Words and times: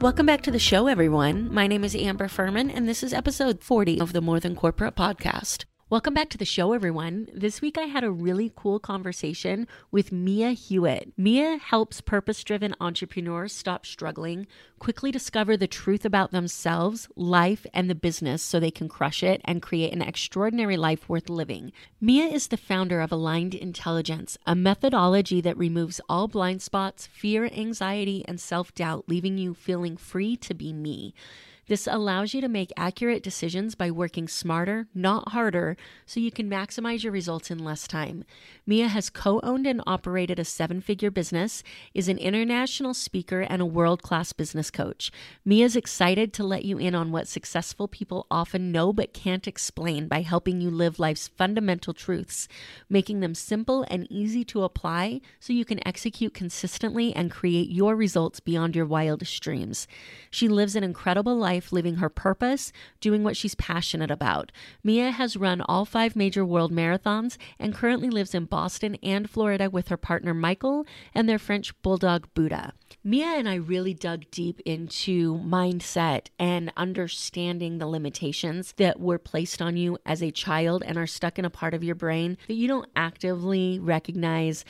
Welcome 0.00 0.26
back 0.26 0.42
to 0.42 0.52
the 0.52 0.60
show, 0.60 0.86
everyone. 0.86 1.52
My 1.52 1.66
name 1.66 1.82
is 1.82 1.96
Amber 1.96 2.28
Furman, 2.28 2.70
and 2.70 2.88
this 2.88 3.02
is 3.02 3.12
episode 3.12 3.64
40 3.64 4.00
of 4.00 4.12
the 4.12 4.20
More 4.20 4.38
Than 4.38 4.54
Corporate 4.54 4.94
podcast. 4.94 5.64
Welcome 5.90 6.12
back 6.12 6.28
to 6.30 6.36
the 6.36 6.44
show, 6.44 6.74
everyone. 6.74 7.28
This 7.32 7.62
week 7.62 7.78
I 7.78 7.84
had 7.84 8.04
a 8.04 8.10
really 8.10 8.52
cool 8.54 8.78
conversation 8.78 9.66
with 9.90 10.12
Mia 10.12 10.50
Hewitt. 10.50 11.14
Mia 11.16 11.56
helps 11.56 12.02
purpose 12.02 12.44
driven 12.44 12.74
entrepreneurs 12.78 13.54
stop 13.54 13.86
struggling, 13.86 14.46
quickly 14.78 15.10
discover 15.10 15.56
the 15.56 15.66
truth 15.66 16.04
about 16.04 16.30
themselves, 16.30 17.08
life, 17.16 17.64
and 17.72 17.88
the 17.88 17.94
business 17.94 18.42
so 18.42 18.60
they 18.60 18.70
can 18.70 18.86
crush 18.86 19.22
it 19.22 19.40
and 19.46 19.62
create 19.62 19.94
an 19.94 20.02
extraordinary 20.02 20.76
life 20.76 21.08
worth 21.08 21.30
living. 21.30 21.72
Mia 22.02 22.26
is 22.26 22.48
the 22.48 22.58
founder 22.58 23.00
of 23.00 23.10
Aligned 23.10 23.54
Intelligence, 23.54 24.36
a 24.46 24.54
methodology 24.54 25.40
that 25.40 25.56
removes 25.56 26.02
all 26.06 26.28
blind 26.28 26.60
spots, 26.60 27.06
fear, 27.06 27.46
anxiety, 27.46 28.26
and 28.28 28.38
self 28.38 28.74
doubt, 28.74 29.04
leaving 29.08 29.38
you 29.38 29.54
feeling 29.54 29.96
free 29.96 30.36
to 30.36 30.52
be 30.52 30.74
me. 30.74 31.14
This 31.68 31.86
allows 31.86 32.32
you 32.32 32.40
to 32.40 32.48
make 32.48 32.72
accurate 32.78 33.22
decisions 33.22 33.74
by 33.74 33.90
working 33.90 34.26
smarter, 34.26 34.88
not 34.94 35.32
harder, 35.32 35.76
so 36.06 36.18
you 36.18 36.30
can 36.30 36.48
maximize 36.48 37.02
your 37.02 37.12
results 37.12 37.50
in 37.50 37.58
less 37.58 37.86
time. 37.86 38.24
Mia 38.66 38.88
has 38.88 39.10
co 39.10 39.38
owned 39.42 39.66
and 39.66 39.82
operated 39.86 40.38
a 40.38 40.46
seven 40.46 40.80
figure 40.80 41.10
business, 41.10 41.62
is 41.92 42.08
an 42.08 42.16
international 42.16 42.94
speaker, 42.94 43.42
and 43.42 43.60
a 43.60 43.66
world 43.66 44.02
class 44.02 44.32
business 44.32 44.70
coach. 44.70 45.12
Mia 45.44 45.66
is 45.66 45.76
excited 45.76 46.32
to 46.32 46.42
let 46.42 46.64
you 46.64 46.78
in 46.78 46.94
on 46.94 47.12
what 47.12 47.28
successful 47.28 47.86
people 47.86 48.26
often 48.30 48.72
know 48.72 48.90
but 48.90 49.12
can't 49.12 49.46
explain 49.46 50.08
by 50.08 50.22
helping 50.22 50.62
you 50.62 50.70
live 50.70 50.98
life's 50.98 51.28
fundamental 51.28 51.92
truths, 51.92 52.48
making 52.88 53.20
them 53.20 53.34
simple 53.34 53.84
and 53.90 54.10
easy 54.10 54.42
to 54.42 54.62
apply 54.62 55.20
so 55.38 55.52
you 55.52 55.66
can 55.66 55.86
execute 55.86 56.32
consistently 56.32 57.14
and 57.14 57.30
create 57.30 57.68
your 57.68 57.94
results 57.94 58.40
beyond 58.40 58.74
your 58.74 58.86
wildest 58.86 59.42
dreams. 59.42 59.86
She 60.30 60.48
lives 60.48 60.74
an 60.74 60.82
incredible 60.82 61.36
life 61.36 61.57
life 61.58 61.72
living 61.72 61.96
her 61.96 62.08
purpose, 62.08 62.72
doing 63.00 63.24
what 63.24 63.36
she's 63.36 63.56
passionate 63.56 64.12
about. 64.12 64.52
Mia 64.84 65.10
has 65.10 65.36
run 65.36 65.60
all 65.62 65.84
five 65.84 66.14
major 66.14 66.44
world 66.44 66.72
marathons 66.72 67.36
and 67.58 67.74
currently 67.74 68.08
lives 68.10 68.32
in 68.32 68.44
Boston 68.44 68.96
and 69.02 69.28
Florida 69.28 69.68
with 69.68 69.88
her 69.88 69.96
partner 69.96 70.32
Michael 70.32 70.86
and 71.12 71.28
their 71.28 71.38
French 71.38 71.74
bulldog 71.82 72.28
Buddha. 72.32 72.74
Mia 73.02 73.26
and 73.26 73.48
I 73.48 73.56
really 73.56 73.92
dug 73.92 74.30
deep 74.30 74.60
into 74.64 75.34
mindset 75.38 76.28
and 76.38 76.72
understanding 76.76 77.78
the 77.78 77.88
limitations 77.88 78.72
that 78.76 79.00
were 79.00 79.18
placed 79.18 79.60
on 79.60 79.76
you 79.76 79.98
as 80.06 80.22
a 80.22 80.30
child 80.30 80.84
and 80.86 80.96
are 80.96 81.08
stuck 81.08 81.40
in 81.40 81.44
a 81.44 81.50
part 81.50 81.74
of 81.74 81.82
your 81.82 81.96
brain 81.96 82.38
that 82.46 82.54
you 82.54 82.68
don't 82.68 82.88
actively 82.94 83.80
recognize 83.80 84.64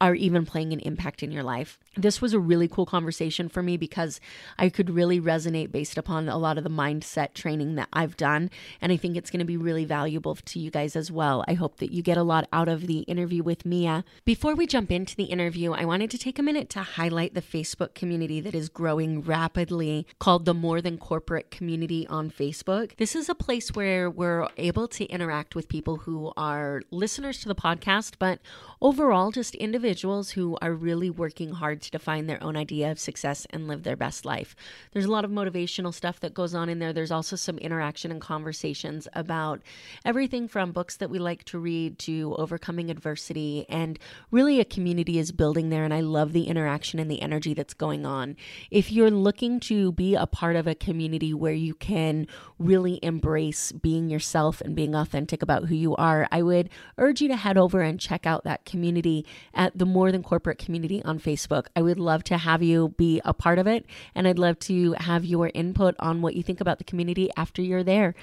are 0.00 0.14
even 0.14 0.44
playing 0.44 0.72
an 0.72 0.80
impact 0.80 1.22
in 1.22 1.32
your 1.32 1.42
life. 1.42 1.78
This 1.96 2.20
was 2.20 2.34
a 2.34 2.38
really 2.38 2.68
cool 2.68 2.84
conversation 2.84 3.48
for 3.48 3.62
me 3.62 3.76
because 3.78 4.20
I 4.58 4.68
could 4.68 4.90
really 4.90 5.18
resonate 5.18 5.72
based 5.72 5.96
upon 5.96 6.28
a 6.28 6.36
lot 6.36 6.58
of 6.58 6.64
the 6.64 6.70
mindset 6.70 7.32
training 7.32 7.76
that 7.76 7.88
I've 7.92 8.16
done. 8.16 8.50
And 8.82 8.92
I 8.92 8.98
think 8.98 9.16
it's 9.16 9.30
going 9.30 9.40
to 9.40 9.46
be 9.46 9.56
really 9.56 9.86
valuable 9.86 10.34
to 10.34 10.58
you 10.58 10.70
guys 10.70 10.94
as 10.94 11.10
well. 11.10 11.42
I 11.48 11.54
hope 11.54 11.78
that 11.78 11.92
you 11.92 12.02
get 12.02 12.18
a 12.18 12.22
lot 12.22 12.48
out 12.52 12.68
of 12.68 12.86
the 12.86 13.00
interview 13.00 13.42
with 13.42 13.64
Mia. 13.64 14.04
Before 14.26 14.54
we 14.54 14.66
jump 14.66 14.90
into 14.90 15.16
the 15.16 15.24
interview, 15.24 15.72
I 15.72 15.86
wanted 15.86 16.10
to 16.10 16.18
take 16.18 16.38
a 16.38 16.42
minute 16.42 16.68
to 16.70 16.80
highlight 16.80 17.32
the 17.32 17.40
Facebook 17.40 17.94
community 17.94 18.40
that 18.40 18.54
is 18.54 18.68
growing 18.68 19.22
rapidly 19.22 20.06
called 20.18 20.44
the 20.44 20.54
More 20.54 20.82
Than 20.82 20.98
Corporate 20.98 21.50
Community 21.50 22.06
on 22.08 22.30
Facebook. 22.30 22.96
This 22.96 23.16
is 23.16 23.30
a 23.30 23.34
place 23.34 23.74
where 23.74 24.10
we're 24.10 24.48
able 24.58 24.86
to 24.88 25.06
interact 25.06 25.54
with 25.54 25.68
people 25.68 25.96
who 25.96 26.32
are 26.36 26.82
listeners 26.90 27.40
to 27.40 27.48
the 27.48 27.54
podcast, 27.54 28.14
but 28.18 28.40
overall, 28.82 29.30
just 29.30 29.54
individuals 29.54 30.32
who 30.32 30.58
are 30.60 30.72
really 30.72 31.08
working 31.08 31.52
hard 31.52 31.85
to 31.86 31.90
define 31.90 32.26
their 32.26 32.42
own 32.42 32.56
idea 32.56 32.90
of 32.90 32.98
success 32.98 33.46
and 33.50 33.66
live 33.66 33.82
their 33.82 33.96
best 33.96 34.24
life. 34.24 34.54
There's 34.92 35.04
a 35.04 35.10
lot 35.10 35.24
of 35.24 35.30
motivational 35.30 35.94
stuff 35.94 36.20
that 36.20 36.34
goes 36.34 36.54
on 36.54 36.68
in 36.68 36.78
there. 36.78 36.92
There's 36.92 37.10
also 37.10 37.36
some 37.36 37.58
interaction 37.58 38.10
and 38.10 38.20
conversations 38.20 39.08
about 39.14 39.62
everything 40.04 40.48
from 40.48 40.72
books 40.72 40.96
that 40.98 41.10
we 41.10 41.18
like 41.18 41.44
to 41.44 41.58
read 41.58 41.98
to 42.00 42.34
overcoming 42.38 42.90
adversity. 42.90 43.66
And 43.68 43.98
really, 44.30 44.60
a 44.60 44.64
community 44.64 45.18
is 45.18 45.32
building 45.32 45.70
there. 45.70 45.84
And 45.84 45.94
I 45.94 46.00
love 46.00 46.32
the 46.32 46.44
interaction 46.44 46.98
and 46.98 47.10
the 47.10 47.22
energy 47.22 47.54
that's 47.54 47.74
going 47.74 48.04
on. 48.04 48.36
If 48.70 48.92
you're 48.92 49.10
looking 49.10 49.60
to 49.60 49.92
be 49.92 50.14
a 50.14 50.26
part 50.26 50.56
of 50.56 50.66
a 50.66 50.74
community 50.74 51.32
where 51.32 51.52
you 51.52 51.74
can 51.74 52.26
really 52.58 52.98
embrace 53.02 53.72
being 53.72 54.08
yourself 54.08 54.60
and 54.60 54.74
being 54.74 54.94
authentic 54.94 55.42
about 55.42 55.66
who 55.66 55.74
you 55.74 55.96
are, 55.96 56.26
I 56.30 56.42
would 56.42 56.70
urge 56.98 57.20
you 57.20 57.28
to 57.28 57.36
head 57.36 57.56
over 57.56 57.80
and 57.80 58.00
check 58.00 58.26
out 58.26 58.44
that 58.44 58.64
community 58.64 59.24
at 59.54 59.76
the 59.78 59.86
More 59.86 60.12
Than 60.12 60.22
Corporate 60.22 60.58
community 60.58 61.02
on 61.04 61.18
Facebook. 61.18 61.66
I 61.76 61.82
would 61.82 61.98
love 62.00 62.24
to 62.24 62.38
have 62.38 62.62
you 62.62 62.94
be 62.96 63.20
a 63.24 63.34
part 63.34 63.58
of 63.58 63.66
it, 63.66 63.84
and 64.14 64.26
I'd 64.26 64.38
love 64.38 64.58
to 64.60 64.94
have 64.94 65.24
your 65.26 65.50
input 65.54 65.94
on 65.98 66.22
what 66.22 66.34
you 66.34 66.42
think 66.42 66.60
about 66.60 66.78
the 66.78 66.84
community 66.84 67.30
after 67.36 67.60
you're 67.60 67.84
there. 67.84 68.14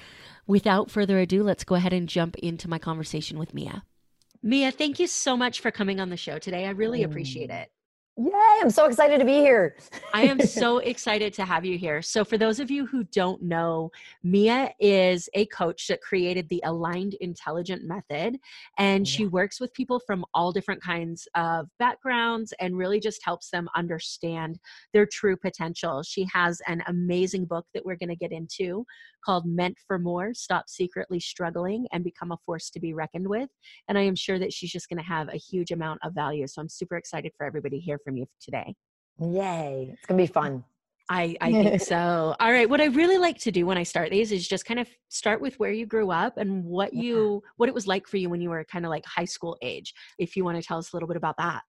Without 0.46 0.90
further 0.90 1.20
ado, 1.20 1.42
let's 1.44 1.64
go 1.64 1.76
ahead 1.76 1.92
and 1.92 2.08
jump 2.08 2.36
into 2.36 2.68
my 2.68 2.78
conversation 2.78 3.38
with 3.38 3.54
Mia. 3.54 3.84
Mia, 4.42 4.70
thank 4.70 4.98
you 4.98 5.06
so 5.06 5.36
much 5.36 5.60
for 5.60 5.70
coming 5.70 6.00
on 6.00 6.10
the 6.10 6.16
show 6.16 6.38
today. 6.38 6.66
I 6.66 6.70
really 6.70 7.00
mm. 7.00 7.06
appreciate 7.06 7.48
it. 7.48 7.70
Yay, 8.16 8.30
I'm 8.60 8.70
so 8.70 8.84
excited 8.84 9.18
to 9.18 9.24
be 9.24 9.38
here. 9.38 9.74
I 10.12 10.22
am 10.22 10.38
so 10.46 10.78
excited 10.78 11.34
to 11.34 11.44
have 11.44 11.64
you 11.64 11.76
here. 11.76 12.00
So, 12.00 12.24
for 12.24 12.38
those 12.38 12.60
of 12.60 12.70
you 12.70 12.86
who 12.86 13.02
don't 13.02 13.42
know, 13.42 13.90
Mia 14.22 14.72
is 14.78 15.28
a 15.34 15.46
coach 15.46 15.88
that 15.88 16.00
created 16.00 16.48
the 16.48 16.62
Aligned 16.64 17.14
Intelligent 17.14 17.82
Method, 17.82 18.38
and 18.78 19.06
she 19.06 19.26
works 19.26 19.58
with 19.58 19.74
people 19.74 20.00
from 20.06 20.24
all 20.32 20.52
different 20.52 20.80
kinds 20.80 21.26
of 21.34 21.66
backgrounds 21.80 22.54
and 22.60 22.78
really 22.78 23.00
just 23.00 23.20
helps 23.24 23.50
them 23.50 23.68
understand 23.74 24.60
their 24.92 25.06
true 25.06 25.36
potential. 25.36 26.04
She 26.04 26.24
has 26.32 26.62
an 26.68 26.84
amazing 26.86 27.46
book 27.46 27.66
that 27.74 27.84
we're 27.84 27.96
going 27.96 28.10
to 28.10 28.16
get 28.16 28.30
into 28.30 28.86
called 29.24 29.46
Meant 29.46 29.78
for 29.88 29.98
More 29.98 30.34
Stop 30.34 30.68
Secretly 30.68 31.18
Struggling 31.18 31.86
and 31.92 32.04
Become 32.04 32.30
a 32.30 32.36
Force 32.46 32.70
to 32.70 32.80
Be 32.80 32.92
Reckoned 32.94 33.26
with. 33.26 33.48
And 33.88 33.98
I 33.98 34.02
am 34.02 34.14
sure 34.14 34.38
that 34.38 34.52
she's 34.52 34.70
just 34.70 34.88
going 34.88 34.98
to 34.98 35.04
have 35.04 35.28
a 35.30 35.36
huge 35.36 35.72
amount 35.72 36.00
of 36.04 36.14
value. 36.14 36.46
So, 36.46 36.60
I'm 36.62 36.68
super 36.68 36.96
excited 36.96 37.32
for 37.36 37.44
everybody 37.44 37.80
here 37.80 37.98
from 38.04 38.16
you 38.16 38.26
today. 38.40 38.74
Yay. 39.20 39.90
It's 39.92 40.06
going 40.06 40.18
to 40.18 40.24
be 40.24 40.28
mm, 40.28 40.34
fun. 40.34 40.64
I, 41.08 41.36
I 41.40 41.52
think 41.52 41.80
so. 41.82 42.34
All 42.38 42.52
right. 42.52 42.68
What 42.68 42.80
I 42.80 42.86
really 42.86 43.18
like 43.18 43.38
to 43.40 43.50
do 43.50 43.66
when 43.66 43.78
I 43.78 43.82
start 43.82 44.10
these 44.10 44.32
is 44.32 44.46
just 44.46 44.64
kind 44.64 44.80
of 44.80 44.88
start 45.08 45.40
with 45.40 45.58
where 45.58 45.72
you 45.72 45.86
grew 45.86 46.10
up 46.10 46.36
and 46.36 46.64
what 46.64 46.94
you 46.94 47.42
what 47.56 47.68
it 47.68 47.74
was 47.74 47.86
like 47.86 48.06
for 48.06 48.16
you 48.16 48.30
when 48.30 48.40
you 48.40 48.50
were 48.50 48.64
kind 48.64 48.84
of 48.84 48.90
like 48.90 49.04
high 49.06 49.24
school 49.24 49.56
age. 49.62 49.92
If 50.18 50.36
you 50.36 50.44
want 50.44 50.60
to 50.60 50.66
tell 50.66 50.78
us 50.78 50.92
a 50.92 50.96
little 50.96 51.08
bit 51.08 51.16
about 51.16 51.36
that. 51.38 51.62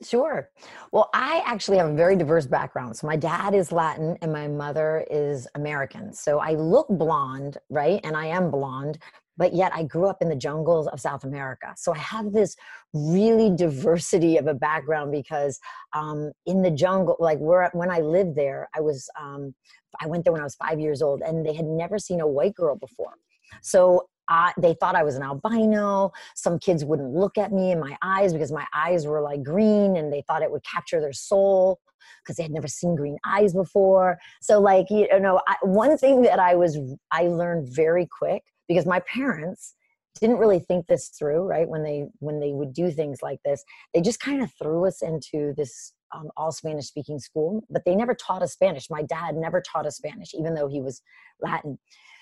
Sure. 0.00 0.48
Well, 0.92 1.10
I 1.12 1.42
actually 1.44 1.78
have 1.78 1.88
a 1.88 1.94
very 1.94 2.14
diverse 2.14 2.46
background. 2.46 2.96
So 2.96 3.08
my 3.08 3.16
dad 3.16 3.52
is 3.52 3.72
Latin 3.72 4.16
and 4.22 4.32
my 4.32 4.46
mother 4.46 5.04
is 5.10 5.48
American. 5.56 6.12
So 6.12 6.38
I 6.38 6.52
look 6.52 6.86
blonde, 6.88 7.58
right? 7.68 8.00
And 8.04 8.16
I 8.16 8.26
am 8.26 8.48
blonde, 8.48 8.98
but 9.38 9.54
yet 9.54 9.72
I 9.74 9.84
grew 9.84 10.06
up 10.06 10.18
in 10.20 10.28
the 10.28 10.36
jungles 10.36 10.88
of 10.88 11.00
South 11.00 11.24
America. 11.24 11.72
So 11.76 11.94
I 11.94 11.98
have 11.98 12.32
this 12.32 12.56
really 12.92 13.54
diversity 13.54 14.36
of 14.36 14.48
a 14.48 14.54
background 14.54 15.12
because 15.12 15.58
um, 15.94 16.32
in 16.44 16.60
the 16.62 16.70
jungle, 16.70 17.16
like 17.20 17.38
where 17.38 17.70
when 17.72 17.90
I 17.90 18.00
lived 18.00 18.36
there, 18.36 18.68
I 18.74 18.80
was 18.80 19.08
um, 19.18 19.54
I 20.02 20.06
went 20.06 20.24
there 20.24 20.32
when 20.32 20.42
I 20.42 20.44
was 20.44 20.56
five 20.56 20.80
years 20.80 21.00
old, 21.00 21.22
and 21.22 21.46
they 21.46 21.54
had 21.54 21.64
never 21.64 21.98
seen 21.98 22.20
a 22.20 22.26
white 22.26 22.54
girl 22.54 22.76
before. 22.76 23.14
So 23.62 24.08
they 24.58 24.74
thought 24.74 24.94
I 24.94 25.04
was 25.04 25.16
an 25.16 25.22
albino. 25.22 26.12
Some 26.34 26.58
kids 26.58 26.84
wouldn't 26.84 27.14
look 27.14 27.38
at 27.38 27.50
me 27.50 27.70
in 27.70 27.80
my 27.80 27.96
eyes 28.02 28.34
because 28.34 28.52
my 28.52 28.66
eyes 28.74 29.06
were 29.06 29.22
like 29.22 29.42
green, 29.42 29.96
and 29.96 30.12
they 30.12 30.22
thought 30.26 30.42
it 30.42 30.50
would 30.50 30.64
capture 30.64 31.00
their 31.00 31.12
soul 31.12 31.78
because 32.22 32.36
they 32.36 32.42
had 32.42 32.52
never 32.52 32.68
seen 32.68 32.96
green 32.96 33.16
eyes 33.24 33.54
before. 33.54 34.18
So, 34.42 34.60
like 34.60 34.90
you 34.90 35.06
know, 35.20 35.40
I, 35.46 35.56
one 35.62 35.96
thing 35.96 36.22
that 36.22 36.40
I 36.40 36.56
was 36.56 36.76
I 37.12 37.28
learned 37.28 37.68
very 37.70 38.06
quick 38.18 38.42
because 38.68 38.86
my 38.86 39.00
parents 39.00 39.74
didn't 40.20 40.38
really 40.38 40.58
think 40.58 40.86
this 40.86 41.08
through 41.08 41.42
right 41.42 41.68
when 41.68 41.82
they 41.82 42.06
when 42.18 42.40
they 42.40 42.52
would 42.52 42.72
do 42.72 42.90
things 42.90 43.18
like 43.22 43.38
this. 43.44 43.64
They 43.94 44.00
just 44.00 44.20
kind 44.20 44.42
of 44.42 44.52
threw 44.60 44.86
us 44.86 45.02
into 45.02 45.54
this 45.56 45.92
um, 46.14 46.30
all 46.36 46.50
spanish 46.52 46.86
speaking 46.86 47.18
school 47.18 47.62
but 47.68 47.82
they 47.84 47.94
never 47.94 48.14
taught 48.14 48.42
us 48.42 48.52
spanish. 48.52 48.88
My 48.90 49.02
dad 49.02 49.36
never 49.36 49.60
taught 49.60 49.86
us 49.86 49.96
spanish 49.96 50.34
even 50.34 50.54
though 50.54 50.68
he 50.68 50.80
was 50.80 51.02
latin. 51.40 51.78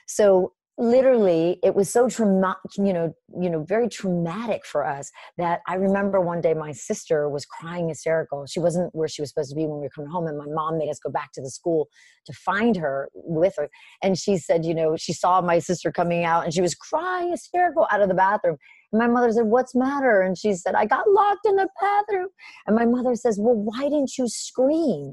So 0.07 0.53
literally 0.79 1.59
it 1.63 1.75
was 1.75 1.91
so 1.91 2.07
traumatic 2.07 2.59
you 2.77 2.93
know 2.93 3.15
you 3.41 3.49
know 3.49 3.65
very 3.65 3.89
traumatic 3.89 4.65
for 4.67 4.87
us 4.87 5.11
that 5.39 5.61
i 5.67 5.75
remember 5.75 6.21
one 6.21 6.41
day 6.41 6.53
my 6.53 6.71
sister 6.73 7.29
was 7.29 7.47
crying 7.47 7.89
hysterical. 7.89 8.47
She 8.47 8.61
wasn't 8.61 8.95
where 8.95 9.09
she 9.09 9.23
was 9.23 9.31
supposed 9.31 9.51
to 9.51 9.57
be 9.57 9.67
when 9.67 9.79
we 9.79 9.87
were 9.87 9.91
coming 9.91 10.11
home 10.11 10.27
and 10.27 10.39
my 10.39 10.47
mom 10.49 10.79
made 10.79 10.91
us 10.91 10.99
go 10.99 11.11
back 11.11 11.33
to 11.33 11.43
the 11.43 11.51
school 11.51 11.89
to 12.27 12.33
find 12.33 12.77
her 12.77 13.09
with 13.15 13.55
her. 13.57 13.69
And 14.03 14.19
she 14.19 14.37
said 14.37 14.65
you 14.65 14.75
know 14.75 14.97
she 14.97 15.13
saw 15.13 15.41
my 15.41 15.59
sister 15.59 15.91
coming 15.91 16.25
out 16.25 16.45
and 16.45 16.53
she 16.53 16.61
was 16.61 16.75
crying 16.75 17.31
hysterical 17.31 17.87
out 17.91 18.03
of 18.03 18.09
the 18.09 18.15
bathroom. 18.15 18.57
And 18.93 19.01
my 19.01 19.09
mother 19.09 19.33
said 19.33 19.47
what's 19.47 19.75
matter? 19.75 20.23
And 20.23 20.37
she 20.37 20.55
said 20.55 20.75
i 20.75 20.87
got 20.87 21.09
locked 21.09 21.47
in 21.47 21.57
the 21.57 21.69
bathroom. 21.81 22.29
And 22.67 22.77
my 22.77 22.87
mother 22.87 23.15
says 23.15 23.39
well 23.41 23.55
why 23.55 23.85
didn't 23.85 24.17
you 24.19 24.29
scream? 24.29 25.13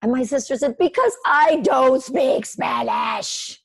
And 0.00 0.12
my 0.12 0.24
sister 0.24 0.56
said 0.56 0.76
because 0.78 1.16
i 1.26 1.56
don't 1.62 2.02
speak 2.02 2.44
spanish 2.46 3.61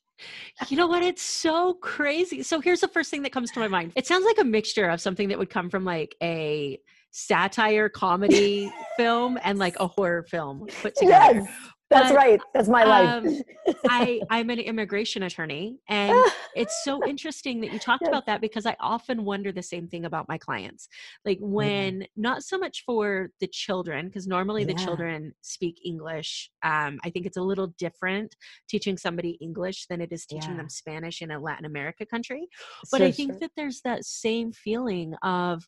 you 0.68 0.76
know 0.76 0.86
what? 0.86 1.02
It's 1.02 1.22
so 1.22 1.74
crazy. 1.74 2.42
So 2.42 2.60
here's 2.60 2.80
the 2.80 2.88
first 2.88 3.10
thing 3.10 3.22
that 3.22 3.32
comes 3.32 3.50
to 3.52 3.60
my 3.60 3.68
mind. 3.68 3.92
It 3.94 4.06
sounds 4.06 4.24
like 4.24 4.38
a 4.38 4.44
mixture 4.44 4.88
of 4.88 5.00
something 5.00 5.28
that 5.28 5.38
would 5.38 5.50
come 5.50 5.70
from 5.70 5.84
like 5.84 6.16
a 6.22 6.78
satire 7.10 7.88
comedy 7.88 8.72
film 8.96 9.38
and 9.42 9.58
like 9.58 9.76
a 9.80 9.86
horror 9.86 10.24
film 10.24 10.66
put 10.82 10.94
together. 10.96 11.40
Yes. 11.40 11.48
That's 11.90 12.10
but, 12.10 12.16
right. 12.16 12.40
That's 12.52 12.68
my 12.68 12.84
life. 12.84 13.24
Um, 13.24 13.42
I, 13.88 14.20
I'm 14.30 14.50
an 14.50 14.58
immigration 14.58 15.22
attorney, 15.22 15.78
and 15.88 16.14
it's 16.54 16.84
so 16.84 17.06
interesting 17.06 17.60
that 17.62 17.72
you 17.72 17.78
talked 17.78 18.06
about 18.06 18.26
that 18.26 18.42
because 18.42 18.66
I 18.66 18.76
often 18.78 19.24
wonder 19.24 19.52
the 19.52 19.62
same 19.62 19.88
thing 19.88 20.04
about 20.04 20.28
my 20.28 20.36
clients. 20.36 20.88
Like 21.24 21.38
when, 21.40 22.00
mm-hmm. 22.00 22.22
not 22.22 22.42
so 22.42 22.58
much 22.58 22.84
for 22.84 23.30
the 23.40 23.46
children, 23.46 24.06
because 24.06 24.26
normally 24.26 24.62
yeah. 24.62 24.74
the 24.74 24.84
children 24.84 25.32
speak 25.40 25.80
English. 25.84 26.50
Um, 26.62 26.98
I 27.04 27.10
think 27.10 27.24
it's 27.24 27.38
a 27.38 27.42
little 27.42 27.68
different 27.78 28.36
teaching 28.68 28.98
somebody 28.98 29.38
English 29.40 29.86
than 29.88 30.02
it 30.02 30.12
is 30.12 30.26
teaching 30.26 30.52
yeah. 30.52 30.58
them 30.58 30.68
Spanish 30.68 31.22
in 31.22 31.30
a 31.30 31.40
Latin 31.40 31.64
America 31.64 32.04
country. 32.04 32.48
But 32.90 32.98
so 32.98 33.06
I 33.06 33.12
think 33.12 33.38
that 33.40 33.52
there's 33.56 33.80
that 33.82 34.04
same 34.04 34.52
feeling 34.52 35.14
of 35.22 35.66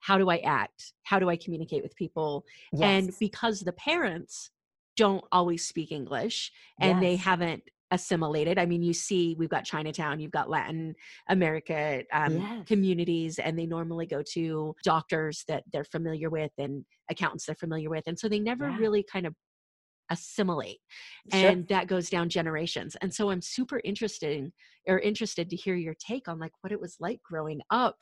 how 0.00 0.16
do 0.16 0.30
I 0.30 0.38
act? 0.38 0.94
How 1.02 1.18
do 1.18 1.28
I 1.28 1.36
communicate 1.36 1.82
with 1.82 1.94
people? 1.94 2.46
Yes. 2.72 3.04
And 3.04 3.14
because 3.20 3.60
the 3.60 3.72
parents 3.72 4.50
don't 4.96 5.24
always 5.32 5.66
speak 5.66 5.92
English 5.92 6.52
and 6.80 6.92
yes. 6.92 7.00
they 7.00 7.16
haven't 7.16 7.62
assimilated. 7.90 8.58
I 8.58 8.66
mean, 8.66 8.82
you 8.82 8.92
see, 8.92 9.34
we've 9.38 9.48
got 9.48 9.64
Chinatown, 9.64 10.20
you've 10.20 10.30
got 10.30 10.48
Latin 10.48 10.94
America 11.28 12.04
um, 12.12 12.38
yes. 12.38 12.68
communities, 12.68 13.38
and 13.38 13.58
they 13.58 13.66
normally 13.66 14.06
go 14.06 14.22
to 14.34 14.74
doctors 14.84 15.44
that 15.48 15.64
they're 15.72 15.84
familiar 15.84 16.30
with 16.30 16.52
and 16.58 16.84
accountants 17.10 17.46
they're 17.46 17.54
familiar 17.56 17.90
with. 17.90 18.04
And 18.06 18.18
so 18.18 18.28
they 18.28 18.38
never 18.38 18.68
yeah. 18.68 18.78
really 18.78 19.04
kind 19.10 19.26
of 19.26 19.34
assimilate 20.10 20.78
sure. 21.32 21.48
and 21.48 21.68
that 21.68 21.86
goes 21.86 22.10
down 22.10 22.28
generations 22.28 22.96
and 23.00 23.14
so 23.14 23.30
i'm 23.30 23.40
super 23.40 23.80
interested 23.84 24.50
or 24.88 24.98
interested 24.98 25.48
to 25.48 25.54
hear 25.54 25.76
your 25.76 25.94
take 26.04 26.26
on 26.26 26.38
like 26.38 26.50
what 26.62 26.72
it 26.72 26.80
was 26.80 26.96
like 26.98 27.20
growing 27.22 27.60
up 27.70 27.96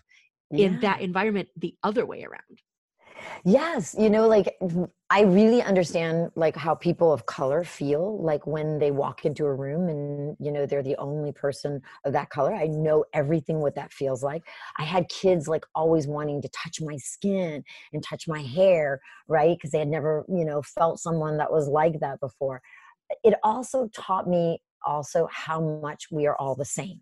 yeah. 0.50 0.67
in 0.67 0.81
that 0.81 1.02
environment 1.02 1.49
the 1.56 1.75
other 1.82 2.06
way 2.06 2.25
around 2.25 2.62
Yes, 3.45 3.95
you 3.99 4.11
know, 4.11 4.29
like 4.29 4.59
I 5.11 5.23
really 5.23 5.63
understand 5.63 6.31
like 6.35 6.57
how 6.57 6.75
people 6.75 7.13
of 7.13 7.27
color 7.27 7.65
feel 7.65 8.23
like 8.23 8.47
when 8.47 8.79
they 8.79 8.91
walk 8.91 9.25
into 9.25 9.45
a 9.47 9.55
room 9.55 9.89
and 9.89 10.37
you 10.39 10.53
know 10.53 10.67
they're 10.67 10.83
the 10.83 10.97
only 10.97 11.33
person 11.33 11.81
of 12.05 12.13
that 12.13 12.31
color. 12.31 12.55
I 12.55 12.67
know 12.67 13.05
everything 13.13 13.61
what 13.61 13.75
that 13.77 13.93
feels 13.93 14.23
like. 14.23 14.43
I 14.79 14.85
had 14.85 15.09
kids 15.09 15.49
like 15.49 15.65
always 15.75 16.07
wanting 16.07 16.43
to 16.43 16.49
touch 16.49 16.81
my 16.81 16.97
skin 16.97 17.65
and 17.93 18.03
touch 18.03 18.29
my 18.29 18.43
hair, 18.43 19.01
right? 19.29 19.57
Because 19.57 19.71
they 19.71 19.79
had 19.79 19.89
never, 19.89 20.25
you 20.29 20.45
know, 20.45 20.63
felt 20.63 21.01
someone 21.01 21.39
that 21.39 21.53
was 21.53 21.69
like 21.69 22.01
that 22.01 22.21
before. 22.21 22.61
It 23.25 23.35
also 23.43 23.89
taught 23.95 24.29
me 24.29 24.61
also 24.87 25.29
how 25.33 25.61
much 25.61 26.09
we 26.11 26.27
are 26.27 26.37
all 26.37 26.55
the 26.55 26.65
same 26.65 27.01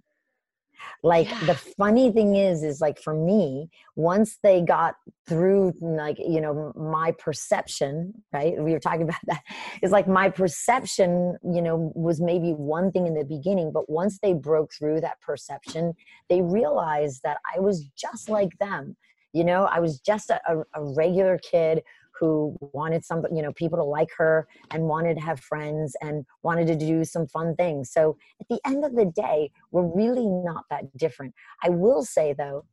like 1.02 1.30
yeah. 1.30 1.46
the 1.46 1.54
funny 1.54 2.10
thing 2.10 2.36
is 2.36 2.62
is 2.62 2.80
like 2.80 2.98
for 2.98 3.14
me 3.14 3.68
once 3.94 4.38
they 4.42 4.60
got 4.60 4.94
through 5.28 5.72
like 5.80 6.18
you 6.18 6.40
know 6.40 6.72
my 6.76 7.12
perception 7.18 8.12
right? 8.32 8.54
We 8.58 8.72
were 8.72 8.80
talking 8.80 9.02
about 9.08 9.20
that. 9.26 9.42
Is 9.82 9.90
like 9.90 10.08
my 10.08 10.30
perception 10.30 11.36
you 11.42 11.62
know 11.62 11.92
was 11.94 12.20
maybe 12.20 12.52
one 12.52 12.90
thing 12.92 13.06
in 13.06 13.14
the 13.14 13.24
beginning 13.24 13.72
but 13.72 13.88
once 13.88 14.18
they 14.22 14.32
broke 14.32 14.72
through 14.74 15.00
that 15.00 15.20
perception 15.20 15.94
they 16.28 16.42
realized 16.42 17.20
that 17.22 17.38
i 17.54 17.60
was 17.60 17.88
just 17.96 18.28
like 18.28 18.56
them. 18.58 18.96
You 19.32 19.44
know 19.44 19.64
i 19.64 19.80
was 19.80 20.00
just 20.00 20.30
a, 20.30 20.40
a 20.74 20.84
regular 20.94 21.38
kid 21.38 21.82
who 22.18 22.56
wanted 22.60 23.04
some 23.04 23.22
you 23.34 23.42
know 23.42 23.52
people 23.52 23.78
to 23.78 23.84
like 23.84 24.10
her 24.16 24.46
and 24.70 24.84
wanted 24.84 25.14
to 25.14 25.20
have 25.20 25.40
friends 25.40 25.96
and 26.00 26.24
wanted 26.42 26.66
to 26.68 26.76
do 26.76 27.04
some 27.04 27.26
fun 27.26 27.54
things. 27.56 27.90
So 27.90 28.16
at 28.40 28.48
the 28.48 28.60
end 28.66 28.84
of 28.84 28.94
the 28.94 29.06
day 29.06 29.50
we're 29.70 29.86
really 29.94 30.26
not 30.26 30.64
that 30.70 30.96
different. 30.96 31.34
I 31.62 31.70
will 31.70 32.04
say 32.04 32.34
though 32.36 32.64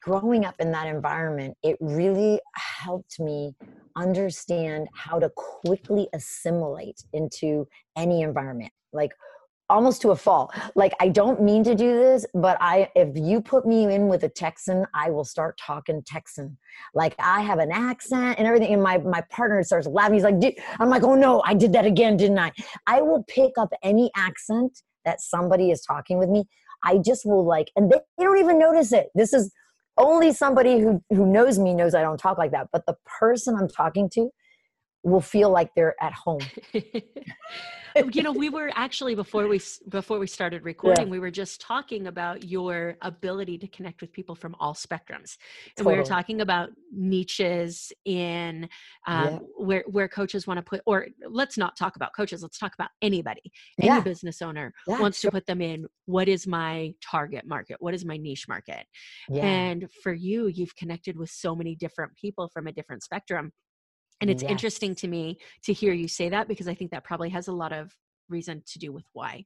growing 0.00 0.44
up 0.44 0.54
in 0.60 0.70
that 0.70 0.86
environment 0.86 1.56
it 1.62 1.76
really 1.80 2.40
helped 2.54 3.18
me 3.18 3.54
understand 3.96 4.88
how 4.94 5.18
to 5.18 5.30
quickly 5.34 6.08
assimilate 6.12 7.02
into 7.12 7.66
any 7.96 8.22
environment. 8.22 8.72
Like 8.92 9.12
almost 9.70 10.02
to 10.02 10.10
a 10.10 10.16
fault. 10.16 10.54
Like 10.74 10.92
I 11.00 11.08
don't 11.08 11.42
mean 11.42 11.64
to 11.64 11.74
do 11.74 11.94
this, 11.94 12.26
but 12.34 12.56
I 12.60 12.90
if 12.94 13.16
you 13.16 13.40
put 13.40 13.66
me 13.66 13.92
in 13.92 14.08
with 14.08 14.24
a 14.24 14.28
Texan, 14.28 14.86
I 14.94 15.10
will 15.10 15.24
start 15.24 15.58
talking 15.58 16.02
Texan. 16.06 16.56
Like 16.94 17.14
I 17.18 17.42
have 17.42 17.58
an 17.58 17.72
accent 17.72 18.38
and 18.38 18.46
everything. 18.46 18.72
And 18.72 18.82
my 18.82 18.98
my 18.98 19.22
partner 19.30 19.62
starts 19.62 19.86
laughing. 19.86 20.14
He's 20.14 20.24
like, 20.24 20.58
I'm 20.78 20.90
like, 20.90 21.02
oh 21.02 21.14
no, 21.14 21.42
I 21.44 21.54
did 21.54 21.72
that 21.72 21.86
again, 21.86 22.16
didn't 22.16 22.38
I? 22.38 22.52
I 22.86 23.02
will 23.02 23.24
pick 23.24 23.52
up 23.58 23.72
any 23.82 24.10
accent 24.16 24.82
that 25.04 25.20
somebody 25.20 25.70
is 25.70 25.82
talking 25.82 26.18
with 26.18 26.28
me. 26.28 26.44
I 26.82 26.98
just 26.98 27.24
will 27.24 27.44
like, 27.44 27.70
and 27.76 27.90
they, 27.90 27.98
they 28.18 28.24
don't 28.24 28.38
even 28.38 28.58
notice 28.58 28.92
it. 28.92 29.08
This 29.14 29.32
is 29.32 29.52
only 29.96 30.32
somebody 30.32 30.80
who 30.80 31.02
who 31.10 31.26
knows 31.26 31.58
me 31.58 31.74
knows 31.74 31.94
I 31.94 32.02
don't 32.02 32.18
talk 32.18 32.38
like 32.38 32.50
that. 32.52 32.68
But 32.72 32.86
the 32.86 32.96
person 33.18 33.56
I'm 33.56 33.68
talking 33.68 34.08
to 34.10 34.30
will 35.04 35.20
feel 35.20 35.50
like 35.50 35.74
they're 35.74 35.94
at 36.02 36.12
home. 36.12 36.40
you 38.12 38.22
know 38.22 38.32
we 38.32 38.48
were 38.48 38.70
actually 38.74 39.14
before 39.14 39.46
we 39.46 39.60
before 39.88 40.18
we 40.18 40.26
started 40.26 40.64
recording 40.64 41.06
yeah. 41.06 41.10
we 41.10 41.18
were 41.18 41.30
just 41.30 41.60
talking 41.60 42.08
about 42.08 42.44
your 42.44 42.96
ability 43.02 43.56
to 43.56 43.68
connect 43.68 44.00
with 44.00 44.12
people 44.12 44.34
from 44.34 44.54
all 44.58 44.74
spectrums 44.74 45.36
and 45.76 45.76
totally. 45.76 45.94
we 45.94 45.98
were 46.00 46.04
talking 46.04 46.40
about 46.40 46.70
niches 46.92 47.92
in 48.04 48.68
um, 49.06 49.24
yeah. 49.24 49.38
where 49.56 49.84
where 49.86 50.08
coaches 50.08 50.46
want 50.46 50.58
to 50.58 50.62
put 50.62 50.80
or 50.86 51.06
let's 51.28 51.56
not 51.56 51.76
talk 51.76 51.96
about 51.96 52.12
coaches 52.14 52.42
let's 52.42 52.58
talk 52.58 52.74
about 52.74 52.90
anybody 53.00 53.52
any 53.78 53.88
yeah. 53.88 54.00
business 54.00 54.42
owner 54.42 54.72
wants 54.86 55.20
sure. 55.20 55.30
to 55.30 55.36
put 55.36 55.46
them 55.46 55.60
in 55.60 55.86
what 56.06 56.28
is 56.28 56.46
my 56.46 56.92
target 57.00 57.46
market 57.46 57.76
what 57.78 57.94
is 57.94 58.04
my 58.04 58.16
niche 58.16 58.48
market 58.48 58.86
and 59.40 59.88
for 60.02 60.12
you 60.12 60.48
you've 60.48 60.74
connected 60.74 61.16
with 61.16 61.30
so 61.30 61.54
many 61.54 61.76
different 61.76 62.14
people 62.16 62.48
from 62.52 62.66
a 62.66 62.72
different 62.72 63.02
spectrum 63.02 63.52
and 64.24 64.30
it's 64.30 64.42
yes. 64.42 64.52
interesting 64.52 64.94
to 64.94 65.06
me 65.06 65.36
to 65.64 65.74
hear 65.74 65.92
you 65.92 66.08
say 66.08 66.30
that 66.30 66.48
because 66.48 66.66
I 66.66 66.72
think 66.72 66.90
that 66.92 67.04
probably 67.04 67.28
has 67.28 67.46
a 67.46 67.52
lot 67.52 67.74
of 67.74 67.94
reason 68.30 68.62
to 68.68 68.78
do 68.78 68.90
with 68.90 69.04
why. 69.12 69.44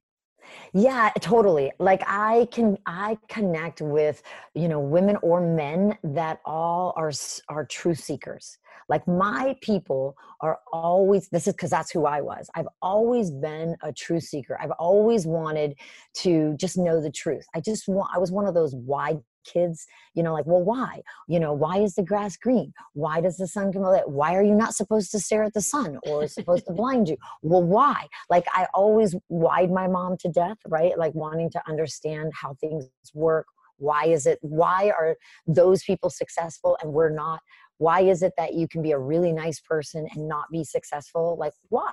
Yeah, 0.73 1.11
totally. 1.19 1.69
Like 1.79 2.01
I 2.07 2.47
can 2.49 2.77
I 2.85 3.17
connect 3.27 3.81
with, 3.81 4.23
you 4.55 4.69
know, 4.69 4.79
women 4.79 5.17
or 5.21 5.41
men 5.41 5.97
that 6.01 6.39
all 6.45 6.93
are 6.95 7.11
are 7.49 7.65
truth 7.65 7.99
seekers. 7.99 8.57
Like 8.87 9.05
my 9.05 9.57
people 9.61 10.15
are 10.39 10.59
always 10.71 11.27
this 11.27 11.45
is 11.45 11.55
cuz 11.55 11.71
that's 11.71 11.91
who 11.91 12.05
I 12.05 12.21
was. 12.21 12.49
I've 12.55 12.69
always 12.81 13.31
been 13.31 13.75
a 13.83 13.91
truth 13.91 14.23
seeker. 14.23 14.57
I've 14.61 14.71
always 14.79 15.27
wanted 15.27 15.75
to 16.19 16.55
just 16.55 16.77
know 16.77 17.01
the 17.01 17.11
truth. 17.11 17.45
I 17.53 17.59
just 17.59 17.89
want 17.89 18.09
I 18.15 18.17
was 18.17 18.31
one 18.31 18.47
of 18.47 18.53
those 18.53 18.73
why 18.73 19.17
kids 19.51 19.85
you 20.13 20.23
know 20.23 20.33
like 20.33 20.45
well 20.45 20.63
why? 20.63 21.01
You 21.27 21.39
know 21.39 21.53
why 21.53 21.77
is 21.77 21.95
the 21.95 22.03
grass 22.03 22.37
green? 22.37 22.73
Why 22.93 23.21
does 23.21 23.37
the 23.37 23.47
sun 23.47 23.71
come 23.71 23.83
out? 23.83 24.11
Why 24.11 24.35
are 24.35 24.43
you 24.43 24.55
not 24.55 24.75
supposed 24.75 25.11
to 25.11 25.19
stare 25.19 25.43
at 25.43 25.53
the 25.53 25.61
sun 25.61 25.97
or 26.03 26.27
supposed 26.27 26.65
to 26.67 26.73
blind 26.73 27.09
you? 27.09 27.17
Well 27.41 27.63
why? 27.63 28.07
Like 28.29 28.45
i 28.53 28.67
always 28.73 29.15
whyed 29.27 29.71
my 29.71 29.87
mom 29.87 30.17
to 30.17 30.29
death 30.29 30.57
right? 30.67 30.97
Like 30.97 31.13
wanting 31.15 31.49
to 31.51 31.61
understand 31.67 32.31
how 32.39 32.55
things 32.55 32.89
work. 33.13 33.47
Why 33.77 34.05
is 34.05 34.25
it 34.25 34.39
why 34.41 34.91
are 34.97 35.15
those 35.47 35.83
people 35.83 36.09
successful 36.09 36.77
and 36.81 36.93
we're 36.93 37.09
not? 37.09 37.39
Why 37.77 38.01
is 38.01 38.23
it 38.23 38.33
that 38.37 38.55
you 38.55 38.67
can 38.67 38.81
be 38.81 38.91
a 38.91 38.99
really 38.99 39.31
nice 39.31 39.61
person 39.61 40.05
and 40.13 40.27
not 40.27 40.45
be 40.51 40.63
successful? 40.63 41.37
Like 41.39 41.53
why? 41.69 41.91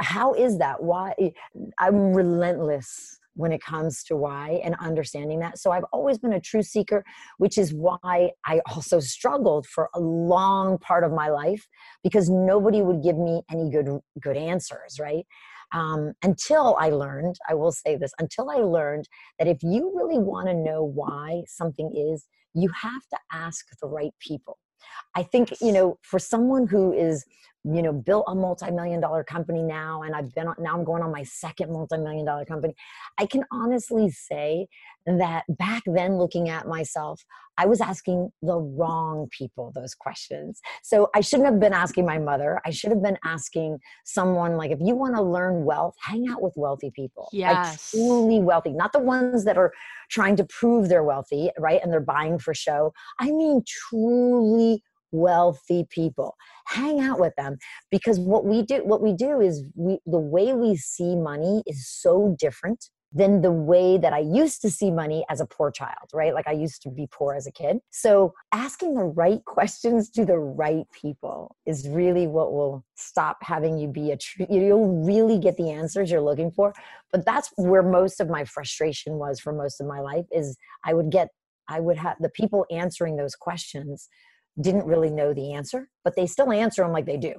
How 0.00 0.32
is 0.34 0.58
that? 0.58 0.82
Why? 0.82 1.14
I'm 1.78 2.12
relentless 2.14 3.18
when 3.36 3.52
it 3.52 3.62
comes 3.62 4.02
to 4.04 4.16
why 4.16 4.60
and 4.64 4.74
understanding 4.80 5.38
that. 5.40 5.58
So 5.58 5.70
I've 5.70 5.84
always 5.92 6.18
been 6.18 6.32
a 6.32 6.40
truth 6.40 6.66
seeker, 6.66 7.04
which 7.38 7.58
is 7.58 7.72
why 7.72 8.30
I 8.44 8.60
also 8.70 8.98
struggled 8.98 9.66
for 9.66 9.88
a 9.94 10.00
long 10.00 10.78
part 10.78 11.04
of 11.04 11.12
my 11.12 11.28
life 11.28 11.66
because 12.02 12.28
nobody 12.28 12.82
would 12.82 13.02
give 13.02 13.16
me 13.16 13.42
any 13.50 13.70
good 13.70 13.88
good 14.20 14.36
answers, 14.36 14.98
right? 15.00 15.26
Um, 15.72 16.12
until 16.22 16.76
I 16.78 16.90
learned, 16.90 17.36
I 17.48 17.54
will 17.54 17.72
say 17.72 17.96
this, 17.96 18.12
until 18.18 18.50
I 18.50 18.56
learned 18.56 19.08
that 19.38 19.48
if 19.48 19.62
you 19.62 19.92
really 19.94 20.18
want 20.18 20.48
to 20.48 20.54
know 20.54 20.84
why 20.84 21.42
something 21.46 21.92
is, 21.94 22.26
you 22.54 22.70
have 22.70 23.02
to 23.12 23.18
ask 23.32 23.66
the 23.80 23.88
right 23.88 24.14
people. 24.20 24.58
I 25.14 25.22
think, 25.22 25.60
you 25.60 25.72
know, 25.72 25.98
for 26.02 26.18
someone 26.18 26.66
who 26.66 26.92
is 26.92 27.24
you 27.74 27.82
know 27.82 27.92
built 27.92 28.24
a 28.28 28.34
multi-million 28.34 29.00
dollar 29.00 29.24
company 29.24 29.62
now 29.62 30.02
and 30.02 30.14
i've 30.14 30.32
been 30.34 30.46
on 30.46 30.54
now 30.58 30.74
i'm 30.74 30.84
going 30.84 31.02
on 31.02 31.10
my 31.10 31.22
second 31.24 31.72
multi-million 31.72 32.24
dollar 32.24 32.44
company. 32.44 32.74
I 33.18 33.26
can 33.26 33.44
honestly 33.50 34.10
say 34.10 34.68
that 35.06 35.44
back 35.48 35.82
then 35.86 36.16
looking 36.16 36.48
at 36.48 36.68
myself 36.68 37.24
i 37.58 37.66
was 37.66 37.80
asking 37.80 38.30
the 38.42 38.56
wrong 38.56 39.28
people 39.30 39.72
those 39.74 39.94
questions. 39.94 40.60
So 40.82 41.10
i 41.14 41.20
shouldn't 41.20 41.48
have 41.48 41.60
been 41.60 41.72
asking 41.72 42.06
my 42.06 42.18
mother. 42.18 42.60
I 42.64 42.70
should 42.70 42.90
have 42.90 43.02
been 43.02 43.18
asking 43.24 43.78
someone 44.04 44.56
like 44.56 44.70
if 44.70 44.78
you 44.80 44.94
want 44.94 45.16
to 45.16 45.22
learn 45.22 45.64
wealth 45.64 45.96
hang 46.00 46.28
out 46.28 46.42
with 46.42 46.54
wealthy 46.56 46.92
people 46.94 47.28
yes. 47.32 47.92
like 47.94 48.02
truly 48.02 48.40
wealthy. 48.40 48.70
Not 48.70 48.92
the 48.92 49.00
ones 49.00 49.44
that 49.44 49.58
are 49.58 49.72
trying 50.08 50.36
to 50.36 50.44
prove 50.44 50.88
they're 50.88 51.04
wealthy 51.04 51.50
right 51.58 51.80
and 51.82 51.92
they're 51.92 52.00
buying 52.00 52.38
for 52.38 52.54
show. 52.54 52.92
I 53.18 53.26
mean 53.32 53.64
truly 53.66 54.82
wealthy 55.12 55.86
people 55.90 56.34
hang 56.66 57.00
out 57.00 57.20
with 57.20 57.34
them 57.36 57.56
because 57.90 58.18
what 58.18 58.44
we 58.44 58.62
do 58.62 58.84
what 58.84 59.00
we 59.00 59.12
do 59.12 59.40
is 59.40 59.64
we 59.74 59.98
the 60.06 60.18
way 60.18 60.52
we 60.52 60.76
see 60.76 61.14
money 61.14 61.62
is 61.66 61.88
so 61.88 62.34
different 62.38 62.90
than 63.16 63.40
the 63.40 63.50
way 63.50 63.96
that 63.96 64.12
I 64.12 64.18
used 64.18 64.60
to 64.62 64.70
see 64.70 64.90
money 64.90 65.24
as 65.30 65.40
a 65.40 65.46
poor 65.46 65.70
child, 65.70 66.10
right? 66.12 66.34
Like 66.34 66.46
I 66.46 66.52
used 66.52 66.82
to 66.82 66.90
be 66.90 67.08
poor 67.10 67.34
as 67.34 67.46
a 67.46 67.52
kid. 67.52 67.78
So 67.90 68.34
asking 68.52 68.94
the 68.94 69.04
right 69.04 69.42
questions 69.44 70.10
to 70.10 70.26
the 70.26 70.38
right 70.38 70.84
people 70.92 71.56
is 71.64 71.88
really 71.88 72.26
what 72.26 72.52
will 72.52 72.84
stop 72.96 73.38
having 73.40 73.78
you 73.78 73.88
be 73.88 74.10
a 74.10 74.18
true, 74.18 74.46
you'll 74.50 75.02
really 75.04 75.38
get 75.38 75.56
the 75.56 75.70
answers 75.70 76.10
you're 76.10 76.20
looking 76.20 76.50
for. 76.50 76.74
But 77.10 77.24
that's 77.24 77.50
where 77.56 77.82
most 77.82 78.20
of 78.20 78.28
my 78.28 78.44
frustration 78.44 79.14
was 79.14 79.40
for 79.40 79.52
most 79.52 79.80
of 79.80 79.86
my 79.86 80.00
life 80.00 80.26
is 80.30 80.56
I 80.84 80.92
would 80.92 81.10
get, 81.10 81.28
I 81.68 81.80
would 81.80 81.96
have 81.96 82.16
the 82.20 82.28
people 82.28 82.66
answering 82.70 83.16
those 83.16 83.34
questions 83.34 84.08
didn't 84.60 84.86
really 84.86 85.10
know 85.10 85.32
the 85.32 85.52
answer, 85.52 85.88
but 86.04 86.16
they 86.16 86.26
still 86.26 86.50
answer 86.52 86.82
them 86.82 86.92
like 86.92 87.06
they 87.06 87.16
do. 87.16 87.34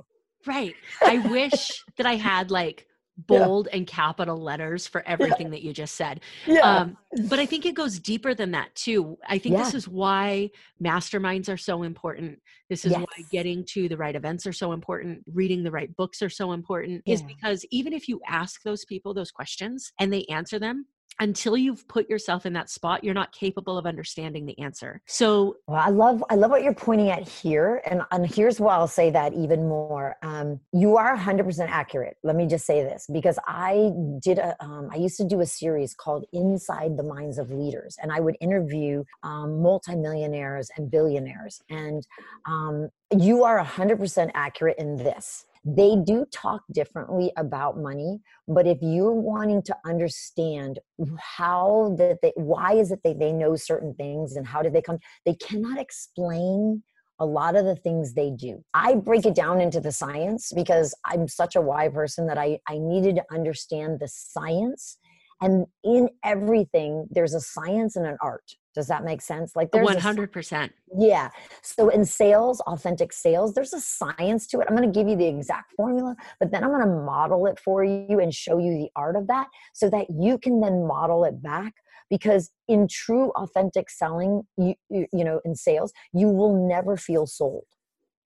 Right. 0.45 0.75
I 1.01 1.17
wish 1.29 1.83
that 1.97 2.05
I 2.05 2.15
had 2.15 2.51
like 2.51 2.85
bold 3.17 3.67
yeah. 3.71 3.77
and 3.77 3.87
capital 3.87 4.37
letters 4.37 4.85
for 4.85 5.01
everything 5.07 5.47
yeah. 5.47 5.51
that 5.51 5.63
you 5.63 5.73
just 5.73 5.95
said. 5.95 6.21
Yeah. 6.45 6.59
Um, 6.59 6.97
but 7.27 7.39
I 7.39 7.47
think 7.47 7.65
it 7.65 7.73
goes 7.73 7.99
deeper 7.99 8.35
than 8.35 8.51
that 8.51 8.75
too. 8.75 9.17
I 9.27 9.39
think 9.39 9.53
yeah. 9.53 9.63
this 9.63 9.73
is 9.73 9.87
why 9.87 10.51
masterminds 10.83 11.51
are 11.51 11.57
so 11.57 11.81
important. 11.81 12.39
This 12.69 12.85
is 12.85 12.91
yes. 12.91 13.01
why 13.01 13.23
getting 13.31 13.65
to 13.69 13.89
the 13.89 13.97
right 13.97 14.15
events 14.15 14.45
are 14.45 14.53
so 14.53 14.71
important. 14.71 15.23
Reading 15.33 15.63
the 15.63 15.71
right 15.71 15.93
books 15.95 16.21
are 16.21 16.29
so 16.29 16.51
important, 16.51 17.01
is 17.07 17.23
because 17.23 17.65
even 17.71 17.91
if 17.91 18.07
you 18.07 18.21
ask 18.27 18.61
those 18.61 18.85
people 18.85 19.15
those 19.15 19.31
questions 19.31 19.91
and 19.99 20.13
they 20.13 20.23
answer 20.25 20.59
them, 20.59 20.85
until 21.19 21.57
you've 21.57 21.87
put 21.87 22.09
yourself 22.09 22.45
in 22.45 22.53
that 22.53 22.69
spot 22.69 23.03
you're 23.03 23.13
not 23.13 23.31
capable 23.31 23.77
of 23.77 23.85
understanding 23.85 24.45
the 24.45 24.57
answer. 24.59 25.01
So 25.05 25.57
well, 25.67 25.81
i 25.81 25.89
love 25.89 26.23
i 26.29 26.35
love 26.35 26.51
what 26.51 26.63
you're 26.63 26.73
pointing 26.73 27.09
at 27.09 27.27
here 27.27 27.81
and, 27.85 28.01
and 28.11 28.25
here's 28.25 28.59
why 28.59 28.75
i'll 28.75 28.87
say 28.87 29.09
that 29.11 29.33
even 29.33 29.67
more. 29.67 30.15
Um, 30.21 30.59
you 30.71 30.97
are 30.97 31.17
100% 31.17 31.67
accurate. 31.69 32.17
Let 32.23 32.35
me 32.35 32.47
just 32.47 32.65
say 32.65 32.83
this 32.83 33.07
because 33.11 33.39
i 33.47 33.91
did 34.21 34.37
a 34.39 34.55
um, 34.63 34.89
I 34.91 34.97
used 34.97 35.17
to 35.17 35.25
do 35.25 35.41
a 35.41 35.45
series 35.45 35.93
called 35.93 36.25
inside 36.33 36.97
the 36.97 37.03
minds 37.03 37.37
of 37.37 37.51
leaders 37.51 37.97
and 38.01 38.11
i 38.11 38.19
would 38.19 38.37
interview 38.41 39.03
um, 39.23 39.61
multimillionaires 39.61 40.69
and 40.77 40.89
billionaires 40.89 41.61
and 41.69 42.05
um, 42.45 42.89
you 43.17 43.43
are 43.43 43.63
100% 43.63 44.31
accurate 44.33 44.77
in 44.77 44.97
this 44.97 45.45
they 45.75 45.97
do 46.05 46.25
talk 46.31 46.61
differently 46.71 47.31
about 47.37 47.77
money 47.77 48.19
but 48.47 48.65
if 48.65 48.77
you're 48.81 49.11
wanting 49.11 49.61
to 49.61 49.75
understand 49.85 50.79
how 51.19 51.93
that 51.97 52.17
they 52.21 52.31
why 52.35 52.73
is 52.73 52.91
it 52.91 52.99
that 53.03 53.19
they 53.19 53.33
know 53.33 53.55
certain 53.55 53.93
things 53.95 54.37
and 54.37 54.47
how 54.47 54.61
did 54.61 54.73
they 54.73 54.81
come 54.81 54.97
they 55.25 55.33
cannot 55.33 55.77
explain 55.77 56.81
a 57.19 57.25
lot 57.25 57.55
of 57.55 57.65
the 57.65 57.75
things 57.75 58.13
they 58.13 58.29
do. 58.29 58.63
I 58.73 58.95
break 58.95 59.25
it 59.25 59.35
down 59.35 59.59
into 59.59 59.81
the 59.81 59.91
science 59.91 60.51
because 60.53 60.93
I'm 61.05 61.27
such 61.27 61.55
a 61.55 61.61
why 61.61 61.89
person 61.89 62.27
that 62.27 62.37
I, 62.37 62.59
I 62.67 62.77
needed 62.77 63.15
to 63.15 63.23
understand 63.31 63.99
the 63.99 64.07
science. 64.07 64.97
And 65.41 65.65
in 65.83 66.09
everything, 66.23 67.07
there's 67.09 67.33
a 67.33 67.41
science 67.41 67.95
and 67.95 68.05
an 68.05 68.17
art. 68.21 68.51
Does 68.77 68.85
that 68.89 69.03
make 69.03 69.23
sense? 69.23 69.55
Like 69.55 69.71
there's 69.71 69.87
100%. 69.87 70.65
A, 70.65 70.69
yeah. 70.95 71.31
So 71.63 71.89
in 71.89 72.05
sales, 72.05 72.59
authentic 72.61 73.11
sales, 73.11 73.55
there's 73.55 73.73
a 73.73 73.81
science 73.81 74.45
to 74.49 74.59
it. 74.59 74.67
I'm 74.69 74.75
going 74.75 74.87
to 74.87 74.95
give 74.95 75.07
you 75.07 75.15
the 75.15 75.25
exact 75.25 75.73
formula, 75.73 76.15
but 76.39 76.51
then 76.51 76.63
I'm 76.63 76.69
going 76.69 76.85
to 76.85 77.03
model 77.03 77.47
it 77.47 77.59
for 77.59 77.83
you 77.83 78.19
and 78.19 78.31
show 78.31 78.59
you 78.59 78.69
the 78.73 78.89
art 78.95 79.15
of 79.15 79.25
that 79.29 79.47
so 79.73 79.89
that 79.89 80.05
you 80.11 80.37
can 80.37 80.61
then 80.61 80.85
model 80.85 81.23
it 81.23 81.41
back 81.41 81.73
because 82.11 82.51
in 82.67 82.87
true 82.87 83.31
authentic 83.31 83.89
selling, 83.89 84.43
you, 84.57 84.75
you, 84.91 85.07
you 85.11 85.23
know, 85.23 85.41
in 85.43 85.55
sales, 85.55 85.91
you 86.13 86.29
will 86.29 86.67
never 86.67 86.97
feel 86.97 87.25
sold. 87.25 87.65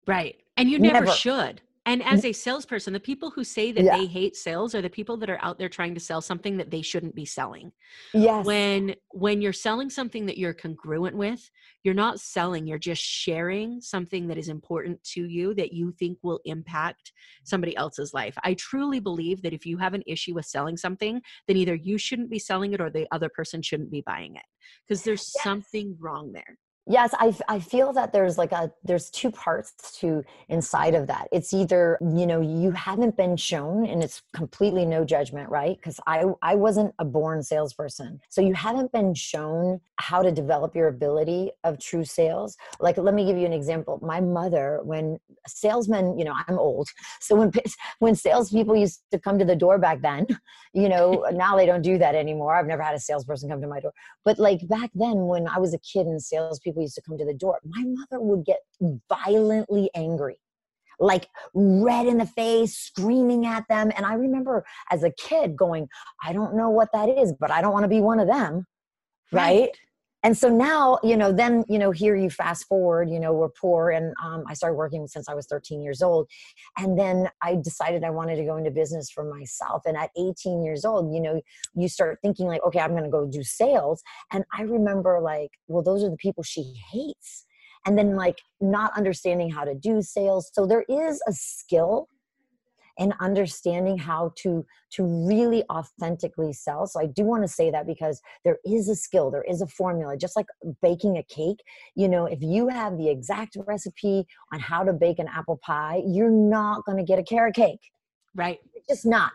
Right. 0.06 0.36
And 0.58 0.70
you 0.70 0.80
never, 0.80 1.06
never. 1.06 1.12
should. 1.14 1.62
And 1.88 2.04
as 2.04 2.24
a 2.26 2.32
salesperson, 2.32 2.94
the 2.94 3.00
people 3.00 3.32
who 3.32 3.44
say 3.44 3.72
that 3.72 3.84
yeah. 3.84 3.98
they 3.98 4.06
hate 4.06 4.36
sales 4.36 4.76
are 4.76 4.84
the 4.84 4.90
people 4.90 5.18
that 5.18 5.32
are 5.32 5.40
out 5.42 5.58
there 5.58 5.68
trying 5.68 5.96
to 5.96 6.00
sell 6.00 6.22
something 6.22 6.58
that 6.58 6.70
they 6.70 6.84
shouldn't 6.84 7.16
be 7.16 7.26
selling. 7.26 7.72
Yes. 8.14 8.46
When 8.46 8.96
when 9.10 9.42
you're 9.42 9.52
selling 9.52 9.90
something 9.90 10.28
that 10.28 10.38
you're 10.38 10.54
congruent 10.54 11.18
with, 11.18 11.50
you're 11.84 11.96
not 11.96 12.20
selling, 12.20 12.68
you're 12.68 12.78
just 12.78 13.02
sharing 13.02 13.82
something 13.82 14.28
that 14.28 14.38
is 14.38 14.48
important 14.48 15.04
to 15.06 15.26
you 15.28 15.56
that 15.56 15.74
you 15.74 15.92
think 15.98 16.20
will 16.22 16.40
impact 16.46 17.14
somebody 17.46 17.76
else's 17.76 18.14
life. 18.14 18.36
I 18.44 18.54
truly 18.54 19.00
believe 19.00 19.42
that 19.42 19.54
if 19.54 19.66
you 19.66 19.80
have 19.80 19.96
an 19.96 20.04
issue 20.06 20.36
with 20.36 20.46
selling 20.46 20.78
something, 20.78 21.20
then 21.48 21.58
either 21.58 21.74
you 21.74 21.98
shouldn't 21.98 22.30
be 22.30 22.40
selling 22.40 22.74
it 22.74 22.82
or 22.82 22.92
the 22.92 23.08
other 23.12 23.30
person 23.30 23.64
shouldn't 23.64 23.92
be 23.92 24.04
buying 24.06 24.36
it 24.36 24.46
because 24.88 25.04
there's 25.04 25.32
yes. 25.36 25.44
something 25.44 25.98
wrong 26.00 26.32
there 26.32 26.58
yes 26.88 27.14
I, 27.20 27.36
I 27.48 27.60
feel 27.60 27.94
that 27.94 28.12
there's 28.12 28.38
like 28.38 28.52
a 28.52 28.72
there's 28.84 29.10
two 29.10 29.32
parts 29.32 30.00
to 30.00 30.24
inside 30.50 30.96
of 30.96 31.08
that. 31.08 31.28
It's 31.32 31.54
either 31.54 31.98
you 32.02 32.26
know 32.26 32.42
you 32.42 32.72
haven't 32.72 33.16
been 33.18 33.38
shown 33.38 33.86
and 33.86 34.04
it's 34.04 34.24
completely 34.34 34.86
no 34.86 35.06
judgment 35.06 35.50
right? 35.50 35.78
Because 35.78 36.00
i 36.08 36.24
i 36.42 36.56
wasn't 36.56 36.94
a 36.98 37.06
born 37.06 37.44
salesperson. 37.44 38.20
So 38.30 38.42
you 38.42 38.54
haven't 38.54 38.92
been 38.92 39.14
shown 39.14 39.80
how 39.98 40.24
to 40.24 40.32
develop 40.32 40.76
your 40.76 40.88
ability 40.88 41.52
of 41.64 41.80
true 41.80 42.04
sales. 42.04 42.58
Like 42.80 42.98
let 42.98 43.14
me 43.14 43.26
give 43.26 43.38
you 43.38 43.46
an 43.46 43.54
example. 43.54 44.00
My 44.02 44.20
mother 44.20 44.80
when 44.84 45.20
salesmen 45.48 46.18
you 46.18 46.26
know 46.26 46.34
i'm 46.48 46.58
old. 46.58 46.90
So 47.20 47.36
when 47.36 47.52
when 48.00 48.16
salespeople 48.16 48.76
used 48.76 49.04
to 49.12 49.20
come 49.20 49.38
to 49.38 49.46
the 49.46 49.56
door 49.56 49.78
back 49.78 50.02
then 50.02 50.26
you 50.74 50.90
know 50.90 51.26
now 51.32 51.56
they 51.56 51.68
don't 51.68 51.84
do 51.84 52.00
that 52.00 52.16
anymore. 52.16 52.56
I've 52.56 52.66
never 52.66 52.82
had 52.82 52.96
a 52.96 53.00
salesperson 53.00 53.50
come 53.50 53.62
to 53.62 53.68
my 53.68 53.80
door. 53.80 53.94
But 54.26 54.40
like 54.40 54.68
back 54.68 54.90
then 54.96 55.28
when 55.28 55.48
i 55.48 55.60
was 55.60 55.74
a 55.76 55.80
kid 55.80 56.08
and 56.08 56.22
salespeople 56.22 56.71
people 56.72 56.84
used 56.84 56.96
to 56.96 57.02
come 57.02 57.18
to 57.18 57.26
the 57.26 57.34
door, 57.34 57.60
my 57.66 57.84
mother 57.86 58.22
would 58.24 58.46
get 58.46 58.60
violently 59.10 59.90
angry, 59.96 60.38
like 61.00 61.28
red 61.54 62.08
in 62.08 62.18
the 62.18 62.26
face, 62.26 62.78
screaming 62.78 63.46
at 63.46 63.68
them. 63.70 63.92
And 63.96 64.06
I 64.06 64.14
remember 64.14 64.66
as 64.90 65.04
a 65.04 65.12
kid 65.12 65.56
going, 65.56 65.88
I 66.24 66.34
don't 66.34 66.56
know 66.56 66.70
what 66.70 66.90
that 66.94 67.10
is, 67.10 67.34
but 67.40 67.52
I 67.52 67.62
don't 67.62 67.74
want 67.74 67.84
to 67.84 67.90
be 67.90 68.02
one 68.02 68.20
of 68.20 68.28
them. 68.28 68.66
right? 69.32 69.62
right? 69.62 69.70
And 70.24 70.38
so 70.38 70.50
now 70.50 71.00
you 71.04 71.18
know 71.18 71.32
then 71.32 71.64
you 71.68 71.80
know 71.80 71.92
here 71.92 72.16
you 72.16 72.30
fast 72.30 72.68
forward 72.68 73.10
you 73.10 73.20
know 73.20 73.34
we're 73.34 73.50
poor 73.50 73.90
and 73.90 74.14
um, 74.24 74.44
i 74.48 74.54
started 74.54 74.76
working 74.76 75.08
since 75.08 75.28
i 75.28 75.34
was 75.34 75.48
13 75.48 75.82
years 75.82 76.02
old. 76.02 76.28
And 76.78 76.98
then 76.98 77.30
i 77.42 77.56
decided 77.56 78.04
i 78.04 78.10
wanted 78.10 78.36
to 78.38 78.44
go 78.44 78.58
into 78.58 78.72
business 78.72 79.10
for 79.10 79.24
myself. 79.24 79.84
And 79.86 79.98
at 79.98 80.12
18 80.18 80.64
years 80.64 80.86
old 80.86 81.14
you 81.14 81.22
know 81.22 81.42
you 81.76 81.88
start 81.88 82.20
thinking 82.22 82.48
like 82.48 82.64
okay 82.64 82.80
i'm 82.80 82.92
going 82.92 83.04
to 83.04 83.10
go 83.10 83.26
do 83.26 83.44
sales. 83.44 84.02
And 84.32 84.44
i 84.54 84.62
remember 84.64 85.20
like 85.22 85.52
well 85.68 85.84
those 85.84 86.04
are 86.04 86.10
the 86.10 86.18
people 86.18 86.44
she 86.44 86.74
hates. 86.92 87.46
And 87.86 87.98
then 87.98 88.16
like 88.16 88.38
not 88.60 88.96
understanding 88.96 89.50
how 89.50 89.64
to 89.64 89.74
do 89.74 90.04
sales. 90.04 90.52
So 90.54 90.68
there 90.68 90.86
is 90.88 91.20
a 91.28 91.34
skill 91.34 92.08
and 93.00 93.14
understanding 93.20 93.98
how 93.98 94.34
to 94.38 94.66
to 94.92 95.04
really 95.28 95.64
authentically 95.70 96.54
sell. 96.54 96.88
So 96.88 97.00
i 97.00 97.06
do 97.06 97.24
want 97.24 97.44
to 97.44 97.48
say 97.48 97.72
that 97.72 97.88
because 97.88 98.22
there 98.44 98.58
is 98.66 98.90
a 98.90 98.96
skill 98.96 99.32
there 99.32 99.44
is 99.44 99.62
a 99.62 99.68
formula 99.68 100.18
just 100.18 100.36
like 100.36 100.48
baking 100.82 101.18
a 101.18 101.24
cake. 101.24 101.60
You 101.96 102.10
know 102.10 102.26
if 102.26 102.42
you 102.42 102.68
have 102.68 102.98
the 102.98 103.10
exact 103.10 103.58
recipe 103.68 104.26
on 104.54 104.60
how 104.60 104.84
to 104.84 104.94
bake 104.94 105.20
an 105.20 105.28
apple 105.28 105.60
pie 105.64 106.02
you're 106.06 106.30
not 106.30 106.86
going 106.86 106.98
to 106.98 107.04
get 107.04 107.20
a 107.20 107.24
carrot 107.24 107.56
cake. 107.56 107.82
Right. 108.36 108.60
It's 108.74 108.88
just 108.88 109.06
not. 109.06 109.34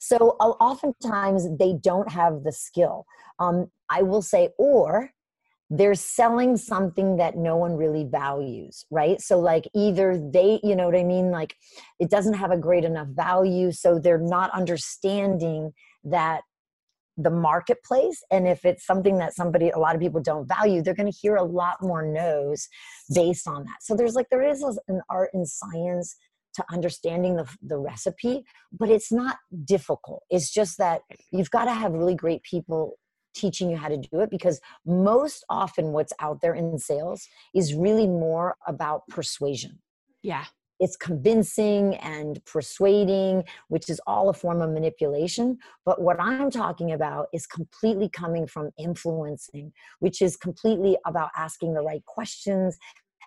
So 0.00 0.16
oftentimes 0.40 1.48
they 1.58 1.74
don't 1.82 2.10
have 2.10 2.44
the 2.44 2.52
skill. 2.52 3.04
Um, 3.38 3.70
i 3.90 4.02
will 4.02 4.22
say 4.22 4.50
or 4.58 5.10
they're 5.70 5.94
selling 5.94 6.56
something 6.56 7.16
that 7.18 7.36
no 7.36 7.56
one 7.56 7.76
really 7.76 8.04
values, 8.04 8.86
right? 8.90 9.20
So, 9.20 9.38
like, 9.38 9.68
either 9.74 10.18
they, 10.18 10.60
you 10.62 10.74
know 10.74 10.86
what 10.86 10.96
I 10.96 11.04
mean? 11.04 11.30
Like, 11.30 11.56
it 11.98 12.10
doesn't 12.10 12.34
have 12.34 12.50
a 12.50 12.56
great 12.56 12.84
enough 12.84 13.08
value. 13.08 13.70
So, 13.72 13.98
they're 13.98 14.18
not 14.18 14.50
understanding 14.52 15.72
that 16.04 16.40
the 17.18 17.30
marketplace. 17.30 18.22
And 18.30 18.48
if 18.48 18.64
it's 18.64 18.86
something 18.86 19.18
that 19.18 19.34
somebody, 19.34 19.70
a 19.70 19.78
lot 19.78 19.94
of 19.94 20.00
people 20.00 20.22
don't 20.22 20.46
value, 20.46 20.82
they're 20.82 20.94
going 20.94 21.10
to 21.10 21.18
hear 21.18 21.36
a 21.36 21.42
lot 21.42 21.82
more 21.82 22.02
no's 22.02 22.68
based 23.12 23.46
on 23.46 23.64
that. 23.64 23.82
So, 23.82 23.94
there's 23.94 24.14
like, 24.14 24.28
there 24.30 24.46
is 24.46 24.62
an 24.88 25.02
art 25.10 25.30
and 25.34 25.46
science 25.46 26.16
to 26.54 26.64
understanding 26.72 27.36
the, 27.36 27.46
the 27.62 27.78
recipe, 27.78 28.42
but 28.72 28.88
it's 28.88 29.12
not 29.12 29.36
difficult. 29.64 30.22
It's 30.30 30.50
just 30.50 30.78
that 30.78 31.02
you've 31.30 31.50
got 31.50 31.66
to 31.66 31.74
have 31.74 31.92
really 31.92 32.14
great 32.14 32.42
people 32.42 32.98
teaching 33.34 33.70
you 33.70 33.76
how 33.76 33.88
to 33.88 33.96
do 33.96 34.20
it 34.20 34.30
because 34.30 34.60
most 34.86 35.44
often 35.48 35.92
what's 35.92 36.12
out 36.20 36.40
there 36.40 36.54
in 36.54 36.78
sales 36.78 37.26
is 37.54 37.74
really 37.74 38.06
more 38.06 38.56
about 38.66 39.06
persuasion. 39.08 39.78
Yeah. 40.22 40.44
it's 40.80 40.96
convincing 40.96 41.96
and 41.96 42.44
persuading, 42.44 43.44
which 43.68 43.88
is 43.90 44.00
all 44.06 44.28
a 44.28 44.32
form 44.32 44.60
of 44.60 44.70
manipulation. 44.70 45.58
But 45.84 46.00
what 46.00 46.20
I'm 46.20 46.50
talking 46.50 46.92
about 46.92 47.26
is 47.32 47.46
completely 47.46 48.08
coming 48.08 48.46
from 48.46 48.70
influencing, 48.78 49.72
which 49.98 50.22
is 50.22 50.36
completely 50.36 50.96
about 51.04 51.30
asking 51.36 51.74
the 51.74 51.82
right 51.82 52.04
questions 52.06 52.78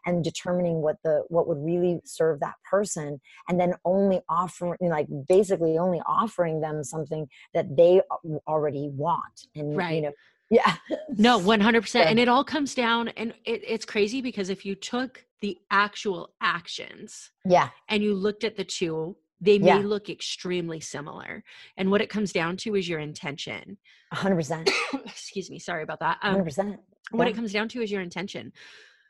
and 0.06 0.24
determining 0.24 0.82
what 0.82 0.98
the 1.04 1.24
what 1.30 1.48
would 1.48 1.58
really 1.64 2.00
serve 2.06 2.40
that 2.40 2.56
person 2.70 3.20
and 3.50 3.60
then 3.60 3.74
only 3.86 4.22
offering 4.30 4.78
like 4.82 5.08
basically 5.28 5.78
only 5.78 6.02
offering 6.06 6.62
them 6.62 6.84
something 6.84 7.28
that 7.54 7.76
they 7.76 8.02
already 8.48 8.90
want 8.94 9.48
and 9.56 9.76
right. 9.78 9.96
you 9.96 10.02
know 10.02 10.12
yeah 10.50 10.76
no 11.18 11.40
100% 11.40 12.06
and 12.06 12.20
it 12.20 12.28
all 12.28 12.44
comes 12.44 12.76
down 12.76 13.08
and 13.10 13.34
it, 13.46 13.62
it's 13.66 13.86
crazy 13.86 14.22
because 14.22 14.50
if 14.50 14.66
you 14.66 14.76
took 14.76 15.26
the 15.40 15.58
actual 15.72 16.34
actions 16.42 17.32
yeah 17.46 17.70
and 17.88 18.04
you 18.04 18.14
looked 18.14 18.44
at 18.44 18.58
the 18.58 18.64
two 18.66 19.16
they 19.40 19.58
may 19.58 19.68
yeah. 19.68 19.78
look 19.78 20.10
extremely 20.10 20.80
similar 20.80 21.44
and 21.78 21.90
what 21.90 22.02
it 22.02 22.10
comes 22.10 22.32
down 22.32 22.58
to 22.58 22.76
is 22.76 22.88
your 22.88 23.00
intention 23.00 23.78
100% 24.14 24.70
excuse 25.06 25.50
me 25.50 25.58
sorry 25.58 25.84
about 25.84 26.00
that 26.00 26.18
um, 26.22 26.36
100% 26.36 26.58
yeah. 26.58 26.76
what 27.12 27.28
it 27.28 27.36
comes 27.36 27.54
down 27.54 27.70
to 27.70 27.82
is 27.82 27.90
your 27.90 28.02
intention 28.02 28.52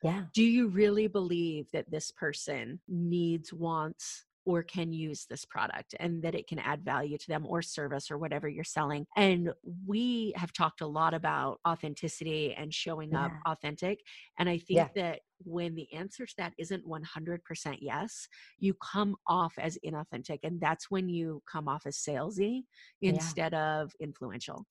yeah 0.04 0.24
do 0.34 0.44
you 0.44 0.68
really 0.68 1.08
believe 1.08 1.68
that 1.72 1.90
this 1.90 2.12
person 2.12 2.80
needs 2.88 3.54
wants 3.54 4.26
or 4.46 4.64
can 4.64 4.92
use 4.92 5.26
this 5.30 5.46
product 5.46 5.96
and 6.00 6.22
that 6.24 6.34
it 6.34 6.48
can 6.48 6.60
add 6.60 6.84
value 6.84 7.18
to 7.18 7.28
them 7.28 7.46
or 7.46 7.62
service 7.62 8.10
or 8.10 8.18
whatever 8.18 8.48
you're 8.48 8.64
selling. 8.64 9.06
And 9.16 9.54
we 9.86 10.34
have 10.36 10.52
talked 10.52 10.82
a 10.82 10.88
lot 10.88 11.14
about 11.14 11.60
authenticity 11.68 12.56
and 12.58 12.74
showing 12.74 13.12
yeah. 13.12 13.26
up 13.26 13.32
authentic. 13.46 14.00
And 14.40 14.50
I 14.50 14.58
think 14.58 14.78
yeah. 14.78 14.88
that 14.96 15.20
when 15.44 15.76
the 15.76 15.92
answer 15.94 16.26
to 16.26 16.34
that 16.38 16.54
isn't 16.58 16.84
100% 16.88 17.78
yes, 17.82 18.28
you 18.58 18.74
come 18.76 19.16
off 19.28 19.54
as 19.60 19.78
inauthentic. 19.86 20.40
And 20.44 20.60
that's 20.60 20.90
when 20.90 21.08
you 21.08 21.42
come 21.52 21.68
off 21.68 21.84
as 21.86 21.98
salesy 21.98 22.62
instead 23.02 23.54
yeah. 23.54 23.82
of 23.82 23.92
influential. 24.00 24.66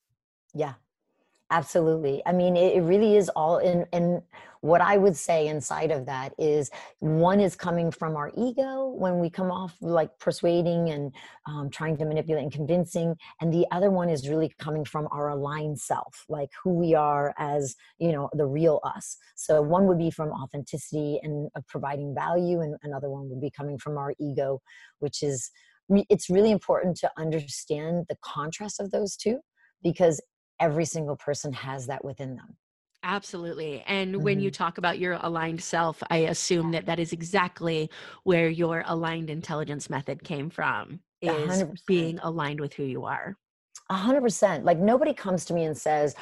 Yeah, 0.52 0.75
Absolutely. 1.52 2.23
I 2.26 2.33
mean, 2.33 2.57
it, 2.57 2.80
really 2.80 3.16
is 3.16 3.28
all 3.30 3.59
in. 3.59 3.85
And 3.92 4.23
what 4.61 4.80
I 4.80 4.97
would 4.97 5.16
say 5.16 5.49
inside 5.49 5.90
of 5.90 6.07
that 6.07 6.33
is 6.38 6.71
one 7.00 7.40
is 7.40 7.57
coming 7.57 7.90
from 7.90 8.14
our 8.14 8.30
ego 8.37 8.95
when 8.97 9.19
we 9.19 9.30
come 9.30 9.50
off 9.50 9.75
like 9.80 10.16
persuading 10.21 10.90
and 10.90 11.12
um, 11.47 11.69
trying 11.69 11.97
to 11.97 12.04
manipulate 12.04 12.45
and 12.45 12.52
convincing. 12.52 13.16
And 13.40 13.52
the 13.52 13.66
other 13.73 13.90
one 13.90 14.09
is 14.09 14.28
really 14.28 14.52
coming 14.61 14.85
from 14.85 15.09
our 15.11 15.30
aligned 15.30 15.80
self, 15.80 16.25
like 16.28 16.50
who 16.62 16.71
we 16.73 16.95
are 16.95 17.35
as, 17.37 17.75
you 17.99 18.12
know, 18.12 18.30
the 18.33 18.47
real 18.47 18.78
us. 18.85 19.16
So 19.35 19.61
one 19.61 19.87
would 19.88 19.99
be 19.99 20.12
from 20.12 20.30
authenticity 20.30 21.19
and 21.25 21.50
uh, 21.57 21.62
providing 21.66 22.14
value, 22.14 22.61
and 22.61 22.76
another 22.85 23.11
one 23.11 23.28
would 23.28 23.40
be 23.40 23.50
coming 23.50 23.76
from 23.76 23.99
our 23.99 24.14
ego, 24.21 24.61
which 25.00 25.23
is 25.23 25.50
it's 26.09 26.30
really 26.30 26.52
important 26.52 26.97
to 26.99 27.11
understand 27.19 28.07
the 28.09 28.16
contrast 28.23 28.78
of 28.78 28.92
those 28.92 29.16
two 29.16 29.40
because 29.83 30.21
every 30.61 30.85
single 30.85 31.17
person 31.17 31.52
has 31.52 31.87
that 31.87 32.05
within 32.05 32.37
them 32.37 32.57
Absolutely. 33.02 33.83
And 33.87 34.14
mm-hmm. 34.14 34.25
when 34.25 34.40
you 34.40 34.50
mm-hmm. 34.50 34.62
talk 34.62 34.79
about 34.79 34.99
your 34.99 35.19
aligned 35.23 35.62
self, 35.62 36.02
I 36.11 36.19
assume 36.19 36.73
that 36.73 36.87
that 36.87 36.99
is 36.99 37.12
exactly 37.12 37.90
where 38.25 38.49
your 38.49 38.85
aligned 38.87 39.31
intelligence 39.31 39.88
method 39.88 40.23
came 40.23 40.50
from 40.50 41.00
is 41.23 41.62
100%. 41.62 41.87
being 41.87 42.19
aligned 42.23 42.61
with 42.61 42.75
who 42.75 42.85
you 42.85 43.05
are. 43.05 43.37
A 43.88 43.95
hundred 43.95 44.21
percent. 44.21 44.64
Like 44.64 44.79
nobody 44.79 45.12
comes 45.12 45.45
to 45.47 45.55
me 45.55 45.64
and 45.64 45.76
says, 45.76 46.14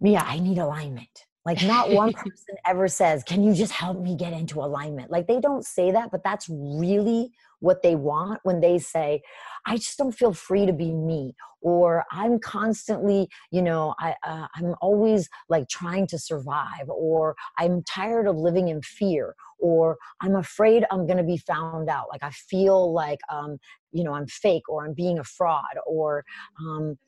Mia, 0.00 0.22
I 0.24 0.38
need 0.38 0.58
alignment. 0.58 1.26
Like 1.44 1.62
not 1.62 1.90
one 1.90 2.12
person 2.14 2.54
ever 2.66 2.86
says, 2.86 3.24
can 3.24 3.42
you 3.42 3.54
just 3.54 3.72
help 3.72 3.98
me 3.98 4.14
get 4.14 4.32
into 4.32 4.60
alignment? 4.60 5.10
Like 5.10 5.26
they 5.26 5.40
don't 5.40 5.64
say 5.64 5.90
that, 5.90 6.10
but 6.10 6.22
that's 6.22 6.48
really 6.48 7.32
what 7.60 7.82
they 7.82 7.94
want 7.94 8.40
when 8.42 8.60
they 8.60 8.78
say, 8.78 9.22
I 9.66 9.76
just 9.76 9.96
don't 9.98 10.12
feel 10.12 10.32
free 10.32 10.66
to 10.66 10.72
be 10.72 10.92
me 10.92 11.34
or 11.62 12.04
I'm 12.10 12.38
constantly, 12.38 13.28
you 13.50 13.62
know, 13.62 13.94
I 13.98 14.14
uh, 14.26 14.46
I'm 14.54 14.74
always 14.80 15.28
like 15.48 15.68
trying 15.68 16.06
to 16.08 16.18
survive 16.18 16.88
or 16.88 17.36
I'm 17.58 17.82
tired 17.82 18.26
of 18.26 18.36
living 18.36 18.68
in 18.68 18.82
fear 18.82 19.34
or 19.58 19.98
I'm 20.20 20.36
afraid 20.36 20.84
I'm 20.90 21.06
going 21.06 21.18
to 21.18 21.22
be 21.22 21.36
found 21.36 21.88
out. 21.88 22.06
Like 22.10 22.22
I 22.22 22.30
feel 22.30 22.92
like 22.92 23.20
um, 23.30 23.58
you 23.92 24.04
know, 24.04 24.14
I'm 24.14 24.26
fake 24.26 24.68
or 24.68 24.84
I'm 24.84 24.94
being 24.94 25.18
a 25.18 25.24
fraud 25.24 25.76
or 25.86 26.24
um 26.58 26.98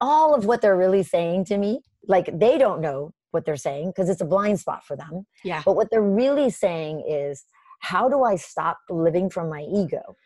all 0.00 0.34
of 0.34 0.44
what 0.44 0.60
they're 0.60 0.76
really 0.76 1.02
saying 1.02 1.46
to 1.46 1.56
me 1.56 1.80
like 2.06 2.38
they 2.38 2.58
don't 2.58 2.80
know 2.80 3.12
what 3.30 3.46
they're 3.46 3.56
saying 3.56 3.88
because 3.88 4.08
it's 4.08 4.20
a 4.20 4.26
blind 4.26 4.60
spot 4.60 4.84
for 4.84 4.96
them. 4.96 5.26
Yeah. 5.42 5.62
But 5.64 5.74
what 5.74 5.90
they're 5.90 6.02
really 6.02 6.50
saying 6.50 7.04
is 7.08 7.44
how 7.82 8.08
do 8.08 8.22
I 8.22 8.36
stop 8.36 8.78
living 8.88 9.28
from 9.28 9.50
my 9.50 9.62
ego? 9.62 10.16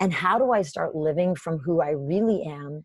And 0.00 0.12
how 0.12 0.36
do 0.36 0.50
I 0.50 0.62
start 0.62 0.96
living 0.96 1.36
from 1.36 1.58
who 1.58 1.80
I 1.80 1.90
really 1.90 2.42
am 2.42 2.84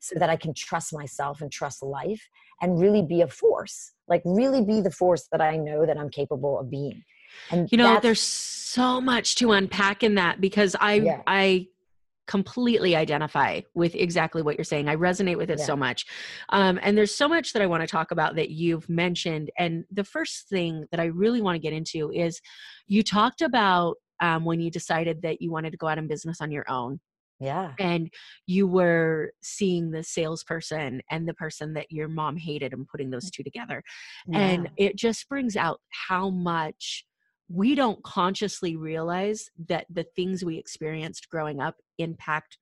so 0.00 0.18
that 0.18 0.30
I 0.30 0.36
can 0.36 0.54
trust 0.54 0.94
myself 0.94 1.42
and 1.42 1.52
trust 1.52 1.82
life 1.82 2.26
and 2.62 2.80
really 2.80 3.02
be 3.02 3.20
a 3.20 3.28
force? 3.28 3.92
Like, 4.08 4.22
really 4.24 4.64
be 4.64 4.80
the 4.80 4.90
force 4.90 5.28
that 5.30 5.42
I 5.42 5.56
know 5.56 5.84
that 5.84 5.98
I'm 5.98 6.08
capable 6.08 6.58
of 6.58 6.70
being. 6.70 7.04
And 7.50 7.70
you 7.70 7.76
know, 7.76 8.00
there's 8.00 8.20
so 8.20 8.98
much 8.98 9.34
to 9.36 9.52
unpack 9.52 10.02
in 10.02 10.14
that 10.14 10.40
because 10.40 10.74
I, 10.80 10.94
yeah. 10.94 11.20
I, 11.26 11.68
completely 12.26 12.96
identify 12.96 13.60
with 13.74 13.94
exactly 13.94 14.42
what 14.42 14.56
you're 14.56 14.64
saying. 14.64 14.88
I 14.88 14.96
resonate 14.96 15.36
with 15.36 15.50
it 15.50 15.58
yeah. 15.58 15.64
so 15.64 15.76
much. 15.76 16.06
Um, 16.48 16.78
and 16.82 16.96
there's 16.96 17.14
so 17.14 17.28
much 17.28 17.52
that 17.52 17.62
I 17.62 17.66
want 17.66 17.82
to 17.82 17.86
talk 17.86 18.10
about 18.10 18.36
that 18.36 18.50
you've 18.50 18.88
mentioned. 18.88 19.50
And 19.58 19.84
the 19.90 20.04
first 20.04 20.48
thing 20.48 20.86
that 20.90 21.00
I 21.00 21.06
really 21.06 21.42
want 21.42 21.56
to 21.56 21.60
get 21.60 21.72
into 21.72 22.10
is 22.12 22.40
you 22.86 23.02
talked 23.02 23.42
about 23.42 23.96
um, 24.20 24.44
when 24.44 24.60
you 24.60 24.70
decided 24.70 25.22
that 25.22 25.42
you 25.42 25.50
wanted 25.50 25.70
to 25.72 25.76
go 25.76 25.86
out 25.86 25.98
in 25.98 26.06
business 26.06 26.40
on 26.40 26.50
your 26.50 26.64
own. 26.70 27.00
Yeah. 27.40 27.72
And 27.78 28.10
you 28.46 28.66
were 28.66 29.32
seeing 29.42 29.90
the 29.90 30.02
salesperson 30.02 31.02
and 31.10 31.28
the 31.28 31.34
person 31.34 31.74
that 31.74 31.90
your 31.90 32.08
mom 32.08 32.36
hated 32.36 32.72
and 32.72 32.86
putting 32.86 33.10
those 33.10 33.30
two 33.30 33.42
together. 33.42 33.82
Yeah. 34.26 34.38
And 34.38 34.70
it 34.76 34.96
just 34.96 35.28
brings 35.28 35.56
out 35.56 35.80
how 35.90 36.30
much 36.30 37.04
we 37.48 37.74
don't 37.74 38.02
consciously 38.02 38.76
realize 38.76 39.50
that 39.68 39.86
the 39.90 40.06
things 40.16 40.44
we 40.44 40.56
experienced 40.56 41.28
growing 41.28 41.60
up 41.60 41.76
impact 41.98 42.58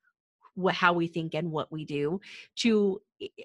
what, 0.54 0.74
how 0.74 0.92
we 0.92 1.06
think 1.06 1.34
and 1.34 1.50
what 1.50 1.70
we 1.72 1.84
do 1.84 2.20
to 2.56 3.00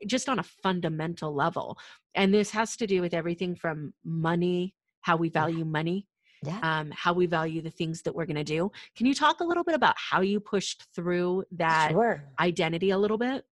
just 0.06 0.28
on 0.28 0.40
a 0.40 0.44
fundamental 0.44 1.34
level 1.34 1.78
and 2.16 2.34
this 2.34 2.50
has 2.52 2.76
to 2.78 2.88
do 2.88 3.02
with 3.02 3.14
everything 3.14 3.56
from 3.56 3.94
money 4.04 4.74
how 5.02 5.16
we 5.16 5.30
value 5.30 5.64
money 5.64 6.06
yeah. 6.44 6.60
um, 6.62 6.92
how 6.92 7.14
we 7.14 7.26
value 7.26 7.62
the 7.62 7.70
things 7.70 8.02
that 8.02 8.14
we're 8.14 8.26
going 8.26 8.36
to 8.36 8.44
do 8.44 8.72
can 8.96 9.06
you 9.06 9.14
talk 9.14 9.40
a 9.40 9.44
little 9.44 9.64
bit 9.64 9.76
about 9.76 9.96
how 9.98 10.22
you 10.22 10.40
pushed 10.40 10.86
through 10.96 11.44
that 11.52 11.92
sure. 11.92 12.24
identity 12.40 12.90
a 12.90 12.98
little 12.98 13.18
bit 13.18 13.46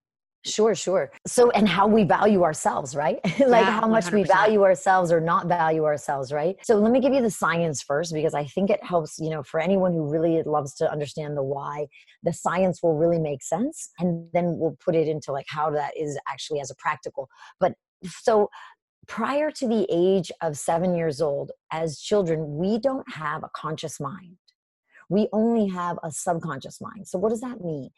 Sure, 0.45 0.75
sure. 0.75 1.11
So, 1.25 1.49
and 1.51 1.67
how 1.67 1.87
we 1.87 2.03
value 2.03 2.43
ourselves, 2.43 2.95
right? 2.95 3.19
like 3.25 3.39
yeah, 3.39 3.79
how 3.79 3.87
much 3.87 4.05
100%. 4.05 4.13
we 4.13 4.23
value 4.23 4.63
ourselves 4.63 5.11
or 5.11 5.19
not 5.19 5.47
value 5.47 5.85
ourselves, 5.85 6.31
right? 6.31 6.55
So, 6.63 6.75
let 6.75 6.91
me 6.91 6.99
give 6.99 7.13
you 7.13 7.21
the 7.21 7.31
science 7.31 7.81
first 7.81 8.13
because 8.13 8.35
I 8.35 8.45
think 8.45 8.69
it 8.69 8.83
helps, 8.83 9.17
you 9.19 9.29
know, 9.31 9.41
for 9.41 9.59
anyone 9.59 9.91
who 9.93 10.07
really 10.07 10.43
loves 10.43 10.75
to 10.75 10.91
understand 10.91 11.35
the 11.35 11.43
why, 11.43 11.87
the 12.23 12.31
science 12.31 12.83
will 12.83 12.95
really 12.95 13.17
make 13.19 13.41
sense. 13.41 13.89
And 13.97 14.29
then 14.33 14.57
we'll 14.59 14.77
put 14.83 14.95
it 14.95 15.07
into 15.07 15.31
like 15.31 15.47
how 15.49 15.71
that 15.71 15.97
is 15.97 16.19
actually 16.27 16.59
as 16.59 16.69
a 16.69 16.75
practical. 16.75 17.27
But 17.59 17.73
so, 18.03 18.49
prior 19.07 19.49
to 19.49 19.67
the 19.67 19.87
age 19.89 20.31
of 20.43 20.57
seven 20.57 20.95
years 20.95 21.21
old, 21.21 21.51
as 21.71 21.99
children, 21.99 22.57
we 22.57 22.77
don't 22.77 23.11
have 23.13 23.43
a 23.43 23.49
conscious 23.55 23.99
mind. 23.99 24.37
We 25.09 25.27
only 25.33 25.67
have 25.67 25.97
a 26.03 26.11
subconscious 26.11 26.79
mind. 26.81 27.07
So, 27.07 27.17
what 27.17 27.29
does 27.29 27.41
that 27.41 27.61
mean? 27.61 27.89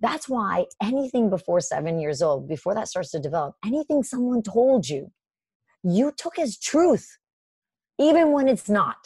That's 0.00 0.28
why 0.28 0.66
anything 0.82 1.30
before 1.30 1.60
seven 1.60 1.98
years 1.98 2.22
old, 2.22 2.48
before 2.48 2.74
that 2.74 2.88
starts 2.88 3.10
to 3.12 3.20
develop, 3.20 3.54
anything 3.64 4.02
someone 4.02 4.42
told 4.42 4.88
you, 4.88 5.12
you 5.84 6.12
took 6.16 6.38
as 6.38 6.58
truth, 6.58 7.18
even 7.98 8.32
when 8.32 8.48
it's 8.48 8.68
not. 8.68 8.96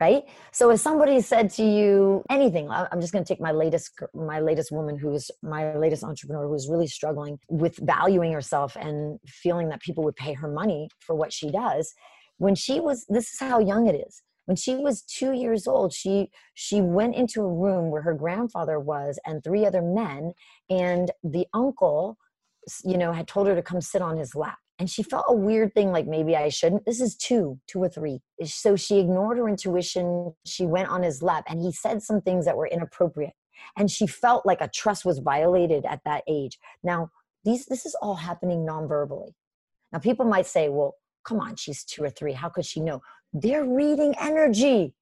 Right. 0.00 0.24
So 0.52 0.70
if 0.70 0.80
somebody 0.80 1.20
said 1.20 1.50
to 1.50 1.62
you 1.62 2.24
anything, 2.28 2.68
I'm 2.68 3.00
just 3.00 3.12
going 3.12 3.24
to 3.24 3.28
take 3.28 3.40
my 3.40 3.52
latest, 3.52 3.92
my 4.12 4.40
latest 4.40 4.72
woman 4.72 4.98
who's 4.98 5.30
my 5.40 5.74
latest 5.76 6.02
entrepreneur 6.02 6.48
who's 6.48 6.68
really 6.68 6.88
struggling 6.88 7.38
with 7.48 7.76
valuing 7.78 8.32
herself 8.32 8.76
and 8.76 9.18
feeling 9.24 9.68
that 9.68 9.80
people 9.80 10.02
would 10.04 10.16
pay 10.16 10.32
her 10.34 10.48
money 10.48 10.88
for 10.98 11.14
what 11.14 11.32
she 11.32 11.50
does. 11.50 11.94
When 12.38 12.56
she 12.56 12.80
was, 12.80 13.06
this 13.08 13.32
is 13.32 13.38
how 13.38 13.60
young 13.60 13.86
it 13.86 13.94
is 14.06 14.22
when 14.46 14.56
she 14.56 14.76
was 14.76 15.02
two 15.02 15.32
years 15.32 15.66
old 15.66 15.92
she 15.92 16.30
she 16.54 16.80
went 16.80 17.14
into 17.14 17.40
a 17.40 17.52
room 17.52 17.90
where 17.90 18.02
her 18.02 18.14
grandfather 18.14 18.78
was 18.78 19.18
and 19.26 19.42
three 19.42 19.64
other 19.64 19.82
men 19.82 20.32
and 20.68 21.10
the 21.22 21.46
uncle 21.54 22.18
you 22.84 22.96
know 22.96 23.12
had 23.12 23.28
told 23.28 23.46
her 23.46 23.54
to 23.54 23.62
come 23.62 23.80
sit 23.80 24.02
on 24.02 24.16
his 24.16 24.34
lap. 24.34 24.58
And 24.80 24.90
she 24.90 25.04
felt 25.04 25.26
a 25.28 25.34
weird 25.34 25.72
thing 25.72 25.92
like 25.92 26.06
maybe 26.06 26.36
i 26.36 26.48
shouldn't. 26.48 26.84
This 26.84 27.00
is 27.00 27.16
two 27.16 27.58
two 27.66 27.82
or 27.82 27.88
three. 27.88 28.20
So 28.44 28.76
she 28.76 28.98
ignored 28.98 29.38
her 29.38 29.48
intuition. 29.48 30.34
She 30.46 30.66
went 30.66 30.88
on 30.88 31.02
his 31.02 31.22
lap 31.22 31.44
and 31.48 31.60
he 31.60 31.72
said 31.72 32.02
some 32.02 32.20
things 32.20 32.44
that 32.44 32.56
were 32.56 32.66
inappropriate. 32.66 33.34
And 33.76 33.90
she 33.90 34.06
felt 34.06 34.44
like 34.44 34.60
a 34.60 34.68
trust 34.68 35.04
was 35.04 35.20
violated 35.20 35.84
at 35.86 36.00
that 36.04 36.24
age. 36.28 36.58
Now 36.82 37.10
these 37.44 37.66
this 37.66 37.86
is 37.86 37.96
all 38.00 38.16
happening 38.16 38.64
non-verbally. 38.64 39.34
Now 39.92 39.98
people 40.00 40.26
might 40.26 40.46
say 40.46 40.68
well 40.68 40.94
come 41.24 41.40
on 41.40 41.56
she's 41.56 41.84
two 41.84 42.02
or 42.02 42.10
three. 42.10 42.32
How 42.32 42.48
could 42.48 42.66
she 42.66 42.80
know 42.80 43.00
they're 43.34 43.64
reading 43.66 44.14
energy. 44.20 44.94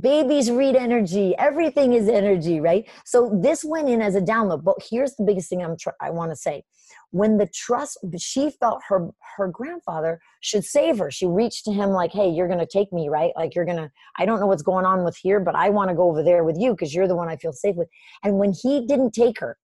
babies 0.00 0.50
read 0.50 0.76
energy. 0.76 1.34
Everything 1.38 1.92
is 1.94 2.08
energy 2.08 2.60
right? 2.60 2.84
So 3.04 3.18
this 3.42 3.64
went 3.64 3.88
in 3.88 4.02
as 4.02 4.14
a 4.14 4.20
download. 4.20 4.64
But 4.64 4.76
here's 4.90 5.14
the 5.16 5.24
biggest 5.24 5.48
thing 5.48 5.62
i'm 5.62 5.76
tr- 5.76 6.00
i 6.00 6.10
want 6.10 6.32
to 6.32 6.36
say. 6.36 6.64
When 7.12 7.38
the 7.38 7.48
trust 7.54 7.98
she 8.18 8.50
felt 8.50 8.80
her 8.88 9.08
her 9.36 9.48
grandfather 9.48 10.20
should 10.40 10.64
save 10.64 10.98
her. 10.98 11.10
She 11.10 11.26
reached 11.26 11.64
to 11.66 11.72
him 11.72 11.90
like 11.90 12.12
hey 12.12 12.28
you're 12.28 12.48
gonna 12.48 12.66
take 12.66 12.92
me 12.92 13.08
right? 13.08 13.32
Like 13.36 13.54
you're 13.54 13.64
gonna 13.64 13.90
i 14.18 14.26
don't 14.26 14.40
know 14.40 14.46
what's 14.46 14.62
going 14.62 14.84
on 14.86 15.04
with 15.04 15.16
here 15.16 15.40
but 15.40 15.54
i 15.54 15.70
want 15.70 15.88
to 15.90 15.96
go 15.96 16.08
over 16.10 16.22
there 16.22 16.44
with 16.44 16.58
you 16.58 16.72
because 16.72 16.94
you're 16.94 17.08
the 17.08 17.16
one 17.16 17.28
i 17.28 17.36
feel 17.36 17.52
safe 17.52 17.76
with. 17.76 17.88
And 18.24 18.38
when 18.38 18.52
he 18.52 18.86
didn't 18.86 19.12
take 19.12 19.38
her 19.40 19.56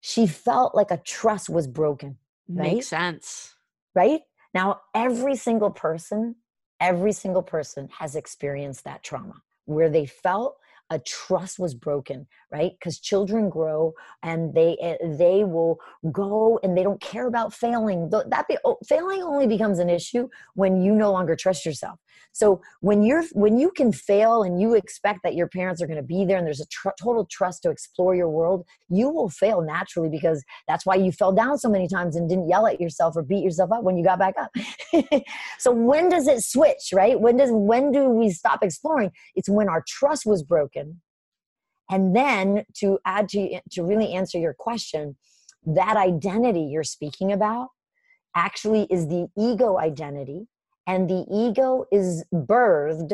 she 0.00 0.26
felt 0.26 0.74
like 0.74 0.90
a 0.90 0.96
trust 1.04 1.48
was 1.50 1.66
broken 1.66 2.16
right? 2.48 2.72
makes 2.74 2.88
sense. 2.88 3.54
Right? 3.94 4.22
Now 4.54 4.80
every 4.94 5.36
single 5.36 5.70
person 5.70 6.36
every 6.80 7.12
single 7.12 7.42
person 7.42 7.88
has 7.98 8.16
experienced 8.16 8.84
that 8.84 9.02
trauma 9.02 9.34
where 9.66 9.90
they 9.90 10.06
felt 10.06 10.56
a 10.90 10.98
trust 10.98 11.58
was 11.58 11.74
broken 11.74 12.26
right? 12.50 12.72
Because 12.78 12.98
children 12.98 13.48
grow 13.48 13.94
and 14.22 14.52
they 14.54 14.76
eh, 14.80 14.96
they 15.02 15.44
will 15.44 15.78
go 16.10 16.58
and 16.62 16.76
they 16.76 16.82
don't 16.82 17.00
care 17.00 17.26
about 17.26 17.54
failing. 17.54 18.10
That 18.10 18.46
be, 18.48 18.56
oh, 18.64 18.78
failing 18.86 19.22
only 19.22 19.46
becomes 19.46 19.78
an 19.78 19.88
issue 19.88 20.28
when 20.54 20.80
you 20.82 20.94
no 20.94 21.12
longer 21.12 21.36
trust 21.36 21.64
yourself 21.64 21.98
so 22.32 22.60
when 22.80 23.02
you're 23.02 23.24
when 23.32 23.58
you 23.58 23.70
can 23.70 23.92
fail 23.92 24.42
and 24.42 24.60
you 24.60 24.74
expect 24.74 25.20
that 25.24 25.34
your 25.34 25.48
parents 25.48 25.82
are 25.82 25.86
going 25.86 25.96
to 25.96 26.02
be 26.02 26.24
there 26.24 26.38
and 26.38 26.46
there's 26.46 26.60
a 26.60 26.66
tr- 26.66 26.88
total 27.00 27.26
trust 27.30 27.62
to 27.62 27.70
explore 27.70 28.14
your 28.14 28.28
world 28.28 28.66
you 28.90 29.08
will 29.08 29.28
fail 29.28 29.60
naturally 29.62 30.08
because 30.08 30.44
that's 30.66 30.84
why 30.84 30.94
you 30.94 31.12
fell 31.12 31.32
down 31.32 31.58
so 31.58 31.68
many 31.68 31.88
times 31.88 32.16
and 32.16 32.28
didn't 32.28 32.48
yell 32.48 32.66
at 32.66 32.80
yourself 32.80 33.16
or 33.16 33.22
beat 33.22 33.42
yourself 33.42 33.70
up 33.72 33.82
when 33.82 33.96
you 33.96 34.04
got 34.04 34.18
back 34.18 34.34
up. 34.38 34.50
So 35.58 35.72
when 35.72 36.08
does 36.08 36.26
it 36.26 36.42
switch 36.42 36.90
right? 36.92 37.20
When 37.20 37.36
does 37.36 37.50
when 37.52 37.92
do 37.92 38.08
we 38.08 38.30
stop 38.30 38.62
exploring? 38.62 39.10
It's 39.34 39.48
when 39.48 39.68
our 39.68 39.84
trust 39.86 40.24
was 40.26 40.42
broken. 40.42 41.00
And 41.90 42.16
then 42.16 42.64
to 42.76 42.98
add 43.04 43.28
to 43.30 43.60
to 43.72 43.82
really 43.84 44.12
answer 44.12 44.38
your 44.38 44.54
question 44.54 45.16
that 45.66 45.96
identity 45.96 46.62
you're 46.62 46.84
speaking 46.84 47.32
about 47.32 47.68
actually 48.34 48.86
is 48.90 49.08
the 49.08 49.28
ego 49.36 49.78
identity 49.78 50.46
and 50.90 51.08
the 51.08 51.22
ego 51.44 51.68
is 51.90 52.24
birthed 52.52 53.12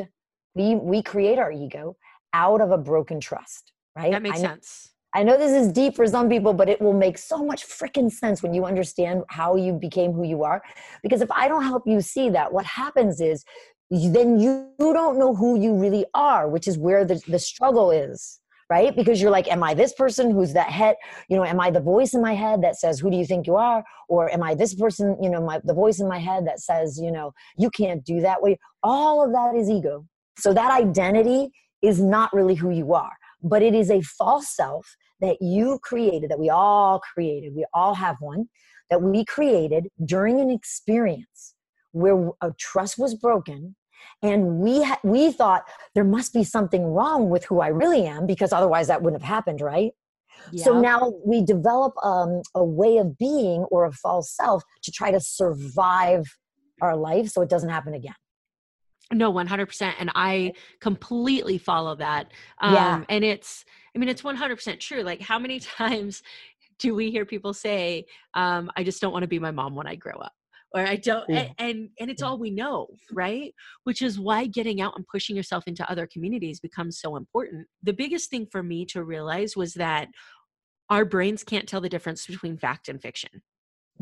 we 0.55 0.75
we 0.93 1.03
create 1.03 1.39
our 1.39 1.53
ego 1.53 1.97
out 2.33 2.61
of 2.61 2.71
a 2.71 2.79
broken 2.91 3.19
trust 3.29 3.73
right? 3.97 4.13
That 4.13 4.23
makes 4.23 4.39
I 4.39 4.43
know, 4.43 4.49
sense. 4.49 4.93
I 5.15 5.23
know 5.23 5.39
this 5.39 5.53
is 5.53 5.73
deep 5.73 5.97
for 5.97 6.07
some 6.07 6.29
people, 6.29 6.53
but 6.53 6.69
it 6.69 6.81
will 6.81 6.93
make 6.93 7.17
so 7.17 7.43
much 7.45 7.67
freaking 7.67 8.13
sense 8.13 8.43
when 8.43 8.53
you 8.53 8.67
understand 8.67 9.25
how 9.29 9.57
you 9.57 9.73
became 9.73 10.13
who 10.13 10.25
you 10.25 10.45
are. 10.45 10.63
Because 11.03 11.23
if 11.23 11.31
I 11.31 11.49
don't 11.49 11.63
help 11.63 11.85
you 11.87 12.01
see 12.01 12.29
that, 12.31 12.53
what 12.53 12.67
happens 12.67 13.21
is 13.21 13.43
then 13.91 14.39
you 14.39 14.69
don't 14.79 15.19
know 15.19 15.35
who 15.35 15.59
you 15.59 15.75
really 15.75 16.05
are, 16.13 16.49
which 16.49 16.69
is 16.69 16.77
where 16.77 17.05
the, 17.05 17.21
the 17.29 17.39
struggle 17.39 17.91
is 17.91 18.41
right? 18.69 18.95
Because 18.95 19.21
you're 19.21 19.31
like, 19.31 19.49
am 19.49 19.63
I 19.63 19.75
this 19.75 19.93
person 19.93 20.31
who's 20.31 20.53
that 20.55 20.71
head? 20.71 20.97
You 21.29 21.37
know, 21.37 21.45
am 21.45 21.61
I 21.61 21.71
the 21.71 21.81
voice 21.81 22.15
in 22.15 22.21
my 22.21 22.35
head 22.35 22.63
that 22.63 22.77
says, 22.77 22.99
who 22.99 23.11
do 23.11 23.17
you 23.17 23.25
think 23.25 23.47
you 23.47 23.57
are? 23.57 23.85
Or 24.09 24.31
am 24.33 24.43
I 24.43 24.55
this 24.55 24.75
person, 24.75 25.17
you 25.23 25.31
know, 25.31 25.43
my, 25.43 25.61
the 25.65 25.75
voice 25.75 26.01
in 26.01 26.09
my 26.09 26.19
head 26.19 26.47
that 26.47 26.61
says, 26.61 26.99
you 27.01 27.13
know, 27.13 27.33
you 27.57 27.71
can't 27.71 28.05
do 28.05 28.21
that 28.21 28.43
way? 28.43 28.59
All 28.83 29.25
of 29.25 29.33
that 29.33 29.55
is 29.55 29.71
ego. 29.71 30.07
So 30.39 30.53
that 30.53 30.71
identity 30.71 31.51
is 31.83 32.01
not 32.01 32.33
really 32.33 32.55
who 32.55 32.71
you 32.71 32.93
are, 32.95 33.13
but 33.43 33.63
it 33.63 33.75
is 33.75 33.91
a 33.91 34.01
false 34.03 34.55
self 34.55 34.97
that 35.21 35.37
you 35.41 35.79
created, 35.83 36.31
that 36.31 36.39
we 36.39 36.51
all 36.51 37.01
created. 37.15 37.55
We 37.55 37.67
all 37.73 37.95
have 37.95 38.17
one 38.21 38.49
that 38.91 39.03
we 39.03 39.25
created 39.25 39.89
during 40.05 40.41
an 40.41 40.51
experience 40.51 41.55
where 41.93 42.31
a 42.43 42.53
trust 42.59 42.99
was 42.99 43.15
broken 43.15 43.75
and 44.23 44.59
we 44.59 44.83
ha- 44.83 45.01
we 45.05 45.33
thought 45.33 45.65
there 45.95 46.05
must 46.05 46.33
be 46.33 46.45
something 46.45 46.85
wrong 46.85 47.29
with 47.29 47.45
who 47.45 47.61
I 47.61 47.69
really 47.69 48.07
am 48.07 48.27
because 48.27 48.53
otherwise 48.53 48.89
that 48.89 49.03
wouldn't 49.03 49.23
have 49.23 49.29
happened, 49.29 49.61
right? 49.61 49.93
So 50.55 50.81
now 50.81 51.13
we 51.25 51.43
develop 51.43 51.95
um, 52.05 52.43
a 52.55 52.65
way 52.65 52.99
of 52.99 53.19
being 53.19 53.63
or 53.71 53.85
a 53.85 53.93
false 53.93 54.31
self 54.31 54.63
to 54.83 54.93
try 54.93 55.11
to 55.11 55.21
survive 55.21 56.25
our 56.81 56.97
life 56.97 57.31
so 57.31 57.43
it 57.43 57.49
doesn't 57.49 57.69
happen 57.69 57.95
again. 57.95 58.15
No, 59.13 59.33
100%. 59.33 59.95
And 59.99 60.11
I 60.15 60.53
completely 60.81 61.59
follow 61.59 61.95
that. 61.97 62.33
Um, 62.61 62.75
yeah. 62.75 63.05
And 63.09 63.25
it's, 63.25 63.65
I 63.95 63.99
mean, 63.99 64.09
it's 64.09 64.23
100% 64.23 64.81
true. 64.81 65.03
Like, 65.03 65.21
how 65.21 65.39
many 65.39 65.61
times 65.79 66.23
do 66.79 66.95
we 66.95 67.11
hear 67.11 67.25
people 67.25 67.55
say, 67.55 68.07
um, 68.35 68.71
I 68.77 68.85
just 68.85 69.01
don't 69.01 69.13
want 69.13 69.23
to 69.23 69.29
be 69.29 69.39
my 69.39 69.51
mom 69.51 69.75
when 69.75 69.87
I 69.87 69.95
grow 69.95 70.15
up? 70.15 70.33
Or 70.73 70.81
I 70.81 70.97
don't 70.97 71.25
yeah. 71.29 71.49
and 71.59 71.89
and 71.99 72.11
it's 72.11 72.23
all 72.23 72.39
we 72.39 72.51
know, 72.51 72.89
right? 73.13 73.55
Which 73.85 74.03
is 74.03 74.19
why 74.19 74.47
getting 74.47 74.81
out 74.81 74.95
and 74.97 75.07
pushing 75.07 75.37
yourself 75.37 75.65
into 75.67 75.89
other 75.91 76.07
communities 76.07 76.61
becomes 76.61 77.01
so 77.01 77.17
important. 77.17 77.67
The 77.83 77.93
biggest 77.93 78.31
thing 78.31 78.47
for 78.51 78.63
me 78.63 78.85
to 78.87 79.05
realize 79.05 79.57
was 79.57 79.75
that 79.75 80.09
our 80.91 81.05
brains 81.05 81.43
can't 81.43 81.69
tell 81.69 81.81
the 81.81 81.89
difference 81.89 82.27
between 82.27 82.59
fact 82.59 82.89
and 82.89 83.01
fiction. 83.01 83.43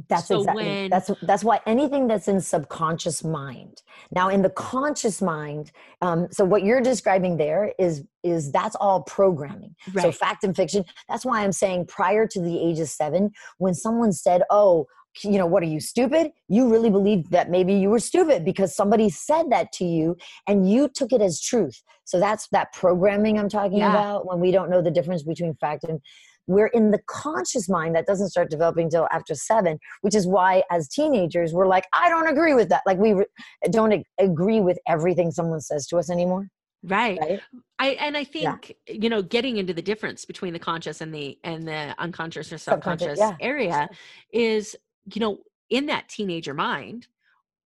That's 0.09 0.27
so 0.27 0.40
exactly 0.40 0.64
when, 0.64 0.90
that's 0.90 1.11
that's 1.22 1.44
why 1.44 1.61
anything 1.66 2.09
that's 2.09 2.27
in 2.27 2.40
subconscious 2.40 3.22
mind. 3.22 3.83
Now, 4.11 4.29
in 4.29 4.42
the 4.42 4.50
conscious 4.50 5.22
mind, 5.22 5.70
um, 6.00 6.27
so 6.33 6.44
what 6.44 6.64
you're 6.64 6.81
describing 6.81 7.37
there 7.37 7.72
is 7.79 8.03
is 8.24 8.50
that's 8.50 8.74
all 8.77 9.03
programming. 9.03 9.77
Right. 9.92 10.03
So 10.03 10.12
fact 10.12 10.42
and 10.42 10.57
fiction. 10.57 10.85
That's 11.09 11.24
why 11.24 11.44
I'm 11.44 11.53
saying 11.53 11.87
prior 11.87 12.27
to 12.27 12.40
the 12.40 12.59
age 12.59 12.81
of 12.81 12.88
seven, 12.88 13.31
when 13.59 13.74
someone 13.74 14.12
said, 14.12 14.42
"Oh, 14.50 14.87
you 15.22 15.38
know, 15.38 15.46
what 15.46 15.62
are 15.62 15.66
you 15.66 15.81
stupid? 15.81 16.33
You 16.48 16.70
really 16.70 16.90
believed 16.90 17.31
that 17.31 17.50
maybe 17.50 17.74
you 17.74 17.90
were 17.90 17.98
stupid 17.98 18.44
because 18.44 18.74
somebody 18.74 19.09
said 19.11 19.50
that 19.50 19.70
to 19.74 19.85
you 19.85 20.16
and 20.48 20.68
you 20.68 20.88
took 20.88 21.12
it 21.12 21.20
as 21.20 21.40
truth. 21.40 21.81
So 22.05 22.18
that's 22.18 22.48
that 22.48 22.72
programming 22.72 23.38
I'm 23.38 23.48
talking 23.48 23.79
yeah. 23.79 23.90
about 23.90 24.27
when 24.27 24.40
we 24.40 24.50
don't 24.50 24.70
know 24.70 24.83
the 24.83 24.90
difference 24.90 25.22
between 25.22 25.55
fact 25.55 25.85
and 25.85 26.00
we're 26.46 26.66
in 26.68 26.90
the 26.90 27.00
conscious 27.07 27.68
mind 27.68 27.94
that 27.96 28.07
doesn't 28.07 28.29
start 28.29 28.50
developing 28.50 28.85
until 28.85 29.09
after 29.11 29.35
seven, 29.35 29.79
which 30.03 30.14
is 30.14 30.27
why 30.27 30.62
as 30.70 30.88
teenagers 30.88 31.53
we're 31.53 31.66
like, 31.66 31.87
I 31.92 32.09
don't 32.09 32.29
agree 32.29 32.55
with 32.55 32.68
that. 32.68 32.83
Like 32.87 32.98
we 32.98 33.14
re- 33.14 33.27
don't 33.70 33.92
ag- 33.92 34.07
agree 34.18 34.61
with 34.61 34.79
everything 34.87 35.31
someone 35.31 35.61
says 35.61 35.87
to 35.88 35.96
us 35.96 36.11
anymore. 36.11 36.48
Right. 36.83 37.18
right. 37.18 37.40
I 37.79 37.88
and 37.92 38.14
I 38.14 38.24
think 38.24 38.77
yeah. 38.87 38.94
you 38.94 39.09
know 39.09 39.22
getting 39.22 39.57
into 39.57 39.72
the 39.72 39.81
difference 39.81 40.27
between 40.27 40.53
the 40.53 40.59
conscious 40.59 41.00
and 41.00 41.14
the 41.14 41.38
and 41.42 41.66
the 41.66 41.94
unconscious 41.98 42.53
or 42.53 42.59
subconscious, 42.59 43.18
subconscious 43.18 43.37
yeah. 43.40 43.46
area 43.46 43.88
is 44.33 44.77
you 45.12 45.20
know, 45.20 45.38
in 45.70 45.86
that 45.86 46.08
teenager 46.08 46.54
mind, 46.54 47.06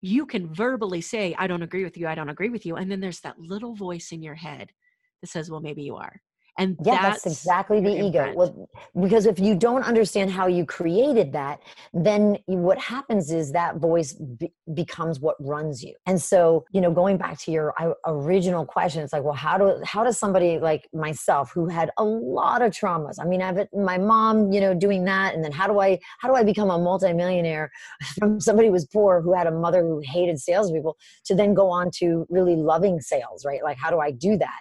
you 0.00 0.26
can 0.26 0.52
verbally 0.52 1.00
say, 1.00 1.34
I 1.38 1.46
don't 1.46 1.62
agree 1.62 1.84
with 1.84 1.96
you, 1.96 2.06
I 2.06 2.14
don't 2.14 2.28
agree 2.28 2.48
with 2.48 2.64
you. 2.64 2.76
And 2.76 2.90
then 2.90 3.00
there's 3.00 3.20
that 3.20 3.38
little 3.38 3.74
voice 3.74 4.12
in 4.12 4.22
your 4.22 4.34
head 4.34 4.70
that 5.20 5.28
says, 5.28 5.50
Well, 5.50 5.60
maybe 5.60 5.82
you 5.82 5.96
are 5.96 6.20
and 6.58 6.76
yeah 6.84 7.02
that's, 7.02 7.22
that's 7.22 7.36
exactly 7.38 7.80
the 7.80 8.06
ego. 8.06 8.32
well, 8.34 8.68
because 9.00 9.26
if 9.26 9.38
you 9.38 9.54
don't 9.54 9.84
understand 9.84 10.30
how 10.30 10.46
you 10.46 10.64
created 10.64 11.32
that 11.32 11.60
then 11.94 12.36
what 12.46 12.78
happens 12.78 13.32
is 13.32 13.52
that 13.52 13.76
voice 13.76 14.12
be- 14.12 14.52
becomes 14.74 15.20
what 15.20 15.36
runs 15.40 15.82
you. 15.82 15.94
And 16.06 16.20
so 16.20 16.64
you 16.72 16.80
know 16.80 16.90
going 16.90 17.16
back 17.16 17.38
to 17.40 17.50
your 17.50 17.74
uh, 17.80 17.92
original 18.06 18.64
question 18.64 19.02
it's 19.02 19.12
like 19.12 19.22
well 19.22 19.32
how 19.32 19.56
do 19.58 19.80
how 19.84 20.04
does 20.04 20.18
somebody 20.18 20.58
like 20.58 20.88
myself 20.92 21.50
who 21.52 21.66
had 21.68 21.90
a 21.98 22.04
lot 22.04 22.62
of 22.62 22.72
traumas 22.72 23.16
i 23.20 23.24
mean 23.24 23.42
i've 23.42 23.66
my 23.72 23.98
mom 23.98 24.52
you 24.52 24.60
know 24.60 24.74
doing 24.74 25.04
that 25.04 25.34
and 25.34 25.44
then 25.44 25.52
how 25.52 25.66
do 25.66 25.80
i 25.80 25.98
how 26.20 26.28
do 26.28 26.34
i 26.34 26.42
become 26.42 26.70
a 26.70 26.78
multimillionaire 26.78 27.70
from 28.18 28.40
somebody 28.40 28.68
who 28.68 28.72
was 28.72 28.86
poor 28.86 29.20
who 29.20 29.34
had 29.34 29.46
a 29.46 29.50
mother 29.50 29.82
who 29.82 30.00
hated 30.04 30.38
salespeople 30.38 30.96
to 31.24 31.34
then 31.34 31.54
go 31.54 31.68
on 31.68 31.90
to 31.90 32.26
really 32.28 32.56
loving 32.56 33.00
sales 33.00 33.44
right? 33.44 33.62
Like 33.62 33.78
how 33.78 33.90
do 33.90 33.98
i 33.98 34.10
do 34.10 34.36
that 34.36 34.60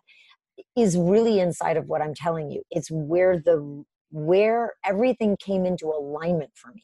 is 0.77 0.97
really 0.97 1.39
inside 1.39 1.77
of 1.77 1.87
what 1.87 2.01
I'm 2.01 2.13
telling 2.13 2.51
you. 2.51 2.61
It's 2.71 2.89
where 2.91 3.39
the 3.39 3.83
where 4.11 4.73
everything 4.85 5.35
came 5.37 5.65
into 5.65 5.87
alignment 5.87 6.51
for 6.55 6.71
me 6.71 6.83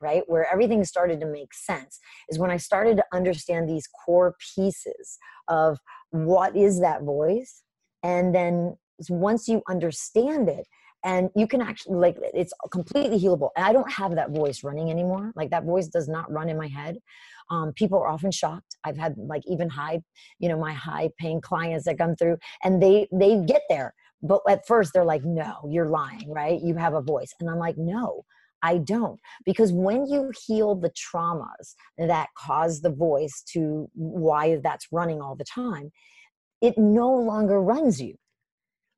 right 0.00 0.22
where 0.26 0.46
everything 0.52 0.84
started 0.84 1.20
to 1.20 1.26
make 1.26 1.54
sense 1.54 1.98
is 2.28 2.38
when 2.38 2.50
i 2.50 2.56
started 2.58 2.96
to 2.96 3.04
understand 3.12 3.66
these 3.66 3.88
core 4.04 4.34
pieces 4.54 5.18
of 5.48 5.78
what 6.10 6.54
is 6.54 6.80
that 6.80 7.02
voice 7.02 7.62
and 8.02 8.34
then 8.34 8.76
once 9.08 9.48
you 9.48 9.62
understand 9.68 10.48
it 10.48 10.66
and 11.04 11.30
you 11.34 11.46
can 11.46 11.60
actually 11.60 11.96
like 11.96 12.16
it's 12.34 12.52
completely 12.70 13.18
healable. 13.18 13.50
And 13.56 13.64
i 13.66 13.72
don't 13.72 13.90
have 13.90 14.14
that 14.14 14.30
voice 14.30 14.62
running 14.62 14.90
anymore. 14.90 15.32
Like 15.34 15.50
that 15.50 15.64
voice 15.64 15.88
does 15.88 16.08
not 16.08 16.30
run 16.30 16.48
in 16.48 16.56
my 16.56 16.68
head. 16.68 16.98
Um, 17.50 17.72
people 17.72 17.98
are 17.98 18.08
often 18.08 18.30
shocked. 18.30 18.76
I've 18.84 18.96
had 18.96 19.16
like 19.16 19.42
even 19.46 19.68
high 19.68 20.00
you 20.38 20.48
know 20.48 20.58
my 20.58 20.72
high 20.72 21.10
paying 21.18 21.40
clients 21.40 21.84
that 21.86 21.98
come 21.98 22.16
through 22.16 22.38
and 22.62 22.82
they 22.82 23.08
they 23.12 23.42
get 23.44 23.62
there 23.68 23.94
but 24.22 24.40
at 24.48 24.66
first 24.66 24.92
they're 24.92 25.04
like 25.04 25.24
no 25.24 25.68
you're 25.68 25.88
lying 25.88 26.30
right? 26.30 26.60
You 26.60 26.76
have 26.76 26.94
a 26.94 27.02
voice. 27.02 27.32
And 27.40 27.50
i'm 27.50 27.58
like 27.58 27.76
no 27.78 28.24
I 28.62 28.78
don't. 28.78 29.18
Because 29.44 29.72
when 29.72 30.06
you 30.06 30.30
heal 30.46 30.76
the 30.76 30.90
traumas 30.90 31.74
that 31.98 32.28
cause 32.38 32.80
the 32.80 32.92
voice 32.92 33.42
to 33.52 33.90
why 33.94 34.60
that's 34.62 34.86
running 34.92 35.20
all 35.20 35.34
the 35.34 35.44
time, 35.44 35.90
it 36.60 36.78
no 36.78 37.12
longer 37.12 37.60
runs 37.60 38.00
you. 38.00 38.14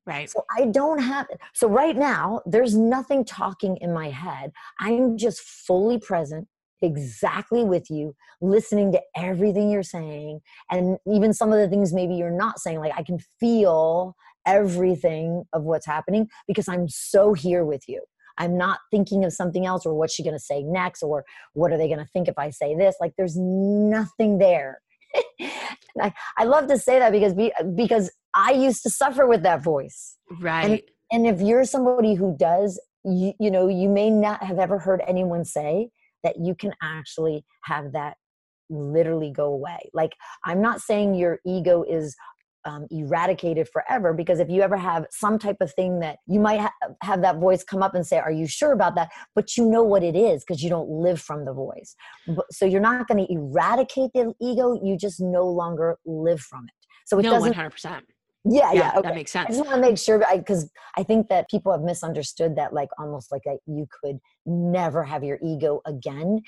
Right. 0.05 0.29
So 0.29 0.45
I 0.55 0.65
don't 0.65 0.99
have, 0.99 1.27
so 1.53 1.67
right 1.67 1.97
now, 1.97 2.41
there's 2.45 2.75
nothing 2.75 3.25
talking 3.25 3.77
in 3.81 3.91
my 3.91 4.09
head. 4.09 4.51
I'm 4.79 5.17
just 5.17 5.41
fully 5.41 5.99
present 5.99 6.47
exactly 6.81 7.63
with 7.63 7.89
you, 7.89 8.15
listening 8.39 8.91
to 8.91 9.01
everything 9.15 9.71
you're 9.71 9.83
saying, 9.83 10.41
and 10.69 10.97
even 11.11 11.33
some 11.33 11.51
of 11.51 11.59
the 11.59 11.67
things 11.67 11.93
maybe 11.93 12.15
you're 12.15 12.29
not 12.29 12.59
saying. 12.59 12.79
Like, 12.79 12.93
I 12.95 13.01
can 13.01 13.19
feel 13.39 14.15
everything 14.45 15.43
of 15.53 15.63
what's 15.63 15.87
happening 15.87 16.29
because 16.47 16.67
I'm 16.67 16.87
so 16.87 17.33
here 17.33 17.65
with 17.65 17.83
you. 17.87 18.01
I'm 18.37 18.57
not 18.57 18.79
thinking 18.91 19.23
of 19.23 19.33
something 19.33 19.65
else 19.65 19.85
or 19.85 19.93
what's 19.95 20.13
she 20.13 20.23
going 20.23 20.35
to 20.35 20.39
say 20.39 20.61
next 20.61 21.01
or 21.01 21.23
what 21.53 21.71
are 21.71 21.77
they 21.77 21.87
going 21.87 21.99
to 21.99 22.05
think 22.05 22.27
if 22.27 22.37
I 22.37 22.49
say 22.49 22.75
this. 22.75 22.95
Like, 22.99 23.13
there's 23.17 23.37
nothing 23.37 24.37
there. 24.37 24.81
I, 26.01 26.13
I 26.37 26.43
love 26.43 26.67
to 26.67 26.77
say 26.77 26.99
that 26.99 27.11
because 27.11 27.33
be, 27.33 27.53
because 27.75 28.11
I 28.35 28.51
used 28.51 28.83
to 28.83 28.89
suffer 28.89 29.25
with 29.25 29.43
that 29.43 29.63
voice. 29.63 30.17
Right. 30.41 30.83
And, 31.11 31.25
and 31.25 31.27
if 31.27 31.41
you're 31.41 31.65
somebody 31.65 32.15
who 32.15 32.35
does, 32.37 32.79
you, 33.03 33.33
you 33.39 33.49
know, 33.49 33.67
you 33.67 33.89
may 33.89 34.09
not 34.09 34.43
have 34.43 34.59
ever 34.59 34.77
heard 34.77 35.01
anyone 35.07 35.45
say, 35.45 35.89
that 36.23 36.39
you 36.39 36.55
can 36.55 36.73
actually 36.81 37.45
have 37.63 37.93
that 37.93 38.17
literally 38.69 39.31
go 39.31 39.45
away. 39.45 39.89
Like, 39.93 40.13
I'm 40.43 40.59
not 40.59 40.81
saying 40.81 41.13
your 41.13 41.39
ego 41.45 41.83
is 41.87 42.15
um, 42.65 42.87
eradicated 42.89 43.69
forever 43.69 44.11
because 44.11 44.39
if 44.39 44.49
you 44.49 44.63
ever 44.63 44.75
have 44.75 45.05
some 45.11 45.37
type 45.37 45.57
of 45.61 45.71
thing 45.73 45.99
that 45.99 46.17
you 46.25 46.39
might 46.39 46.59
ha- 46.61 46.73
have 47.03 47.21
that 47.21 47.37
voice 47.37 47.63
come 47.63 47.83
up 47.83 47.93
and 47.93 48.05
say 48.05 48.17
are 48.17 48.31
you 48.31 48.47
sure 48.47 48.71
about 48.71 48.95
that 48.95 49.11
but 49.35 49.55
you 49.55 49.69
know 49.69 49.83
what 49.83 50.01
it 50.01 50.15
is 50.15 50.43
because 50.43 50.63
you 50.63 50.69
don't 50.71 50.89
live 50.89 51.21
from 51.21 51.45
the 51.45 51.53
voice 51.53 51.95
but, 52.27 52.51
so 52.51 52.65
you're 52.65 52.81
not 52.81 53.07
going 53.07 53.23
to 53.23 53.31
eradicate 53.31 54.09
the 54.15 54.33
ego 54.41 54.79
you 54.83 54.97
just 54.97 55.21
no 55.21 55.45
longer 55.45 55.97
live 56.07 56.41
from 56.41 56.63
it 56.63 56.87
so 57.05 57.19
it 57.19 57.21
no, 57.21 57.29
doesn't 57.29 57.53
100% 57.53 58.01
yeah, 58.45 58.71
yeah, 58.71 58.79
yeah 58.79 58.91
okay. 58.91 59.01
that 59.01 59.15
makes 59.15 59.31
sense. 59.31 59.47
I 59.47 59.53
just 59.53 59.65
want 59.65 59.75
to 59.75 59.81
make 59.81 59.97
sure 59.97 60.23
because 60.33 60.69
I, 60.95 61.01
I, 61.01 61.03
think 61.03 61.29
that 61.29 61.49
people 61.49 61.71
have 61.71 61.81
misunderstood 61.81 62.55
that, 62.57 62.73
like 62.73 62.89
almost 62.99 63.31
like 63.31 63.41
a, 63.47 63.57
you 63.65 63.87
could 64.01 64.19
never 64.45 65.03
have 65.03 65.23
your 65.23 65.39
ego 65.43 65.81
again. 65.85 66.41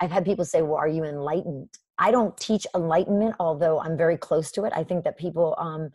I've 0.00 0.12
had 0.12 0.24
people 0.24 0.44
say, 0.44 0.62
"Well, 0.62 0.76
are 0.76 0.88
you 0.88 1.04
enlightened?" 1.04 1.68
I 1.98 2.10
don't 2.10 2.36
teach 2.36 2.66
enlightenment, 2.74 3.34
although 3.40 3.80
I'm 3.80 3.96
very 3.96 4.16
close 4.16 4.52
to 4.52 4.64
it. 4.64 4.72
I 4.74 4.84
think 4.84 5.04
that 5.04 5.18
people, 5.18 5.56
um, 5.58 5.90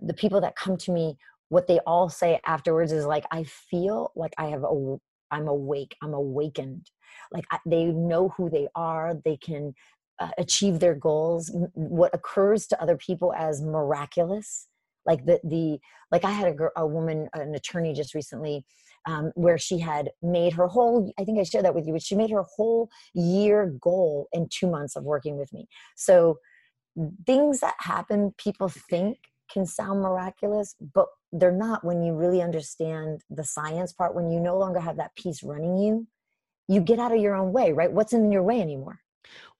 the 0.00 0.14
people 0.14 0.40
that 0.40 0.56
come 0.56 0.76
to 0.78 0.92
me, 0.92 1.16
what 1.48 1.66
they 1.66 1.78
all 1.80 2.08
say 2.08 2.40
afterwards 2.46 2.90
is 2.90 3.04
like, 3.04 3.26
"I 3.30 3.44
feel 3.44 4.12
like 4.16 4.32
I 4.38 4.46
have 4.46 4.64
a, 4.64 4.96
I'm 5.30 5.46
awake, 5.46 5.94
I'm 6.02 6.14
awakened." 6.14 6.90
Like 7.30 7.44
I, 7.50 7.58
they 7.66 7.84
know 7.84 8.30
who 8.30 8.48
they 8.48 8.68
are, 8.74 9.14
they 9.24 9.36
can 9.36 9.74
uh, 10.18 10.30
achieve 10.38 10.80
their 10.80 10.94
goals. 10.94 11.50
What 11.74 12.14
occurs 12.14 12.66
to 12.68 12.80
other 12.80 12.96
people 12.96 13.34
as 13.34 13.60
miraculous 13.60 14.68
like 15.06 15.24
the 15.24 15.40
the 15.44 15.78
like 16.10 16.24
i 16.24 16.30
had 16.30 16.48
a, 16.48 16.52
girl, 16.52 16.70
a 16.76 16.86
woman 16.86 17.28
an 17.34 17.54
attorney 17.54 17.92
just 17.92 18.14
recently 18.14 18.64
um, 19.06 19.30
where 19.36 19.56
she 19.56 19.78
had 19.78 20.10
made 20.22 20.52
her 20.52 20.66
whole 20.66 21.12
i 21.18 21.24
think 21.24 21.38
i 21.38 21.42
shared 21.42 21.64
that 21.64 21.74
with 21.74 21.86
you 21.86 21.92
but 21.92 22.02
she 22.02 22.14
made 22.14 22.30
her 22.30 22.44
whole 22.56 22.88
year 23.14 23.72
goal 23.80 24.28
in 24.32 24.48
two 24.50 24.66
months 24.66 24.96
of 24.96 25.04
working 25.04 25.36
with 25.38 25.52
me. 25.52 25.68
So 25.96 26.38
things 27.26 27.60
that 27.60 27.74
happen 27.78 28.34
people 28.38 28.68
think 28.68 29.18
can 29.52 29.66
sound 29.66 30.00
miraculous 30.00 30.74
but 30.94 31.06
they're 31.32 31.52
not 31.52 31.84
when 31.84 32.02
you 32.02 32.14
really 32.14 32.40
understand 32.42 33.22
the 33.30 33.44
science 33.44 33.92
part 33.92 34.14
when 34.14 34.30
you 34.30 34.40
no 34.40 34.56
longer 34.58 34.80
have 34.80 34.96
that 34.96 35.14
piece 35.14 35.42
running 35.42 35.76
you 35.76 36.06
you 36.68 36.80
get 36.80 36.98
out 36.98 37.12
of 37.12 37.20
your 37.20 37.34
own 37.34 37.52
way 37.52 37.72
right? 37.72 37.92
What's 37.92 38.12
in 38.12 38.32
your 38.32 38.42
way 38.42 38.60
anymore 38.60 39.00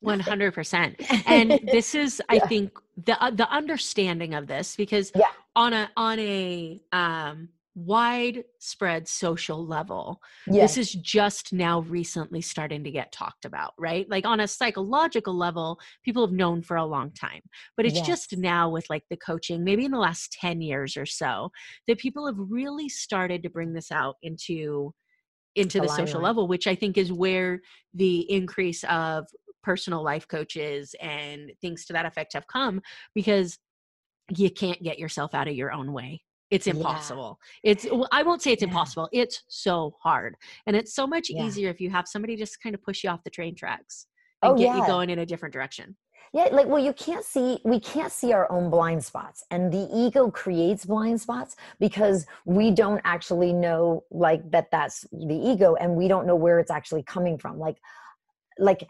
100% 0.07 1.23
and 1.27 1.61
this 1.71 1.95
is 1.95 2.23
yeah. 2.31 2.37
i 2.37 2.47
think 2.47 2.79
the 3.05 3.23
uh, 3.23 3.31
the 3.31 3.49
understanding 3.51 4.35
of 4.35 4.47
this 4.47 4.77
because 4.77 5.13
yeah. 5.15 5.25
on 5.55 5.73
a 5.73 5.91
on 5.97 6.19
a 6.19 6.81
um 6.93 7.49
widespread 7.77 9.07
social 9.07 9.67
level 9.67 10.19
yes. 10.47 10.75
this 10.75 10.79
is 10.79 10.93
just 11.03 11.53
now 11.53 11.81
recently 11.81 12.41
starting 12.41 12.83
to 12.83 12.91
get 12.91 13.13
talked 13.13 13.45
about 13.45 13.75
right 13.79 14.09
like 14.09 14.25
on 14.25 14.41
a 14.41 14.49
psychological 14.49 15.37
level 15.37 15.79
people 16.03 16.27
have 16.27 16.35
known 16.35 16.63
for 16.63 16.79
a 16.79 16.85
long 16.85 17.11
time 17.11 17.43
but 17.77 17.85
it's 17.85 17.97
yes. 17.97 18.07
just 18.07 18.37
now 18.39 18.71
with 18.71 18.87
like 18.89 19.03
the 19.11 19.17
coaching 19.19 19.63
maybe 19.63 19.85
in 19.85 19.91
the 19.91 19.99
last 19.99 20.33
10 20.41 20.63
years 20.63 20.97
or 20.97 21.05
so 21.05 21.51
that 21.87 21.99
people 21.99 22.27
have 22.27 22.37
really 22.39 22.89
started 22.89 23.43
to 23.43 23.51
bring 23.51 23.75
this 23.75 23.93
out 23.93 24.17
into 24.23 24.95
into 25.55 25.79
the 25.79 25.89
social 25.89 26.21
level 26.21 26.49
which 26.49 26.67
i 26.67 26.75
think 26.75 26.97
is 26.97 27.13
where 27.13 27.61
the 27.93 28.21
increase 28.31 28.85
of 28.85 29.27
personal 29.67 30.01
life 30.01 30.29
coaches 30.29 30.95
and 31.01 31.51
things 31.61 31.85
to 31.85 31.93
that 31.93 32.07
effect 32.07 32.35
have 32.35 32.47
come 32.47 32.81
because 33.17 33.59
you 34.37 34.49
can't 34.49 34.81
get 34.81 34.97
yourself 34.97 35.35
out 35.35 35.49
of 35.49 35.57
your 35.57 35.73
own 35.73 35.93
way 35.93 36.23
it's 36.53 36.69
impossible 36.69 37.41
yeah. 37.65 37.73
it's 37.73 37.87
i 38.13 38.23
won't 38.23 38.41
say 38.41 38.53
it's 38.53 38.63
yeah. 38.63 38.69
impossible 38.69 39.09
it's 39.11 39.43
so 39.49 39.93
hard 40.01 40.37
and 40.69 40.77
it's 40.77 40.95
so 40.95 41.05
much 41.05 41.29
yeah. 41.29 41.43
easier 41.43 41.69
if 41.69 41.81
you 41.81 41.91
have 41.91 42.07
somebody 42.07 42.37
just 42.37 42.63
kind 42.63 42.77
of 42.77 42.83
push 42.85 43.03
you 43.03 43.11
off 43.11 43.25
the 43.25 43.31
train 43.31 43.57
tracks 43.57 44.07
oh, 44.45 44.51
and 44.51 44.61
oh, 44.61 44.63
get 44.63 44.77
you 44.77 44.87
going 44.87 45.11
in 45.11 45.19
a 45.19 45.27
different 45.27 45.53
direction 45.53 45.97
yeah 46.33 46.45
like 46.53 46.69
well 46.69 46.83
you 46.89 46.93
can't 46.93 47.25
see 47.25 47.59
we 47.65 47.81
can't 47.81 48.13
see 48.13 48.33
our 48.33 48.51
own 48.53 48.71
blind 48.71 49.05
spots 49.05 49.43
and 49.51 49.73
the 49.73 49.89
ego 49.93 50.31
creates 50.31 50.85
blind 50.85 51.21
spots 51.21 51.57
because 51.81 52.25
we 52.45 52.71
don't 52.71 53.01
actually 53.05 53.53
know 53.53 54.05
like 54.13 54.49
that 54.53 54.71
that's 54.71 55.05
the 55.11 55.41
ego 55.53 55.75
and 55.75 55.97
we 55.97 56.07
don't 56.07 56.25
know 56.25 56.37
where 56.37 56.61
it's 56.61 56.71
actually 56.71 57.03
coming 57.03 57.37
from 57.37 57.59
like 57.59 57.79
like 58.59 58.87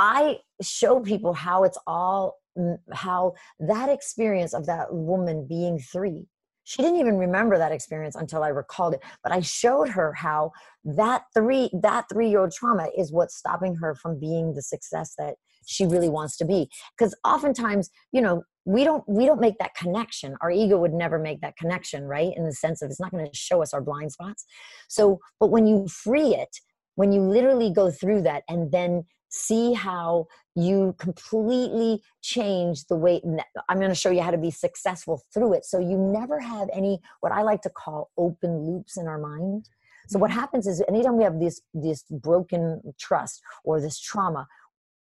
I 0.00 0.38
show 0.62 0.98
people 1.00 1.34
how 1.34 1.64
it's 1.64 1.78
all 1.86 2.38
mm, 2.58 2.78
how 2.92 3.34
that 3.60 3.88
experience 3.88 4.54
of 4.54 4.66
that 4.66 4.92
woman 4.92 5.46
being 5.48 5.78
three 5.78 6.26
she 6.64 6.82
didn't 6.82 7.00
even 7.00 7.16
remember 7.16 7.56
that 7.56 7.72
experience 7.72 8.14
until 8.14 8.42
i 8.42 8.48
recalled 8.48 8.92
it 8.92 9.00
but 9.22 9.32
i 9.32 9.40
showed 9.40 9.88
her 9.88 10.12
how 10.12 10.52
that 10.84 11.22
three 11.34 11.70
that 11.72 12.04
three 12.12 12.28
year 12.28 12.40
old 12.40 12.52
trauma 12.52 12.88
is 12.96 13.10
what's 13.12 13.34
stopping 13.36 13.74
her 13.76 13.94
from 13.94 14.20
being 14.20 14.52
the 14.54 14.62
success 14.62 15.14
that 15.16 15.36
she 15.66 15.86
really 15.86 16.08
wants 16.08 16.36
to 16.38 16.44
be. 16.44 16.68
Because 16.96 17.14
oftentimes 17.24 17.90
you 18.12 18.20
know 18.20 18.42
we 18.64 18.84
don't 18.84 19.04
we 19.08 19.24
don't 19.26 19.40
make 19.40 19.58
that 19.58 19.74
connection. 19.74 20.36
Our 20.40 20.50
ego 20.50 20.78
would 20.78 20.92
never 20.92 21.18
make 21.18 21.40
that 21.40 21.56
connection 21.56 22.04
right? 22.04 22.32
In 22.36 22.44
the 22.44 22.52
sense 22.52 22.82
of 22.82 22.90
it's 22.90 23.00
not 23.00 23.10
going 23.10 23.24
to 23.24 23.36
show 23.36 23.62
us 23.62 23.72
our 23.72 23.80
blind 23.80 24.12
spots. 24.12 24.44
So 24.88 25.18
but 25.38 25.48
when 25.48 25.66
you 25.66 25.88
free 25.88 26.34
it 26.34 26.56
when 26.96 27.12
you 27.12 27.22
literally 27.22 27.72
go 27.72 27.90
through 27.90 28.20
that 28.20 28.42
and 28.48 28.72
then 28.72 29.04
see 29.30 29.72
how 29.72 30.26
you 30.54 30.94
completely 30.98 32.02
change 32.22 32.84
the 32.86 32.96
way 32.96 33.22
i'm 33.68 33.78
going 33.78 33.88
to 33.88 33.94
show 33.94 34.10
you 34.10 34.20
how 34.20 34.30
to 34.30 34.38
be 34.38 34.50
successful 34.50 35.22
through 35.32 35.54
it. 35.54 35.64
So 35.64 35.78
you 35.78 35.96
never 35.96 36.38
have 36.40 36.68
any 36.72 37.00
what 37.20 37.32
i 37.32 37.42
like 37.42 37.62
to 37.62 37.70
call 37.70 38.10
open 38.18 38.66
loops 38.66 38.96
in 38.96 39.06
our 39.06 39.18
mind. 39.18 39.68
So 40.08 40.18
what 40.18 40.30
mm-hmm. 40.30 40.40
happens 40.40 40.66
is 40.66 40.82
anytime 40.88 41.16
we 41.16 41.24
have 41.24 41.40
this 41.40 41.62
this 41.72 42.04
broken 42.10 42.80
trust 42.98 43.42
or 43.64 43.80
this 43.80 43.98
trauma 43.98 44.46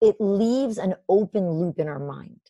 it 0.01 0.17
leaves 0.21 0.79
an 0.79 0.95
open 1.09 1.51
loop 1.51 1.79
in 1.79 1.89
our 1.89 1.99
mind 1.99 2.41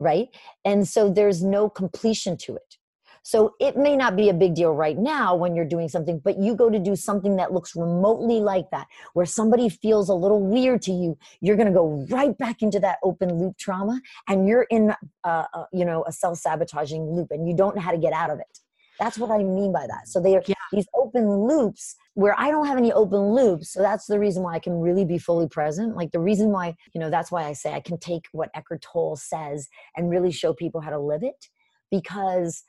right? 0.00 0.28
And 0.64 0.86
so 0.86 1.10
there's 1.10 1.42
no 1.42 1.68
completion 1.68 2.36
to 2.38 2.56
it 2.56 2.76
so 3.22 3.54
it 3.60 3.76
may 3.76 3.96
not 3.96 4.16
be 4.16 4.28
a 4.28 4.34
big 4.34 4.54
deal 4.54 4.72
right 4.72 4.96
now 4.96 5.34
when 5.34 5.54
you're 5.54 5.64
doing 5.64 5.88
something, 5.88 6.20
but 6.24 6.38
you 6.38 6.54
go 6.54 6.70
to 6.70 6.78
do 6.78 6.96
something 6.96 7.36
that 7.36 7.52
looks 7.52 7.76
remotely 7.76 8.40
like 8.40 8.70
that, 8.70 8.86
where 9.14 9.26
somebody 9.26 9.68
feels 9.68 10.08
a 10.08 10.14
little 10.14 10.42
weird 10.42 10.82
to 10.82 10.92
you, 10.92 11.16
you're 11.40 11.56
going 11.56 11.68
to 11.68 11.74
go 11.74 12.06
right 12.10 12.36
back 12.38 12.62
into 12.62 12.80
that 12.80 12.98
open 13.02 13.38
loop 13.38 13.56
trauma 13.58 14.00
and 14.28 14.48
you're 14.48 14.66
in, 14.70 14.94
uh, 15.24 15.44
uh, 15.54 15.64
you 15.72 15.84
know, 15.84 16.04
a 16.06 16.12
self 16.12 16.38
sabotaging 16.38 17.10
loop 17.10 17.30
and 17.30 17.48
you 17.48 17.54
don't 17.54 17.76
know 17.76 17.82
how 17.82 17.92
to 17.92 17.98
get 17.98 18.12
out 18.12 18.30
of 18.30 18.38
it. 18.38 18.58
That's 18.98 19.18
what 19.18 19.30
I 19.30 19.38
mean 19.38 19.72
by 19.72 19.86
that. 19.86 20.08
So 20.08 20.20
they 20.20 20.34
are 20.34 20.42
yeah. 20.46 20.54
these 20.72 20.88
open 20.94 21.46
loops 21.46 21.94
where 22.14 22.34
I 22.38 22.50
don't 22.50 22.66
have 22.66 22.78
any 22.78 22.92
open 22.92 23.32
loops. 23.32 23.72
So 23.72 23.80
that's 23.80 24.06
the 24.06 24.18
reason 24.18 24.42
why 24.42 24.54
I 24.54 24.58
can 24.58 24.80
really 24.80 25.04
be 25.04 25.18
fully 25.18 25.48
present. 25.48 25.96
Like 25.96 26.10
the 26.10 26.18
reason 26.18 26.50
why, 26.50 26.74
you 26.92 27.00
know, 27.00 27.10
that's 27.10 27.30
why 27.30 27.44
I 27.44 27.52
say 27.52 27.72
I 27.72 27.80
can 27.80 27.98
take 27.98 28.24
what 28.32 28.50
Eckhart 28.54 28.82
Tolle 28.82 29.16
says 29.16 29.68
and 29.96 30.10
really 30.10 30.32
show 30.32 30.52
people 30.52 30.80
how 30.80 30.90
to 30.90 30.98
live 30.98 31.22
it 31.22 31.46
because 31.90 32.64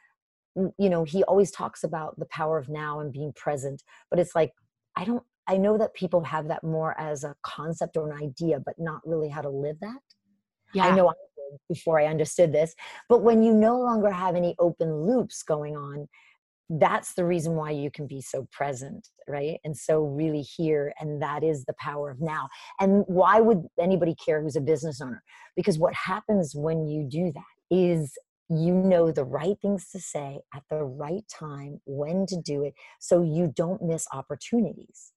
you 0.77 0.89
know 0.89 1.03
he 1.03 1.23
always 1.23 1.51
talks 1.51 1.83
about 1.83 2.17
the 2.19 2.25
power 2.25 2.57
of 2.57 2.69
now 2.69 2.99
and 2.99 3.11
being 3.11 3.33
present 3.33 3.83
but 4.09 4.19
it's 4.19 4.35
like 4.35 4.51
i 4.95 5.03
don't 5.05 5.23
i 5.47 5.57
know 5.57 5.77
that 5.77 5.93
people 5.93 6.23
have 6.23 6.47
that 6.47 6.63
more 6.63 6.99
as 6.99 7.23
a 7.23 7.35
concept 7.43 7.97
or 7.97 8.11
an 8.11 8.21
idea 8.21 8.59
but 8.65 8.75
not 8.77 9.01
really 9.05 9.29
how 9.29 9.41
to 9.41 9.49
live 9.49 9.77
that. 9.81 9.99
Yeah. 10.73 10.85
i 10.85 10.95
know 10.95 11.09
i 11.09 11.13
before 11.67 11.99
i 11.99 12.05
understood 12.05 12.51
this 12.53 12.75
but 13.07 13.23
when 13.23 13.41
you 13.41 13.53
no 13.53 13.79
longer 13.79 14.11
have 14.11 14.35
any 14.35 14.55
open 14.59 15.05
loops 15.07 15.41
going 15.41 15.75
on 15.75 16.07
that's 16.69 17.13
the 17.15 17.25
reason 17.25 17.53
why 17.53 17.71
you 17.71 17.89
can 17.89 18.05
be 18.05 18.21
so 18.21 18.47
present 18.51 19.07
right 19.27 19.59
and 19.63 19.75
so 19.75 20.03
really 20.03 20.41
here 20.41 20.93
and 20.99 21.21
that 21.21 21.43
is 21.43 21.65
the 21.65 21.73
power 21.79 22.11
of 22.11 22.21
now. 22.21 22.47
And 22.79 23.03
why 23.07 23.39
would 23.39 23.65
anybody 23.79 24.15
care 24.15 24.41
who's 24.41 24.55
a 24.55 24.61
business 24.61 25.01
owner? 25.01 25.23
Because 25.55 25.79
what 25.79 25.93
happens 25.93 26.53
when 26.55 26.85
you 26.85 27.03
do 27.03 27.31
that 27.33 27.75
is 27.75 28.17
you 28.49 28.73
know 28.73 29.11
the 29.11 29.23
right 29.23 29.57
things 29.61 29.89
to 29.91 29.99
say 29.99 30.39
at 30.53 30.63
the 30.69 30.83
right 30.83 31.23
time, 31.29 31.81
when 31.85 32.25
to 32.27 32.41
do 32.41 32.63
it, 32.63 32.73
so 32.99 33.21
you 33.21 33.53
don't 33.55 33.81
miss 33.81 34.07
opportunities. 34.11 35.11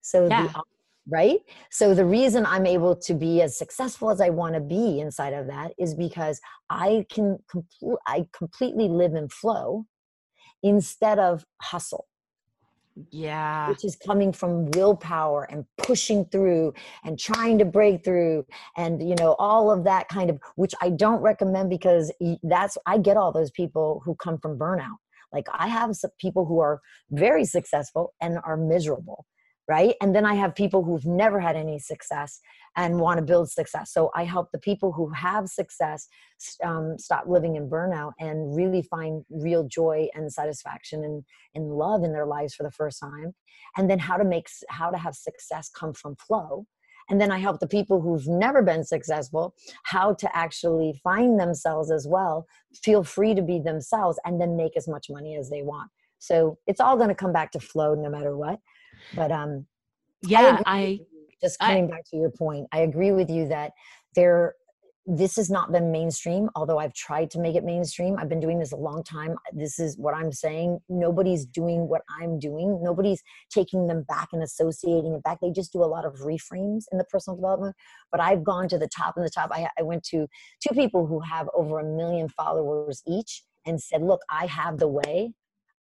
So 0.00 0.26
yeah. 0.26 0.48
the 0.48 0.62
right? 1.10 1.40
So 1.70 1.94
the 1.94 2.04
reason 2.04 2.44
I'm 2.44 2.66
able 2.66 2.94
to 2.96 3.14
be 3.14 3.40
as 3.42 3.56
successful 3.56 4.10
as 4.10 4.20
I 4.20 4.28
want 4.28 4.54
to 4.54 4.60
be 4.60 5.00
inside 5.00 5.32
of 5.32 5.46
that 5.46 5.72
is 5.78 5.94
because 5.94 6.40
I 6.70 7.06
can 7.10 7.38
complete 7.50 7.96
I 8.06 8.26
completely 8.36 8.88
live 8.88 9.14
in 9.14 9.28
flow 9.28 9.86
instead 10.62 11.18
of 11.18 11.44
hustle. 11.62 12.07
Yeah. 13.10 13.68
Which 13.68 13.84
is 13.84 13.96
coming 13.96 14.32
from 14.32 14.70
willpower 14.72 15.44
and 15.50 15.64
pushing 15.76 16.24
through 16.26 16.74
and 17.04 17.18
trying 17.18 17.58
to 17.58 17.64
break 17.64 18.04
through 18.04 18.46
and, 18.76 19.06
you 19.06 19.14
know, 19.16 19.36
all 19.38 19.70
of 19.70 19.84
that 19.84 20.08
kind 20.08 20.30
of, 20.30 20.38
which 20.56 20.74
I 20.80 20.90
don't 20.90 21.20
recommend 21.20 21.70
because 21.70 22.12
that's, 22.42 22.78
I 22.86 22.98
get 22.98 23.16
all 23.16 23.32
those 23.32 23.50
people 23.50 24.02
who 24.04 24.14
come 24.16 24.38
from 24.38 24.58
burnout. 24.58 24.96
Like 25.32 25.46
I 25.52 25.68
have 25.68 25.94
some 25.96 26.10
people 26.18 26.46
who 26.46 26.60
are 26.60 26.80
very 27.10 27.44
successful 27.44 28.14
and 28.20 28.38
are 28.44 28.56
miserable 28.56 29.26
right? 29.68 29.94
And 30.00 30.14
then 30.14 30.24
I 30.24 30.34
have 30.34 30.54
people 30.54 30.82
who've 30.82 31.04
never 31.04 31.38
had 31.38 31.54
any 31.54 31.78
success 31.78 32.40
and 32.74 32.98
want 32.98 33.18
to 33.18 33.24
build 33.24 33.50
success. 33.50 33.92
So 33.92 34.10
I 34.14 34.24
help 34.24 34.50
the 34.50 34.58
people 34.58 34.92
who 34.92 35.10
have 35.10 35.48
success 35.48 36.08
um, 36.64 36.96
stop 36.98 37.24
living 37.28 37.56
in 37.56 37.68
burnout 37.68 38.12
and 38.18 38.56
really 38.56 38.82
find 38.82 39.24
real 39.28 39.64
joy 39.64 40.08
and 40.14 40.32
satisfaction 40.32 41.04
and, 41.04 41.22
and 41.54 41.70
love 41.70 42.02
in 42.02 42.12
their 42.12 42.26
lives 42.26 42.54
for 42.54 42.62
the 42.62 42.70
first 42.70 42.98
time. 42.98 43.34
And 43.76 43.90
then 43.90 43.98
how 43.98 44.16
to 44.16 44.24
make 44.24 44.48
how 44.70 44.90
to 44.90 44.96
have 44.96 45.14
success 45.14 45.68
come 45.68 45.92
from 45.92 46.16
flow. 46.16 46.64
And 47.10 47.20
then 47.20 47.30
I 47.30 47.38
help 47.38 47.60
the 47.60 47.66
people 47.66 48.00
who've 48.00 48.26
never 48.26 48.62
been 48.62 48.84
successful 48.84 49.54
how 49.84 50.14
to 50.14 50.36
actually 50.36 50.98
find 51.02 51.38
themselves 51.38 51.90
as 51.90 52.06
well, 52.08 52.46
feel 52.82 53.02
free 53.02 53.34
to 53.34 53.42
be 53.42 53.58
themselves, 53.58 54.18
and 54.24 54.40
then 54.40 54.56
make 54.56 54.76
as 54.76 54.88
much 54.88 55.06
money 55.10 55.36
as 55.36 55.50
they 55.50 55.62
want. 55.62 55.90
So 56.18 56.58
it's 56.66 56.80
all 56.80 56.96
going 56.96 57.08
to 57.08 57.14
come 57.14 57.32
back 57.32 57.52
to 57.52 57.60
flow 57.60 57.94
no 57.94 58.10
matter 58.10 58.36
what. 58.36 58.58
But 59.14 59.32
um, 59.32 59.66
yeah, 60.22 60.60
I, 60.66 60.78
I 60.78 61.00
just 61.40 61.58
coming 61.58 61.84
I, 61.84 61.88
back 61.88 62.04
to 62.10 62.16
your 62.16 62.30
point, 62.30 62.66
I 62.72 62.80
agree 62.80 63.12
with 63.12 63.30
you 63.30 63.48
that 63.48 63.72
there 64.14 64.54
this 65.10 65.36
has 65.36 65.48
not 65.48 65.72
been 65.72 65.90
mainstream 65.90 66.50
although 66.54 66.78
i've 66.78 66.92
tried 66.92 67.30
to 67.30 67.40
make 67.40 67.56
it 67.56 67.64
mainstream 67.64 68.16
i've 68.18 68.28
been 68.28 68.40
doing 68.40 68.58
this 68.58 68.72
a 68.72 68.76
long 68.76 69.02
time 69.02 69.34
this 69.54 69.78
is 69.78 69.96
what 69.96 70.14
i'm 70.14 70.30
saying 70.30 70.78
nobody's 70.90 71.46
doing 71.46 71.88
what 71.88 72.02
i'm 72.20 72.38
doing 72.38 72.78
nobody's 72.82 73.22
taking 73.48 73.86
them 73.86 74.02
back 74.02 74.28
and 74.34 74.42
associating 74.42 75.14
it 75.14 75.22
back 75.22 75.38
they 75.40 75.50
just 75.50 75.72
do 75.72 75.82
a 75.82 75.86
lot 75.86 76.04
of 76.04 76.14
reframes 76.16 76.84
in 76.92 76.98
the 76.98 77.04
personal 77.04 77.34
development 77.36 77.74
but 78.12 78.20
i've 78.20 78.44
gone 78.44 78.68
to 78.68 78.76
the 78.76 78.88
top 78.88 79.16
and 79.16 79.24
the 79.24 79.30
top 79.30 79.48
i, 79.50 79.66
I 79.78 79.82
went 79.82 80.02
to 80.10 80.26
two 80.60 80.74
people 80.74 81.06
who 81.06 81.20
have 81.20 81.48
over 81.54 81.78
a 81.78 81.84
million 81.84 82.28
followers 82.28 83.02
each 83.06 83.44
and 83.64 83.80
said 83.80 84.02
look 84.02 84.20
i 84.30 84.44
have 84.44 84.76
the 84.76 84.88
way 84.88 85.32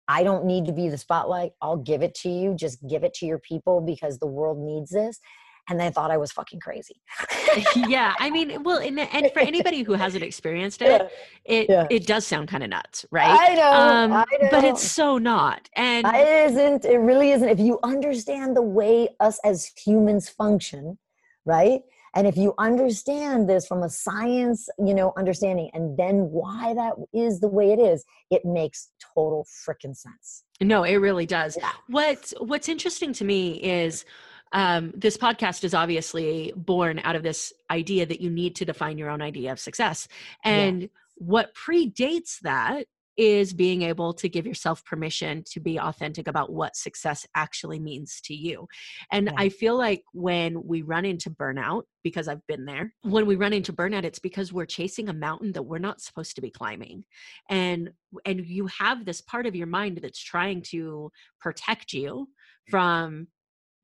I 0.08 0.22
don't 0.22 0.44
need 0.44 0.66
to 0.66 0.72
be 0.72 0.88
the 0.88 0.98
spotlight. 0.98 1.52
I'll 1.60 1.76
give 1.76 2.02
it 2.02 2.14
to 2.16 2.28
you. 2.28 2.54
Just 2.54 2.86
give 2.88 3.04
it 3.04 3.14
to 3.14 3.26
your 3.26 3.38
people 3.38 3.80
because 3.80 4.18
the 4.18 4.26
world 4.26 4.58
needs 4.58 4.90
this. 4.90 5.20
And 5.68 5.78
they 5.78 5.90
thought 5.90 6.10
I 6.10 6.16
was 6.16 6.32
fucking 6.32 6.58
crazy. 6.58 6.96
yeah, 7.76 8.14
I 8.18 8.30
mean, 8.30 8.64
well, 8.64 8.78
and, 8.78 8.98
and, 8.98 9.30
for 9.32 9.38
anybody 9.38 9.84
who 9.84 9.92
hasn't 9.92 10.24
experienced 10.24 10.82
it, 10.82 10.88
yeah. 10.88 11.08
it 11.44 11.66
yeah. 11.68 11.86
it 11.88 12.04
does 12.04 12.26
sound 12.26 12.48
kind 12.48 12.64
of 12.64 12.70
nuts, 12.70 13.06
right? 13.12 13.38
I 13.50 13.54
know, 13.54 13.72
um, 13.72 14.12
I 14.12 14.24
know, 14.40 14.48
but 14.50 14.64
it's 14.64 14.82
so 14.82 15.18
not. 15.18 15.68
And 15.76 16.04
it 16.04 16.50
isn't. 16.50 16.84
It 16.84 16.98
really 16.98 17.30
isn't. 17.30 17.48
If 17.48 17.60
you 17.60 17.78
understand 17.84 18.56
the 18.56 18.62
way 18.62 19.08
us 19.20 19.38
as 19.44 19.70
humans 19.76 20.28
function, 20.28 20.98
right? 21.46 21.82
And 22.14 22.26
if 22.26 22.36
you 22.36 22.54
understand 22.58 23.48
this 23.48 23.66
from 23.66 23.82
a 23.82 23.88
science 23.88 24.68
you 24.78 24.94
know 24.94 25.12
understanding 25.16 25.70
and 25.74 25.96
then 25.96 26.30
why 26.30 26.74
that 26.74 26.94
is 27.12 27.40
the 27.40 27.48
way 27.48 27.72
it 27.72 27.78
is 27.78 28.04
it 28.30 28.44
makes 28.44 28.90
total 29.14 29.46
freaking 29.66 29.96
sense. 29.96 30.44
No 30.60 30.84
it 30.84 30.96
really 30.96 31.26
does. 31.26 31.56
Yeah. 31.56 31.70
what 31.88 32.32
what's 32.38 32.68
interesting 32.68 33.12
to 33.14 33.24
me 33.24 33.62
is 33.62 34.04
um, 34.52 34.92
this 34.94 35.16
podcast 35.16 35.64
is 35.64 35.74
obviously 35.74 36.52
born 36.54 37.00
out 37.04 37.16
of 37.16 37.22
this 37.22 37.52
idea 37.70 38.06
that 38.06 38.20
you 38.20 38.30
need 38.30 38.54
to 38.56 38.64
define 38.64 38.98
your 38.98 39.08
own 39.08 39.22
idea 39.22 39.50
of 39.50 39.58
success. 39.58 40.08
And 40.44 40.90
what 41.14 41.54
predates 41.54 42.40
that 42.40 42.86
is 43.16 43.52
being 43.52 43.82
able 43.82 44.14
to 44.14 44.28
give 44.28 44.46
yourself 44.46 44.84
permission 44.84 45.42
to 45.50 45.60
be 45.60 45.78
authentic 45.78 46.28
about 46.28 46.52
what 46.52 46.76
success 46.76 47.26
actually 47.34 47.78
means 47.78 48.20
to 48.24 48.34
you. 48.34 48.66
And 49.10 49.26
yeah. 49.26 49.32
I 49.36 49.48
feel 49.48 49.76
like 49.76 50.02
when 50.12 50.64
we 50.66 50.82
run 50.82 51.04
into 51.04 51.30
burnout, 51.30 51.82
because 52.02 52.26
I've 52.28 52.46
been 52.46 52.64
there, 52.64 52.94
when 53.02 53.26
we 53.26 53.36
run 53.36 53.52
into 53.52 53.72
burnout, 53.72 54.04
it's 54.04 54.18
because 54.18 54.52
we're 54.52 54.66
chasing 54.66 55.08
a 55.08 55.14
mountain 55.14 55.52
that 55.52 55.62
we're 55.62 55.78
not 55.78 56.00
supposed 56.00 56.34
to 56.36 56.42
be 56.42 56.50
climbing. 56.50 57.04
And 57.48 57.90
and 58.24 58.46
you 58.46 58.66
have 58.66 59.04
this 59.04 59.20
part 59.20 59.46
of 59.46 59.54
your 59.54 59.66
mind 59.66 60.00
that's 60.02 60.22
trying 60.22 60.62
to 60.70 61.10
protect 61.40 61.92
you 61.92 62.28
from 62.70 63.28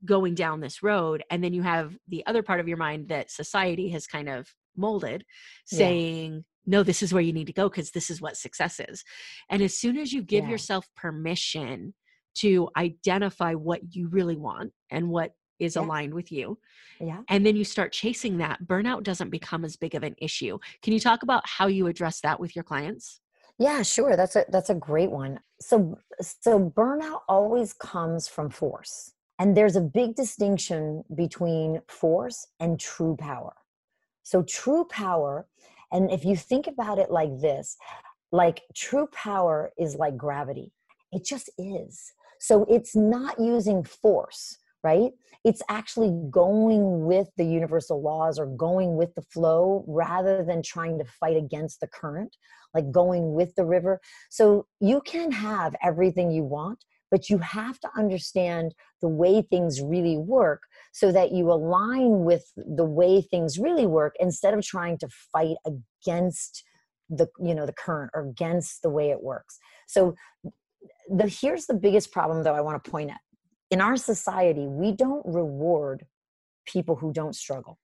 going 0.04 0.34
down 0.34 0.60
this 0.60 0.82
road 0.82 1.24
and 1.30 1.42
then 1.42 1.52
you 1.52 1.62
have 1.62 1.96
the 2.06 2.24
other 2.26 2.42
part 2.42 2.60
of 2.60 2.68
your 2.68 2.76
mind 2.76 3.08
that 3.08 3.30
society 3.30 3.88
has 3.88 4.06
kind 4.06 4.28
of 4.28 4.48
molded 4.78 5.24
saying 5.66 6.44
no 6.66 6.82
this 6.82 7.02
is 7.02 7.12
where 7.12 7.22
you 7.22 7.32
need 7.32 7.46
to 7.46 7.52
go 7.52 7.68
because 7.68 7.90
this 7.90 8.10
is 8.10 8.20
what 8.20 8.36
success 8.36 8.80
is. 8.88 9.02
And 9.50 9.62
as 9.62 9.76
soon 9.76 9.96
as 9.96 10.12
you 10.12 10.22
give 10.22 10.44
yeah. 10.44 10.50
yourself 10.50 10.86
permission 10.96 11.94
to 12.36 12.68
identify 12.76 13.54
what 13.54 13.80
you 13.94 14.08
really 14.08 14.36
want 14.36 14.72
and 14.90 15.08
what 15.08 15.32
is 15.58 15.74
yeah. 15.74 15.82
aligned 15.82 16.14
with 16.14 16.30
you 16.30 16.56
yeah. 17.00 17.20
and 17.28 17.44
then 17.44 17.56
you 17.56 17.64
start 17.64 17.90
chasing 17.90 18.38
that 18.38 18.62
burnout 18.64 19.02
doesn't 19.02 19.30
become 19.30 19.64
as 19.64 19.76
big 19.76 19.94
of 19.94 20.04
an 20.04 20.14
issue. 20.18 20.58
Can 20.82 20.92
you 20.92 21.00
talk 21.00 21.24
about 21.24 21.42
how 21.46 21.66
you 21.66 21.88
address 21.88 22.20
that 22.20 22.38
with 22.38 22.54
your 22.54 22.62
clients? 22.62 23.20
Yeah 23.58 23.82
sure 23.82 24.14
that's 24.16 24.36
a 24.36 24.44
that's 24.50 24.70
a 24.70 24.74
great 24.74 25.10
one. 25.10 25.40
So 25.60 25.98
so 26.20 26.70
burnout 26.76 27.22
always 27.28 27.72
comes 27.72 28.28
from 28.28 28.50
force 28.50 29.12
and 29.38 29.56
there's 29.56 29.76
a 29.76 29.80
big 29.80 30.14
distinction 30.14 31.04
between 31.14 31.80
force 31.88 32.46
and 32.60 32.78
true 32.78 33.16
power 33.18 33.54
so 34.28 34.42
true 34.42 34.84
power 34.90 35.46
and 35.92 36.10
if 36.10 36.24
you 36.24 36.36
think 36.36 36.66
about 36.66 36.98
it 36.98 37.10
like 37.10 37.40
this, 37.40 37.76
like 38.30 38.62
true 38.74 39.08
power 39.12 39.72
is 39.78 39.96
like 39.96 40.16
gravity, 40.16 40.72
it 41.12 41.24
just 41.24 41.50
is. 41.58 42.12
So 42.40 42.64
it's 42.68 42.94
not 42.94 43.40
using 43.40 43.82
force, 43.82 44.58
right? 44.84 45.12
It's 45.44 45.62
actually 45.70 46.14
going 46.30 47.06
with 47.06 47.28
the 47.36 47.44
universal 47.44 48.02
laws 48.02 48.38
or 48.38 48.46
going 48.46 48.96
with 48.96 49.14
the 49.14 49.22
flow 49.22 49.84
rather 49.88 50.44
than 50.44 50.62
trying 50.62 50.98
to 50.98 51.04
fight 51.04 51.36
against 51.36 51.80
the 51.80 51.86
current, 51.86 52.36
like 52.74 52.90
going 52.90 53.32
with 53.32 53.54
the 53.54 53.64
river. 53.64 53.98
So 54.28 54.66
you 54.80 55.00
can 55.00 55.32
have 55.32 55.74
everything 55.82 56.30
you 56.30 56.44
want, 56.44 56.84
but 57.10 57.30
you 57.30 57.38
have 57.38 57.80
to 57.80 57.88
understand 57.96 58.74
the 59.00 59.08
way 59.08 59.40
things 59.40 59.80
really 59.80 60.18
work 60.18 60.62
so 60.92 61.12
that 61.12 61.32
you 61.32 61.50
align 61.50 62.24
with 62.24 62.44
the 62.56 62.84
way 62.84 63.20
things 63.20 63.58
really 63.58 63.86
work 63.86 64.14
instead 64.20 64.54
of 64.54 64.64
trying 64.64 64.98
to 64.98 65.08
fight 65.32 65.56
against 65.66 66.64
the 67.10 67.26
you 67.40 67.54
know 67.54 67.66
the 67.66 67.72
current 67.72 68.10
or 68.14 68.28
against 68.28 68.82
the 68.82 68.90
way 68.90 69.10
it 69.10 69.22
works 69.22 69.58
so 69.86 70.14
the 71.10 71.26
here's 71.26 71.66
the 71.66 71.74
biggest 71.74 72.12
problem 72.12 72.42
though 72.42 72.54
i 72.54 72.60
want 72.60 72.82
to 72.82 72.90
point 72.90 73.10
at 73.10 73.20
in 73.70 73.80
our 73.80 73.96
society 73.96 74.66
we 74.66 74.92
don't 74.92 75.24
reward 75.24 76.04
people 76.66 76.96
who 76.96 77.12
don't 77.12 77.34
struggle 77.34 77.78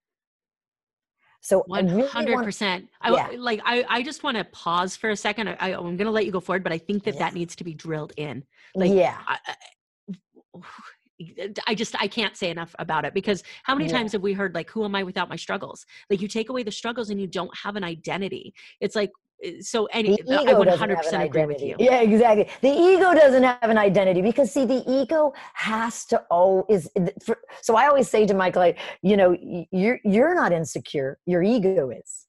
so 1.41 1.63
100%. 1.69 2.89
I, 3.03 3.11
yeah. 3.11 3.29
like 3.39 3.61
I, 3.67 3.85
I 3.87 4.03
just 4.03 4.23
want 4.23 4.39
to 4.39 4.45
pause 4.45 4.97
for 4.97 5.11
a 5.11 5.17
second. 5.17 5.49
I, 5.61 5.73
am 5.73 5.83
going 5.83 5.99
to 5.99 6.11
let 6.11 6.25
you 6.25 6.33
go 6.33 6.41
forward, 6.41 6.65
but 6.65 6.73
I 6.73 6.79
think 6.79 7.05
that 7.05 7.17
yeah. 7.17 7.21
that 7.21 7.35
needs 7.35 7.55
to 7.57 7.65
be 7.65 7.75
drilled 7.75 8.15
in. 8.17 8.45
Like, 8.75 8.91
yeah. 8.91 9.19
I, 9.27 9.39
I 11.67 11.75
just 11.75 11.95
I 12.01 12.09
can't 12.09 12.37
say 12.37 12.51
enough 12.51 12.75
about 12.79 13.05
it 13.05 13.15
because 13.15 13.43
how 13.63 13.75
many 13.75 13.89
yeah. 13.89 13.97
times 13.99 14.13
have 14.13 14.23
we 14.23 14.33
heard 14.33 14.55
like 14.55 14.69
who 14.71 14.85
am 14.85 14.95
I 14.95 15.03
without 15.03 15.29
my 15.29 15.37
struggles? 15.37 15.87
Like 16.11 16.21
you 16.21 16.29
take 16.29 16.49
away 16.49 16.63
the 16.63 16.73
struggles 16.73 17.11
and 17.11 17.21
you 17.21 17.27
don't 17.27 17.51
have 17.57 17.77
an 17.77 17.85
identity. 17.85 18.53
It's 18.81 18.97
like 18.97 19.13
eh, 19.45 19.61
so 19.61 19.87
any 19.87 20.19
I 20.29 20.55
would 20.55 20.67
100% 20.67 21.25
agree 21.25 21.47
with 21.47 21.63
you. 21.63 21.77
Yeah, 21.79 22.01
exactly. 22.01 22.49
The 22.63 22.69
ego 22.69 23.15
doesn't 23.15 23.45
have 23.45 23.59
an 23.63 23.79
identity 23.79 24.23
because 24.23 24.53
see 24.53 24.65
the 24.65 24.83
ego 24.91 25.33
has 25.55 26.05
to 26.07 26.19
always 26.31 26.89
so 27.63 27.77
I 27.77 27.87
always 27.87 28.09
say 28.09 28.27
to 28.27 28.35
my 28.35 28.51
client, 28.51 28.77
you 29.03 29.17
know, 29.17 29.37
you're 29.71 30.01
you're 30.05 30.35
not 30.35 30.53
insecure, 30.53 31.19
your 31.27 31.43
ego 31.43 31.91
is. 31.91 32.27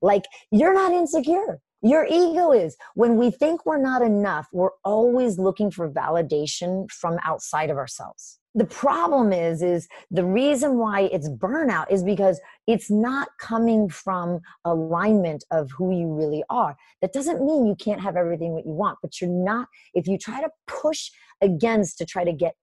Like 0.00 0.24
you're 0.52 0.74
not 0.74 0.92
insecure 0.92 1.60
your 1.82 2.06
ego 2.06 2.52
is. 2.52 2.76
When 2.94 3.16
we 3.16 3.30
think 3.30 3.64
we're 3.64 3.80
not 3.80 4.02
enough, 4.02 4.48
we're 4.52 4.76
always 4.84 5.38
looking 5.38 5.70
for 5.70 5.90
validation 5.90 6.90
from 6.90 7.18
outside 7.24 7.70
of 7.70 7.76
ourselves. 7.76 8.40
The 8.54 8.64
problem 8.64 9.32
is 9.32 9.62
is 9.62 9.86
the 10.10 10.24
reason 10.24 10.78
why 10.78 11.02
it's 11.02 11.28
burnout 11.28 11.92
is 11.92 12.02
because 12.02 12.40
it's 12.66 12.90
not 12.90 13.28
coming 13.38 13.88
from 13.88 14.40
alignment 14.64 15.44
of 15.52 15.70
who 15.70 15.96
you 15.96 16.12
really 16.12 16.42
are. 16.50 16.76
That 17.00 17.12
doesn't 17.12 17.44
mean 17.44 17.66
you 17.66 17.76
can't 17.76 18.00
have 18.00 18.16
everything 18.16 18.54
what 18.54 18.64
you 18.64 18.72
want, 18.72 18.98
but 19.00 19.20
you're 19.20 19.30
not 19.30 19.68
if 19.94 20.08
you 20.08 20.18
try 20.18 20.40
to 20.40 20.50
push 20.66 21.10
against 21.40 21.98
to 21.98 22.06
try 22.06 22.24
to 22.24 22.32
get 22.32 22.56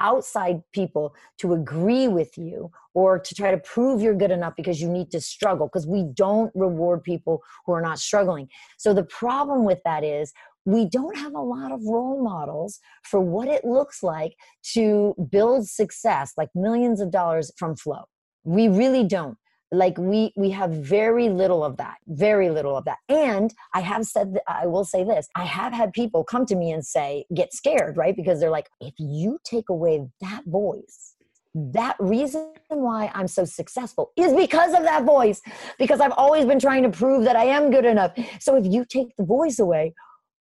outside 0.00 0.62
people 0.72 1.14
to 1.38 1.52
agree 1.54 2.08
with 2.08 2.36
you 2.36 2.70
or 2.94 3.18
to 3.18 3.34
try 3.34 3.50
to 3.50 3.58
prove 3.58 4.02
you're 4.02 4.14
good 4.14 4.30
enough 4.30 4.54
because 4.56 4.80
you 4.80 4.88
need 4.88 5.10
to 5.10 5.20
struggle 5.20 5.66
because 5.66 5.86
we 5.86 6.04
don't 6.14 6.50
reward 6.54 7.02
people 7.02 7.42
who 7.66 7.72
are 7.72 7.82
not 7.82 7.98
struggling. 7.98 8.48
So 8.78 8.92
the 8.94 9.04
problem 9.04 9.64
with 9.64 9.80
that 9.84 10.04
is 10.04 10.32
we 10.64 10.88
don't 10.88 11.16
have 11.16 11.34
a 11.34 11.40
lot 11.40 11.72
of 11.72 11.80
role 11.84 12.22
models 12.22 12.78
for 13.02 13.20
what 13.20 13.48
it 13.48 13.64
looks 13.64 14.02
like 14.02 14.36
to 14.74 15.14
build 15.30 15.68
success 15.68 16.32
like 16.36 16.50
millions 16.54 17.00
of 17.00 17.10
dollars 17.10 17.50
from 17.56 17.76
flow. 17.76 18.04
We 18.44 18.68
really 18.68 19.04
don't. 19.04 19.36
Like 19.72 19.96
we 19.98 20.32
we 20.36 20.50
have 20.50 20.70
very 20.70 21.30
little 21.30 21.64
of 21.64 21.78
that 21.78 21.96
very 22.06 22.50
little 22.50 22.76
of 22.76 22.84
that. 22.84 22.98
And 23.08 23.52
i 23.74 23.80
have 23.80 24.04
said 24.04 24.38
i 24.46 24.66
will 24.66 24.84
say 24.84 25.02
this 25.02 25.28
i 25.34 25.44
have 25.44 25.72
had 25.72 25.92
people 25.92 26.22
come 26.22 26.46
to 26.46 26.54
me 26.54 26.70
and 26.70 26.84
say 26.84 27.24
get 27.34 27.52
scared 27.52 27.96
right? 27.96 28.14
Because 28.14 28.38
they're 28.38 28.50
like 28.50 28.70
if 28.80 28.94
you 28.98 29.38
take 29.44 29.68
away 29.68 30.06
that 30.20 30.42
voice 30.46 31.14
that 31.54 31.96
reason 31.98 32.50
why 32.68 33.10
i'm 33.14 33.28
so 33.28 33.44
successful 33.44 34.10
is 34.16 34.32
because 34.32 34.72
of 34.72 34.82
that 34.84 35.04
voice 35.04 35.42
because 35.78 36.00
i've 36.00 36.12
always 36.12 36.46
been 36.46 36.58
trying 36.58 36.82
to 36.82 36.88
prove 36.88 37.24
that 37.24 37.36
i 37.36 37.44
am 37.44 37.70
good 37.70 37.84
enough. 37.84 38.12
So 38.40 38.56
if 38.56 38.66
you 38.66 38.84
take 38.84 39.14
the 39.16 39.24
voice 39.24 39.58
away 39.58 39.94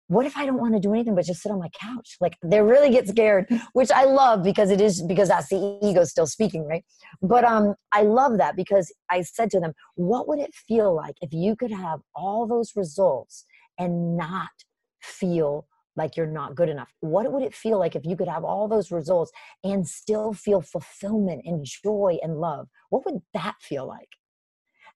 what 0.09 0.27
if 0.27 0.37
I 0.37 0.45
don't 0.47 0.59
want 0.59 0.75
to 0.75 0.81
do 0.81 0.93
anything 0.93 1.15
but 1.15 1.25
just 1.25 1.43
sit 1.43 1.53
on 1.53 1.59
my 1.59 1.71
couch? 1.71 2.17
Like 2.21 2.37
they 2.43 2.61
really 2.61 2.91
get 2.91 3.09
scared, 3.09 3.47
which 3.73 3.91
I 3.91 4.05
love 4.05 4.43
because 4.43 4.71
it 4.71 4.81
is 4.81 5.03
because 5.03 5.29
that's 5.29 5.49
the 5.49 5.79
ego 5.83 6.05
still 6.05 6.27
speaking, 6.27 6.67
right? 6.67 6.85
But 7.23 7.45
um 7.45 7.75
I 7.93 8.03
love 8.03 8.39
that 8.39 8.57
because 8.57 8.93
I 9.11 9.23
said 9.23 9.51
to 9.53 9.61
them, 9.61 9.73
what 9.95 10.29
would 10.29 10.39
it 10.39 10.55
feel 10.55 10.95
like 10.95 11.15
if 11.21 11.33
you 11.33 11.57
could 11.57 11.73
have 11.73 12.01
all 12.15 12.47
those 12.47 12.73
results 12.77 13.45
and 13.79 14.17
not 14.17 14.51
feel 15.01 15.67
like 15.97 16.17
you're 16.17 16.27
not 16.27 16.55
good 16.55 16.69
enough? 16.69 16.93
What 17.01 17.31
would 17.33 17.43
it 17.43 17.55
feel 17.55 17.79
like 17.79 17.97
if 17.97 18.05
you 18.05 18.17
could 18.17 18.29
have 18.29 18.45
all 18.45 18.69
those 18.69 18.91
results 18.91 19.31
and 19.63 19.87
still 19.87 20.33
feel 20.33 20.61
fulfillment 20.61 21.43
and 21.45 21.65
joy 21.65 22.19
and 22.23 22.39
love? 22.39 22.69
What 22.91 23.05
would 23.05 23.23
that 23.35 23.57
feel 23.61 23.87
like? 23.87 24.09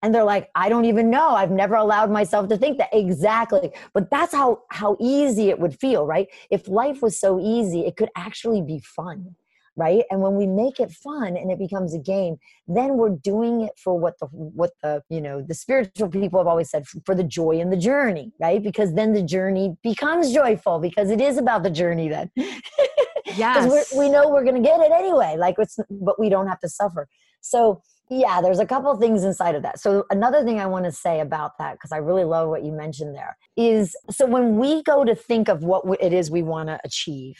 And 0.02 0.14
they're 0.14 0.24
like 0.24 0.50
i 0.54 0.68
don't 0.68 0.84
even 0.84 1.10
know. 1.10 1.30
I've 1.30 1.50
never 1.50 1.74
allowed 1.74 2.10
myself 2.10 2.48
to 2.48 2.56
think 2.56 2.78
that. 2.78 2.90
Exactly. 2.92 3.70
But 3.92 4.10
that's 4.10 4.34
how 4.34 4.62
how 4.70 4.96
easy 5.00 5.50
it 5.50 5.58
would 5.58 5.78
feel 5.78 6.06
right? 6.06 6.28
If 6.50 6.68
life 6.68 7.02
was 7.02 7.18
so 7.18 7.40
easy 7.40 7.80
it 7.86 7.96
could 7.96 8.10
actually 8.16 8.62
be 8.62 8.78
fun 8.80 9.36
right? 9.78 10.04
And 10.10 10.22
when 10.22 10.36
we 10.36 10.46
make 10.46 10.80
it 10.80 10.90
fun 10.90 11.36
and 11.36 11.52
it 11.52 11.58
becomes 11.58 11.94
a 11.94 11.98
game 11.98 12.36
then 12.66 12.96
we're 12.96 13.10
doing 13.32 13.60
it 13.62 13.72
for 13.76 13.98
what 13.98 14.14
the 14.20 14.26
what 14.26 14.70
the 14.82 15.02
you 15.10 15.20
know 15.20 15.42
the 15.42 15.54
spiritual 15.54 16.08
people 16.08 16.40
have 16.40 16.46
always 16.46 16.70
said 16.70 16.86
for 17.04 17.14
the 17.14 17.24
joy 17.24 17.52
in 17.52 17.70
the 17.70 17.76
journey 17.76 18.32
right? 18.40 18.62
Because 18.62 18.94
then 18.94 19.12
the 19.12 19.22
journey 19.22 19.76
becomes 19.82 20.32
joyful 20.32 20.78
because 20.78 21.10
it 21.10 21.20
is 21.20 21.36
about 21.38 21.62
the 21.62 21.70
journey 21.70 22.08
then. 22.08 22.30
Yes 23.36 23.92
we 23.94 24.08
know 24.08 24.30
we're 24.30 24.44
going 24.44 24.62
to 24.62 24.66
get 24.66 24.80
it 24.80 24.92
anyway. 24.92 25.36
Like 25.36 25.56
it's 25.58 25.78
but 25.90 26.18
we 26.18 26.28
don't 26.28 26.46
have 26.46 26.60
to 26.60 26.68
suffer. 26.68 27.08
So 27.40 27.82
yeah, 28.08 28.40
there's 28.40 28.60
a 28.60 28.66
couple 28.66 28.94
things 28.96 29.24
inside 29.24 29.54
of 29.54 29.62
that. 29.62 29.80
So 29.80 30.04
another 30.10 30.44
thing 30.44 30.60
I 30.60 30.66
want 30.66 30.84
to 30.84 30.92
say 30.92 31.20
about 31.20 31.58
that 31.58 31.74
because 31.74 31.90
I 31.90 31.96
really 31.96 32.24
love 32.24 32.48
what 32.48 32.64
you 32.64 32.70
mentioned 32.70 33.16
there 33.16 33.36
is 33.56 33.96
so 34.10 34.26
when 34.26 34.58
we 34.58 34.82
go 34.84 35.04
to 35.04 35.14
think 35.14 35.48
of 35.48 35.64
what 35.64 35.84
it 36.00 36.12
is 36.12 36.30
we 36.30 36.42
want 36.42 36.68
to 36.68 36.78
achieve, 36.84 37.36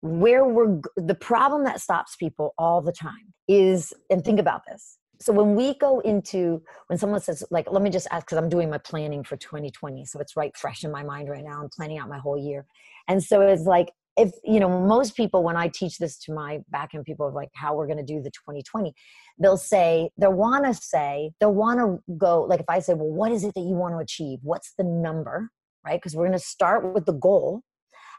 where 0.00 0.44
we're 0.44 0.80
the 0.96 1.14
problem 1.14 1.64
that 1.64 1.80
stops 1.80 2.16
people 2.16 2.54
all 2.58 2.80
the 2.80 2.92
time 2.92 3.34
is 3.46 3.92
and 4.10 4.24
think 4.24 4.40
about 4.40 4.62
this. 4.66 4.98
So 5.20 5.32
when 5.32 5.54
we 5.54 5.74
go 5.74 6.00
into 6.00 6.62
when 6.88 6.98
someone 6.98 7.20
says 7.20 7.44
like 7.50 7.70
let 7.70 7.82
me 7.82 7.90
just 7.90 8.08
ask 8.10 8.26
cuz 8.26 8.38
I'm 8.38 8.48
doing 8.48 8.70
my 8.70 8.78
planning 8.78 9.22
for 9.22 9.36
2020 9.36 10.06
so 10.06 10.18
it's 10.18 10.34
right 10.34 10.56
fresh 10.56 10.82
in 10.82 10.90
my 10.90 11.04
mind 11.04 11.28
right 11.28 11.44
now 11.44 11.62
I'm 11.62 11.68
planning 11.68 11.98
out 11.98 12.08
my 12.08 12.18
whole 12.18 12.38
year. 12.38 12.66
And 13.06 13.22
so 13.22 13.42
it's 13.42 13.64
like 13.64 13.92
if 14.16 14.32
you 14.44 14.60
know 14.60 14.68
most 14.68 15.16
people 15.16 15.42
when 15.42 15.56
i 15.56 15.68
teach 15.68 15.98
this 15.98 16.18
to 16.18 16.32
my 16.32 16.58
back 16.70 16.90
end 16.94 17.04
people 17.04 17.28
of 17.28 17.34
like 17.34 17.50
how 17.54 17.74
we're 17.74 17.86
going 17.86 17.96
to 17.96 18.04
do 18.04 18.20
the 18.20 18.30
2020 18.30 18.92
they'll 19.38 19.56
say 19.56 20.10
they'll 20.18 20.32
want 20.32 20.64
to 20.64 20.74
say 20.74 21.30
they'll 21.40 21.54
want 21.54 21.78
to 21.78 22.16
go 22.16 22.42
like 22.42 22.60
if 22.60 22.66
i 22.68 22.78
say 22.78 22.94
well 22.94 23.10
what 23.10 23.32
is 23.32 23.44
it 23.44 23.54
that 23.54 23.60
you 23.60 23.74
want 23.74 23.94
to 23.94 23.98
achieve? 23.98 24.38
What's 24.42 24.72
the 24.76 24.84
number? 24.84 25.50
Right? 25.84 26.00
Because 26.00 26.14
we're 26.14 26.26
going 26.26 26.38
to 26.38 26.44
start 26.44 26.94
with 26.94 27.06
the 27.06 27.12
goal 27.12 27.62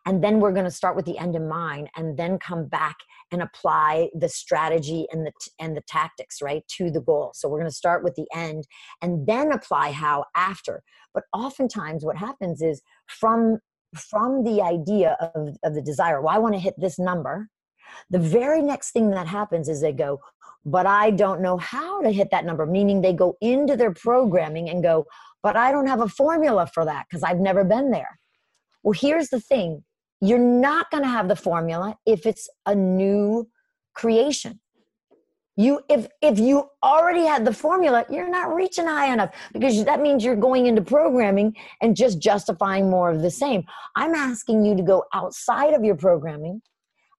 and 0.08 0.24
then 0.24 0.40
we're 0.40 0.52
going 0.52 0.66
to 0.66 0.72
start 0.72 0.96
with 0.96 1.06
the 1.06 1.18
end 1.18 1.36
in 1.36 1.48
mind 1.48 1.90
and 1.96 2.18
then 2.18 2.40
come 2.40 2.68
back 2.68 2.96
and 3.32 3.42
apply 3.42 4.10
the 4.16 4.28
strategy 4.28 5.06
and 5.12 5.26
the 5.26 5.32
and 5.60 5.78
the 5.78 5.84
tactics 5.88 6.42
right 6.42 6.64
to 6.78 6.90
the 6.90 7.02
goal. 7.02 7.32
So 7.36 7.48
we're 7.48 7.60
going 7.60 7.70
to 7.70 7.76
start 7.76 8.04
with 8.04 8.16
the 8.16 8.26
end 8.36 8.66
and 9.02 9.28
then 9.28 9.52
apply 9.52 9.92
how 9.92 10.26
after. 10.36 10.82
But 11.14 11.24
oftentimes 11.34 12.04
what 12.04 12.18
happens 12.18 12.62
is 12.62 12.82
from 13.08 13.60
from 13.96 14.44
the 14.44 14.62
idea 14.62 15.18
of, 15.36 15.58
of 15.64 15.76
the 15.76 15.82
desire, 15.82 16.22
well, 16.22 16.34
I 16.34 16.40
want 16.40 16.56
to 16.56 16.60
hit 16.60 16.76
this 16.78 16.98
number. 16.98 17.50
The 18.10 18.20
very 18.20 18.62
next 18.62 18.92
thing 18.92 19.12
that 19.12 19.28
happens 19.28 19.68
is 19.68 19.82
they 19.82 19.92
go, 19.92 20.20
but 20.66 20.86
I 20.86 21.12
don't 21.12 21.42
know 21.42 21.58
how 21.58 22.02
to 22.02 22.12
hit 22.12 22.32
that 22.32 22.46
number, 22.46 22.66
meaning 22.66 23.02
they 23.02 23.14
go 23.14 23.36
into 23.42 23.76
their 23.76 23.94
programming 23.94 24.70
and 24.70 24.82
go, 24.82 25.06
but 25.44 25.58
I 25.58 25.72
don't 25.72 25.88
have 25.88 26.02
a 26.02 26.08
formula 26.08 26.68
for 26.74 26.86
that 26.86 27.08
because 27.10 27.24
I've 27.24 27.40
never 27.40 27.64
been 27.64 27.92
there. 27.92 28.18
Well, 28.84 28.98
here's 28.98 29.30
the 29.30 29.42
thing 29.42 29.84
you're 30.22 30.40
not 30.40 30.90
going 30.92 31.04
to 31.04 31.10
have 31.10 31.28
the 31.28 31.36
formula 31.36 31.98
if 32.06 32.26
it's 32.26 32.48
a 32.66 32.76
new 32.76 33.50
creation 33.94 34.61
you 35.58 35.82
if 35.90 36.08
if 36.22 36.40
you 36.40 36.70
already 36.84 37.26
had 37.26 37.46
the 37.46 37.54
formula 37.54 38.06
you're 38.10 38.30
not 38.30 38.54
reaching 38.54 38.88
high 38.88 39.12
enough 39.12 39.34
because 39.54 39.84
that 39.84 40.02
means 40.02 40.24
you're 40.24 40.36
going 40.36 40.66
into 40.66 40.82
programming 40.82 41.56
and 41.82 41.96
just 41.96 42.20
justifying 42.20 42.90
more 42.90 43.12
of 43.12 43.22
the 43.22 43.32
same. 43.32 43.64
I'm 43.96 44.16
asking 44.16 44.66
you 44.66 44.76
to 44.76 44.84
go 44.84 45.04
outside 45.14 45.74
of 45.74 45.84
your 45.84 45.96
programming 45.96 46.62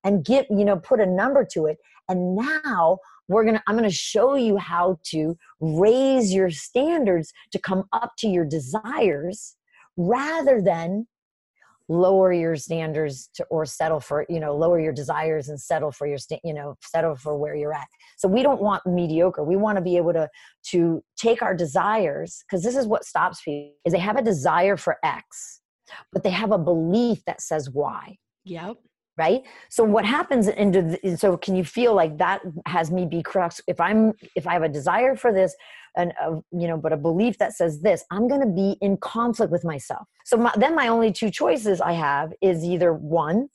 and 0.05 0.25
get 0.25 0.47
you 0.51 0.65
know 0.65 0.77
put 0.77 1.01
a 1.01 1.07
number 1.07 1.47
to 1.53 1.67
it. 1.67 1.79
And 2.09 2.37
now 2.37 2.99
we're 3.29 3.45
gonna 3.45 3.63
i'm 3.67 3.77
gonna 3.77 3.91
show 3.91 4.35
you 4.35 4.57
how 4.57 4.99
to 5.05 5.37
raise 5.61 6.33
your 6.33 6.51
standards 6.51 7.33
to 7.53 7.59
come 7.59 7.85
up 7.93 8.13
to 8.19 8.29
your 8.29 8.45
desires 8.45 9.57
rather 9.97 10.61
than 10.61 11.07
lower 11.93 12.33
your 12.33 12.57
standards 12.57 13.29
to 13.35 13.45
or 13.51 13.67
settle 13.67 14.01
for 14.01 14.25
you 14.29 14.41
know 14.41 14.57
lower 14.57 14.81
your 14.81 14.93
desires 14.93 15.49
and 15.49 15.61
settle 15.61 15.93
for 15.93 16.07
your 16.07 16.19
you 16.43 16.55
know 16.55 16.75
settle 16.83 17.17
for 17.17 17.37
where 17.37 17.55
you're 17.55 17.75
at. 17.75 17.87
So 18.17 18.29
we 18.29 18.43
don't 18.43 18.63
want 18.63 18.87
mediocre. 18.87 19.45
We 19.45 19.57
want 19.57 19.77
to 19.77 19.83
be 19.83 19.97
able 19.97 20.13
to 20.13 20.29
to 20.71 21.03
take 21.17 21.43
our 21.43 21.55
desires 21.55 22.43
because 22.47 22.63
this 22.63 22.77
is 22.77 22.87
what 22.87 23.05
stops 23.05 23.43
people 23.43 23.75
is 23.85 23.93
they 23.93 23.99
have 23.99 24.17
a 24.17 24.23
desire 24.23 24.77
for 24.77 24.97
x 25.05 25.61
but 26.13 26.23
they 26.23 26.31
have 26.31 26.53
a 26.53 26.59
belief 26.59 27.23
that 27.27 27.41
says 27.41 27.69
y. 27.71 28.17
Yep 28.45 28.79
right? 29.19 29.43
So 29.69 29.85
what 29.85 30.05
happens 30.05 30.49
into 30.49 30.99
so 31.17 31.37
can 31.37 31.55
you 31.55 31.65
feel 31.65 31.95
like 31.95 32.19
that 32.19 32.41
has 32.67 32.91
me 32.91 33.07
be 33.07 33.23
crux 33.23 33.61
if 33.67 33.81
i'm 33.81 34.13
if 34.35 34.47
i 34.47 34.53
have 34.53 34.63
a 34.63 34.69
desire 34.69 35.17
for 35.17 35.33
this 35.33 35.55
and 35.97 36.13
uh, 36.23 36.37
you 36.51 36.67
know 36.67 36.77
but 36.77 36.93
a 36.93 36.97
belief 36.97 37.39
that 37.39 37.53
says 37.53 37.83
this 37.83 38.05
i'm 38.11 38.27
going 38.29 38.41
to 38.41 38.47
be 38.47 38.77
in 38.81 38.97
conflict 38.97 39.53
with 39.53 39.65
myself. 39.65 40.07
So 40.25 40.37
my, 40.37 40.53
then 40.57 40.75
my 40.75 40.89
only 40.89 41.13
two 41.13 41.31
choices 41.31 41.81
i 41.81 41.93
have 41.93 42.33
is 42.41 42.65
either 42.65 42.93
one 42.93 43.49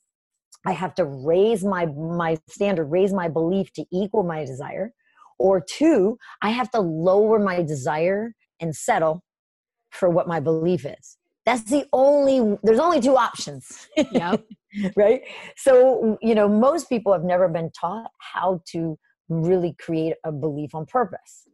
i 0.66 0.72
have 0.72 0.94
to 0.96 1.06
raise 1.06 1.64
my 1.64 1.86
my 1.86 2.38
standard 2.48 2.86
raise 2.86 3.14
my 3.14 3.28
belief 3.28 3.72
to 3.74 3.86
equal 3.92 4.24
my 4.24 4.46
desire 4.46 4.94
or 5.40 5.62
two 5.62 6.18
i 6.42 6.50
have 6.50 6.70
to 6.72 6.80
lower 6.80 7.40
my 7.40 7.62
desire 7.62 8.34
and 8.60 8.76
settle 8.76 9.24
for 9.92 10.10
what 10.10 10.28
my 10.28 10.40
belief 10.40 10.86
is. 10.86 11.18
That's 11.46 11.64
the 11.64 11.86
only 11.94 12.58
there's 12.64 12.80
only 12.80 13.00
two 13.00 13.18
options. 13.18 13.88
Yep 14.12 14.44
right 14.96 15.22
so 15.56 16.18
you 16.22 16.36
know 16.36 16.48
most 16.48 16.90
people 16.90 17.14
have 17.14 17.24
never 17.24 17.48
been 17.48 17.72
taught 17.72 18.12
how 18.20 18.62
to 18.66 18.98
really 19.30 19.76
create 19.80 20.14
a 20.24 20.32
belief 20.32 20.74
on 20.74 20.86
purpose 20.86 21.48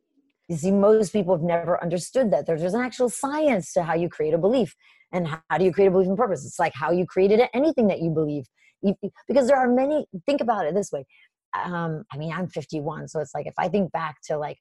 you 0.49 0.57
see, 0.57 0.71
most 0.71 1.11
people 1.11 1.33
have 1.35 1.43
never 1.43 1.81
understood 1.81 2.31
that. 2.31 2.45
There's, 2.45 2.61
an 2.61 2.81
actual 2.81 3.09
science 3.09 3.73
to 3.73 3.83
how 3.83 3.95
you 3.95 4.09
create 4.09 4.33
a 4.33 4.37
belief. 4.37 4.75
And 5.11 5.27
how 5.27 5.57
do 5.57 5.63
you 5.63 5.71
create 5.71 5.87
a 5.87 5.91
belief 5.91 6.07
in 6.07 6.17
purpose? 6.17 6.45
It's 6.45 6.59
like 6.59 6.73
how 6.75 6.91
you 6.91 7.05
created 7.05 7.41
anything 7.53 7.87
that 7.87 8.01
you 8.01 8.09
believe. 8.09 8.45
Because 9.27 9.47
there 9.47 9.57
are 9.57 9.67
many, 9.67 10.05
think 10.25 10.41
about 10.41 10.65
it 10.65 10.75
this 10.75 10.91
way. 10.91 11.05
Um, 11.63 12.03
I 12.11 12.17
mean, 12.17 12.33
I'm 12.33 12.47
51. 12.47 13.07
So 13.07 13.19
it's 13.19 13.33
like 13.33 13.47
if 13.47 13.53
I 13.57 13.69
think 13.69 13.91
back 13.91 14.17
to 14.25 14.37
like, 14.37 14.57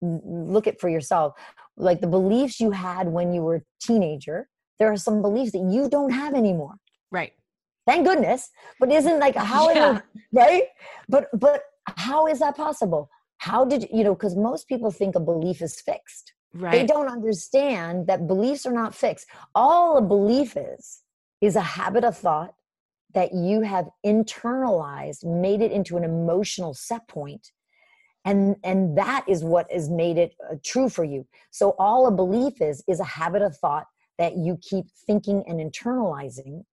look 0.00 0.66
at 0.66 0.80
for 0.80 0.88
yourself, 0.88 1.34
like 1.76 2.00
the 2.00 2.06
beliefs 2.06 2.60
you 2.60 2.70
had 2.70 3.08
when 3.08 3.32
you 3.32 3.42
were 3.42 3.56
a 3.56 3.62
teenager, 3.80 4.48
there 4.78 4.90
are 4.90 4.96
some 4.96 5.20
beliefs 5.20 5.52
that 5.52 5.68
you 5.70 5.88
don't 5.88 6.10
have 6.10 6.34
anymore. 6.34 6.76
Right. 7.10 7.32
Thank 7.88 8.06
goodness. 8.06 8.50
But 8.78 8.92
isn't 8.92 9.18
like 9.18 9.34
how, 9.52 9.70
yeah. 9.70 10.00
right? 10.32 10.64
But, 11.08 11.28
but 11.32 11.62
how 11.96 12.26
is 12.26 12.38
that 12.38 12.56
possible? 12.56 13.10
how 13.38 13.64
did 13.64 13.88
you 13.92 14.04
know 14.04 14.14
because 14.14 14.36
most 14.36 14.68
people 14.68 14.90
think 14.90 15.14
a 15.14 15.20
belief 15.20 15.62
is 15.62 15.80
fixed 15.80 16.34
right 16.54 16.72
they 16.72 16.86
don't 16.86 17.08
understand 17.08 18.06
that 18.06 18.26
beliefs 18.26 18.66
are 18.66 18.72
not 18.72 18.94
fixed 18.94 19.26
all 19.54 19.96
a 19.96 20.02
belief 20.02 20.56
is 20.56 21.02
is 21.40 21.56
a 21.56 21.60
habit 21.60 22.04
of 22.04 22.16
thought 22.16 22.54
that 23.14 23.32
you 23.32 23.62
have 23.62 23.88
internalized 24.04 25.24
made 25.24 25.62
it 25.62 25.72
into 25.72 25.96
an 25.96 26.04
emotional 26.04 26.74
set 26.74 27.06
point 27.08 27.52
and 28.24 28.56
and 28.64 28.98
that 28.98 29.24
is 29.28 29.44
what 29.44 29.70
has 29.70 29.88
made 29.88 30.18
it 30.18 30.34
uh, 30.50 30.56
true 30.64 30.88
for 30.88 31.04
you 31.04 31.26
so 31.50 31.74
all 31.78 32.06
a 32.06 32.10
belief 32.10 32.60
is 32.60 32.82
is 32.88 33.00
a 33.00 33.04
habit 33.04 33.40
of 33.40 33.56
thought 33.56 33.86
that 34.18 34.36
you 34.36 34.58
keep 34.60 34.86
thinking 35.06 35.44
and 35.46 35.60
internalizing 35.60 36.64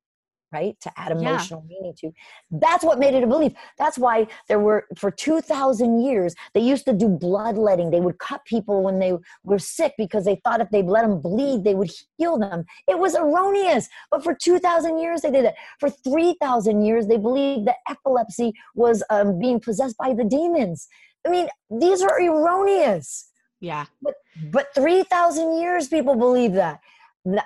right? 0.55 0.75
To 0.81 0.91
add 0.95 1.11
emotional 1.11 1.65
yeah. 1.67 1.75
meaning 1.75 1.93
to. 1.99 2.11
That's 2.49 2.83
what 2.83 2.97
made 2.97 3.13
it 3.13 3.23
a 3.23 3.27
belief. 3.27 3.53
That's 3.77 3.97
why 3.97 4.27
there 4.47 4.59
were, 4.59 4.85
for 4.97 5.11
2,000 5.11 6.01
years, 6.01 6.33
they 6.53 6.61
used 6.61 6.85
to 6.85 6.93
do 6.93 7.09
bloodletting. 7.09 7.91
They 7.91 7.99
would 7.99 8.19
cut 8.19 8.41
people 8.45 8.83
when 8.83 8.99
they 8.99 9.13
were 9.43 9.59
sick 9.59 9.93
because 9.97 10.23
they 10.23 10.37
thought 10.43 10.61
if 10.61 10.69
they 10.69 10.81
let 10.81 11.01
them 11.01 11.19
bleed, 11.19 11.63
they 11.63 11.75
would 11.75 11.91
heal 12.17 12.37
them. 12.37 12.63
It 12.87 12.97
was 12.97 13.15
erroneous. 13.15 13.89
But 14.11 14.23
for 14.23 14.33
2,000 14.33 14.97
years, 14.99 15.21
they 15.21 15.31
did 15.31 15.45
it. 15.45 15.55
For 15.79 15.89
3,000 15.89 16.85
years, 16.85 17.07
they 17.07 17.17
believed 17.17 17.67
that 17.67 17.77
epilepsy 17.89 18.53
was 18.75 19.03
um, 19.09 19.37
being 19.37 19.59
possessed 19.59 19.97
by 19.97 20.13
the 20.13 20.23
demons. 20.23 20.87
I 21.25 21.29
mean, 21.29 21.47
these 21.69 22.01
are 22.01 22.21
erroneous. 22.21 23.29
Yeah. 23.59 23.85
But 24.01 24.15
but 24.51 24.67
3000 24.75 25.59
years 25.59 25.87
people 25.87 26.15
believe 26.15 26.53
that. 26.53 26.81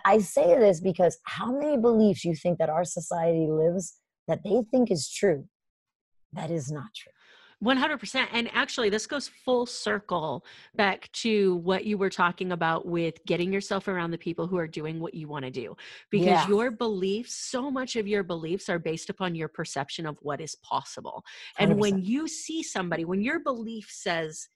I 0.06 0.20
say 0.20 0.58
this 0.60 0.82
because 0.82 1.18
how 1.24 1.52
many 1.52 1.78
beliefs 1.78 2.26
you 2.26 2.36
think 2.36 2.58
that 2.60 2.70
our 2.70 2.84
society 2.84 3.48
lives 3.50 3.96
that 4.28 4.44
they 4.44 4.62
think 4.72 4.92
is 4.92 5.10
true 5.10 5.46
that 6.34 6.52
is 6.52 6.72
not 6.72 6.94
true. 6.96 7.12
100%. 7.62 8.28
And 8.32 8.50
actually, 8.54 8.90
this 8.90 9.06
goes 9.06 9.28
full 9.28 9.66
circle 9.66 10.46
back 10.76 11.12
to 11.12 11.58
what 11.58 11.84
you 11.84 11.98
were 11.98 12.10
talking 12.10 12.54
about 12.54 12.86
with 12.86 13.16
getting 13.26 13.52
yourself 13.52 13.90
around 13.90 14.12
the 14.12 14.18
people 14.18 14.48
who 14.48 14.58
are 14.58 14.68
doing 14.68 15.02
what 15.02 15.14
you 15.14 15.28
want 15.28 15.44
to 15.44 15.52
do. 15.52 15.76
Because 16.10 16.28
yeah. 16.28 16.48
your 16.48 16.72
beliefs, 16.72 17.34
so 17.34 17.70
much 17.70 17.98
of 17.98 18.08
your 18.08 18.24
beliefs 18.24 18.70
are 18.70 18.80
based 18.80 19.10
upon 19.10 19.36
your 19.36 19.50
perception 19.50 20.06
of 20.06 20.18
what 20.22 20.40
is 20.40 20.56
possible. 20.56 21.26
And 21.58 21.74
100%. 21.74 21.78
when 21.80 22.02
you 22.02 22.30
see 22.30 22.64
somebody, 22.64 23.04
when 23.04 23.22
your 23.22 23.40
belief 23.40 23.90
says 23.92 24.48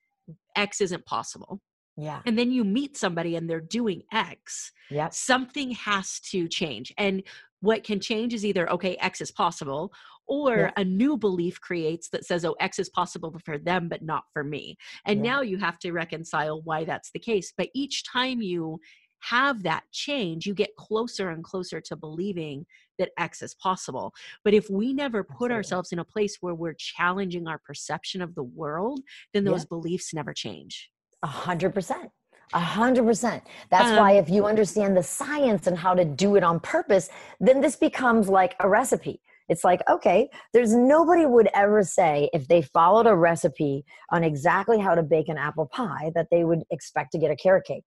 X 0.55 0.79
isn't 0.79 1.05
possible, 1.05 1.59
yeah. 1.95 2.21
And 2.25 2.37
then 2.37 2.51
you 2.51 2.63
meet 2.63 2.97
somebody 2.97 3.35
and 3.35 3.49
they're 3.49 3.61
doing 3.61 4.01
X. 4.11 4.71
Yeah. 4.89 5.09
Something 5.09 5.71
has 5.71 6.19
to 6.31 6.47
change. 6.47 6.91
And 6.97 7.23
what 7.61 7.83
can 7.83 7.99
change 7.99 8.33
is 8.33 8.45
either, 8.45 8.69
okay, 8.71 8.95
X 8.95 9.21
is 9.21 9.31
possible, 9.31 9.93
or 10.27 10.57
yeah. 10.57 10.71
a 10.77 10.83
new 10.83 11.17
belief 11.17 11.59
creates 11.59 12.09
that 12.09 12.25
says 12.25 12.45
oh 12.45 12.55
x 12.59 12.79
is 12.79 12.89
possible 12.89 13.35
for 13.43 13.57
them 13.57 13.89
but 13.89 14.01
not 14.01 14.23
for 14.31 14.43
me 14.43 14.77
and 15.05 15.23
yeah. 15.23 15.31
now 15.31 15.41
you 15.41 15.57
have 15.57 15.77
to 15.79 15.91
reconcile 15.91 16.61
why 16.63 16.83
that's 16.83 17.11
the 17.11 17.19
case 17.19 17.53
but 17.57 17.69
each 17.73 18.03
time 18.09 18.41
you 18.41 18.79
have 19.19 19.63
that 19.63 19.83
change 19.91 20.45
you 20.45 20.53
get 20.53 20.75
closer 20.77 21.29
and 21.29 21.43
closer 21.43 21.79
to 21.79 21.95
believing 21.95 22.65
that 22.99 23.11
x 23.17 23.41
is 23.41 23.55
possible 23.55 24.13
but 24.43 24.53
if 24.53 24.69
we 24.69 24.93
never 24.93 25.23
put 25.23 25.33
Absolutely. 25.33 25.55
ourselves 25.55 25.91
in 25.91 25.99
a 25.99 26.05
place 26.05 26.37
where 26.41 26.55
we're 26.55 26.75
challenging 26.77 27.47
our 27.47 27.59
perception 27.65 28.21
of 28.21 28.35
the 28.35 28.43
world 28.43 29.01
then 29.33 29.43
those 29.43 29.61
yeah. 29.61 29.69
beliefs 29.69 30.13
never 30.13 30.33
change 30.33 30.89
a 31.23 31.27
hundred 31.27 31.73
percent 31.73 32.11
a 32.53 32.59
hundred 32.59 33.05
percent. 33.05 33.43
That's 33.69 33.89
um, 33.89 33.97
why 33.97 34.11
if 34.13 34.29
you 34.29 34.45
understand 34.45 34.95
the 34.95 35.03
science 35.03 35.67
and 35.67 35.77
how 35.77 35.95
to 35.95 36.05
do 36.05 36.35
it 36.35 36.43
on 36.43 36.59
purpose, 36.59 37.09
then 37.39 37.61
this 37.61 37.75
becomes 37.75 38.29
like 38.29 38.55
a 38.59 38.69
recipe. 38.69 39.21
It's 39.49 39.63
like, 39.63 39.81
okay, 39.89 40.29
there's 40.53 40.73
nobody 40.73 41.25
would 41.25 41.49
ever 41.53 41.83
say 41.83 42.29
if 42.33 42.47
they 42.47 42.61
followed 42.61 43.07
a 43.07 43.15
recipe 43.15 43.83
on 44.11 44.23
exactly 44.23 44.79
how 44.79 44.95
to 44.95 45.03
bake 45.03 45.27
an 45.27 45.37
apple 45.37 45.65
pie 45.65 46.11
that 46.15 46.27
they 46.31 46.43
would 46.43 46.63
expect 46.71 47.11
to 47.11 47.17
get 47.17 47.31
a 47.31 47.35
carrot 47.35 47.65
cake. 47.65 47.83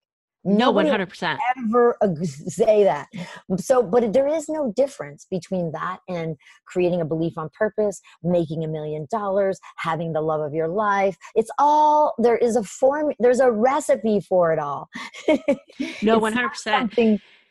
No, 0.46 0.70
one 0.70 0.86
hundred 0.86 1.08
percent. 1.08 1.40
Ever 1.58 1.96
say 2.24 2.84
that? 2.84 3.08
So, 3.58 3.82
but 3.82 4.12
there 4.12 4.28
is 4.28 4.48
no 4.48 4.72
difference 4.76 5.26
between 5.28 5.72
that 5.72 5.98
and 6.08 6.36
creating 6.66 7.00
a 7.00 7.04
belief 7.04 7.36
on 7.36 7.50
purpose, 7.58 8.00
making 8.22 8.64
a 8.64 8.68
million 8.68 9.06
dollars, 9.10 9.58
having 9.76 10.12
the 10.12 10.20
love 10.20 10.40
of 10.40 10.54
your 10.54 10.68
life. 10.68 11.16
It's 11.34 11.50
all 11.58 12.14
there 12.18 12.36
is 12.36 12.54
a 12.56 12.62
form. 12.62 13.12
There's 13.18 13.40
a 13.40 13.50
recipe 13.50 14.20
for 14.20 14.52
it 14.52 14.58
all. 14.58 14.88
no, 16.02 16.18
one 16.18 16.32
hundred 16.32 16.50
percent 16.50 16.94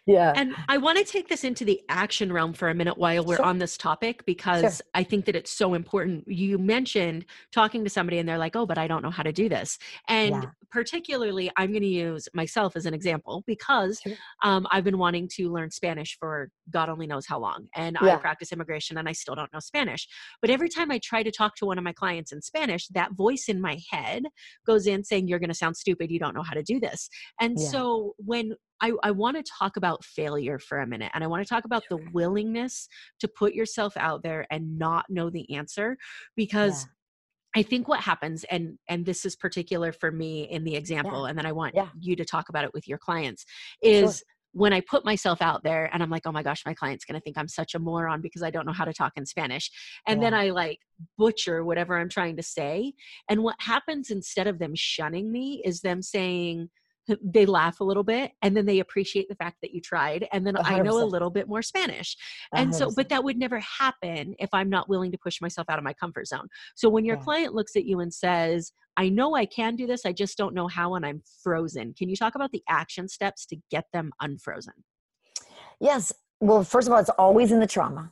yeah. 0.06 0.34
And 0.36 0.56
I 0.68 0.78
want 0.78 1.00
to 1.00 1.04
take 1.04 1.30
this 1.30 1.44
into 1.44 1.66
the 1.66 1.82
action 1.90 2.32
realm 2.32 2.54
for 2.54 2.70
a 2.70 2.76
minute 2.76 2.98
while 2.98 3.24
we're 3.26 3.38
sure. 3.38 3.46
on 3.46 3.58
this 3.58 3.76
topic 3.76 4.24
because 4.26 4.62
sure. 4.62 4.86
I 4.94 5.04
think 5.04 5.26
that 5.26 5.36
it's 5.36 5.52
so 5.52 5.74
important. 5.74 6.28
You 6.28 6.60
mentioned 6.60 7.26
talking 7.52 7.84
to 7.84 7.90
somebody 7.90 8.20
and 8.20 8.30
they're 8.30 8.38
like, 8.38 8.56
oh, 8.56 8.66
but 8.68 8.78
I 8.78 8.88
don't 8.88 9.02
know 9.02 9.10
how 9.10 9.24
to 9.24 9.32
do 9.32 9.50
this. 9.50 9.80
And 10.08 10.44
yeah. 10.44 10.50
particularly, 10.72 11.50
I'm 11.58 11.72
going 11.72 11.82
to 11.82 11.88
use 11.88 12.30
myself 12.36 12.76
as 12.76 12.86
an 12.86 12.94
example 12.94 13.44
because 13.48 14.00
sure. 14.04 14.14
um, 14.44 14.68
I've 14.70 14.84
been 14.84 15.00
wanting 15.00 15.28
to 15.36 15.52
learn 15.52 15.72
Spanish 15.72 16.18
for 16.20 16.50
God 16.70 16.88
only 16.90 17.08
knows 17.08 17.26
how 17.26 17.40
long. 17.40 17.68
And 17.76 17.98
yeah. 18.02 18.16
I 18.16 18.18
practice 18.18 18.52
immigration 18.52 18.98
and 19.00 19.10
I 19.10 19.14
still 19.14 19.34
don't 19.34 19.52
know 19.54 19.60
Spanish. 19.60 20.08
But 20.40 20.52
every 20.52 20.70
time 20.70 20.92
I 20.92 21.00
try 21.00 21.24
to 21.24 21.32
talk 21.32 21.56
to 21.56 21.66
one 21.66 21.80
of 21.80 21.84
my 21.84 21.94
clients 21.94 22.32
in 22.32 22.44
Spanish, 22.44 22.88
that 22.90 23.14
voice 23.14 23.46
in 23.48 23.60
my 23.60 23.80
head 23.90 24.24
goes 24.68 24.86
in 24.86 25.04
saying, 25.04 25.28
you're 25.28 25.40
going 25.40 25.50
to 25.50 25.56
sound 25.56 25.78
stupid. 25.78 26.12
You 26.12 26.20
don't 26.20 26.36
know 26.36 26.44
how 26.44 26.54
to 26.54 26.64
do 26.64 26.80
this. 26.80 27.10
And 27.42 27.60
yeah. 27.60 27.70
so 27.70 28.14
when 28.20 28.54
I, 28.82 28.92
I 29.04 29.12
want 29.12 29.38
to 29.38 29.52
talk 29.58 29.78
about 29.78 30.04
failure 30.04 30.60
for 30.60 30.80
a 30.80 30.88
minute 30.88 31.12
and 31.14 31.24
I 31.24 31.28
want 31.28 31.42
to 31.42 31.50
talk 31.50 31.66
about 31.66 31.84
the 31.90 31.98
willingness 32.14 32.88
to 33.20 33.28
put 33.28 33.54
yourself 33.54 33.96
out 33.98 34.24
there 34.24 34.46
and 34.52 34.78
not 34.78 35.06
know 35.10 35.30
the 35.30 35.50
answer 35.56 35.98
because 36.36 36.84
yeah. 36.84 36.90
I 37.56 37.64
think 37.64 37.88
what 37.88 38.02
happens, 38.02 38.44
and 38.52 38.78
and 38.90 39.06
this 39.06 39.26
is 39.26 39.36
particular 39.38 39.94
for 39.94 40.12
me 40.12 40.44
in 40.44 40.66
the 40.66 40.76
example, 40.76 41.24
yeah. 41.24 41.30
and 41.30 41.38
then 41.38 41.46
I 41.46 41.54
want 41.54 41.74
yeah. 41.74 41.88
you 41.98 42.16
to 42.18 42.26
talk 42.26 42.50
about 42.50 42.66
it 42.66 42.74
with 42.74 42.86
your 42.86 42.98
clients, 42.98 43.46
is 43.82 44.18
sure. 44.18 44.26
when 44.52 44.74
I 44.74 44.82
put 44.82 45.06
myself 45.06 45.42
out 45.42 45.64
there 45.64 45.90
and 45.94 46.04
I'm 46.04 46.10
like, 46.10 46.24
oh 46.26 46.34
my 46.34 46.44
gosh, 46.44 46.64
my 46.66 46.74
client's 46.74 47.06
gonna 47.06 47.22
think 47.22 47.38
I'm 47.38 47.48
such 47.48 47.74
a 47.74 47.80
moron 47.80 48.20
because 48.20 48.44
I 48.44 48.50
don't 48.50 48.66
know 48.66 48.74
how 48.74 48.84
to 48.84 48.94
talk 48.94 49.14
in 49.16 49.26
Spanish. 49.26 49.72
And 50.06 50.22
yeah. 50.22 50.26
then 50.26 50.34
I 50.34 50.50
like 50.50 50.80
butcher 51.18 51.64
whatever 51.64 51.98
I'm 51.98 52.10
trying 52.10 52.36
to 52.36 52.44
say. 52.44 52.92
And 53.30 53.42
what 53.42 53.56
happens 53.60 54.10
instead 54.10 54.48
of 54.48 54.60
them 54.60 54.74
shunning 54.76 55.32
me 55.32 55.62
is 55.64 55.80
them 55.80 56.02
saying, 56.02 56.70
they 57.24 57.46
laugh 57.46 57.80
a 57.80 57.84
little 57.84 58.04
bit 58.04 58.32
and 58.42 58.56
then 58.56 58.66
they 58.66 58.80
appreciate 58.80 59.28
the 59.30 59.36
fact 59.36 59.58
that 59.62 59.74
you 59.74 59.82
tried 59.82 60.28
and 60.32 60.46
then 60.46 60.56
100%. 60.56 60.66
i 60.66 60.80
know 60.80 61.02
a 61.02 61.06
little 61.06 61.30
bit 61.30 61.48
more 61.48 61.62
spanish 61.62 62.16
and 62.54 62.72
100%. 62.72 62.76
so 62.76 62.92
but 62.96 63.10
that 63.10 63.24
would 63.24 63.38
never 63.38 63.60
happen 63.60 64.36
if 64.40 64.50
i'm 64.54 64.70
not 64.70 64.90
willing 64.90 65.12
to 65.12 65.18
push 65.18 65.42
myself 65.42 65.70
out 65.70 65.78
of 65.78 65.84
my 65.84 65.94
comfort 65.94 66.28
zone 66.28 66.48
so 66.76 66.90
when 66.90 67.06
your 67.06 67.18
yeah. 67.18 67.24
client 67.24 67.54
looks 67.54 67.76
at 67.76 67.86
you 67.86 68.00
and 68.00 68.14
says 68.14 68.72
i 68.98 69.10
know 69.10 69.36
i 69.36 69.46
can 69.46 69.76
do 69.76 69.88
this 69.88 70.06
i 70.06 70.12
just 70.12 70.38
don't 70.38 70.54
know 70.54 70.68
how 70.68 70.96
and 70.96 71.06
i'm 71.06 71.22
frozen 71.44 71.94
can 71.94 72.10
you 72.10 72.16
talk 72.16 72.36
about 72.36 72.52
the 72.52 72.64
action 72.70 73.08
steps 73.08 73.46
to 73.46 73.58
get 73.70 73.86
them 73.94 74.12
unfrozen 74.22 74.74
yes 75.80 76.14
well 76.40 76.64
first 76.64 76.88
of 76.88 76.94
all 76.94 77.00
it's 77.00 77.10
always 77.10 77.52
in 77.52 77.60
the 77.60 77.68
trauma 77.68 78.12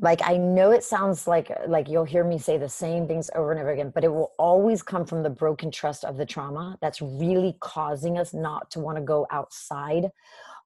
like 0.00 0.20
i 0.24 0.36
know 0.36 0.70
it 0.70 0.82
sounds 0.82 1.26
like 1.26 1.50
uh, 1.50 1.68
like 1.68 1.88
you'll 1.88 2.04
hear 2.04 2.24
me 2.24 2.38
say 2.38 2.56
the 2.56 2.68
same 2.68 3.06
things 3.06 3.30
over 3.34 3.52
and 3.52 3.60
over 3.60 3.70
again 3.70 3.92
but 3.94 4.04
it 4.04 4.08
will 4.08 4.32
always 4.38 4.82
come 4.82 5.04
from 5.04 5.22
the 5.22 5.30
broken 5.30 5.70
trust 5.70 6.04
of 6.04 6.16
the 6.16 6.26
trauma 6.26 6.76
that's 6.80 7.02
really 7.02 7.56
causing 7.60 8.18
us 8.18 8.32
not 8.32 8.70
to 8.70 8.80
want 8.80 8.96
to 8.96 9.02
go 9.02 9.26
outside 9.30 10.10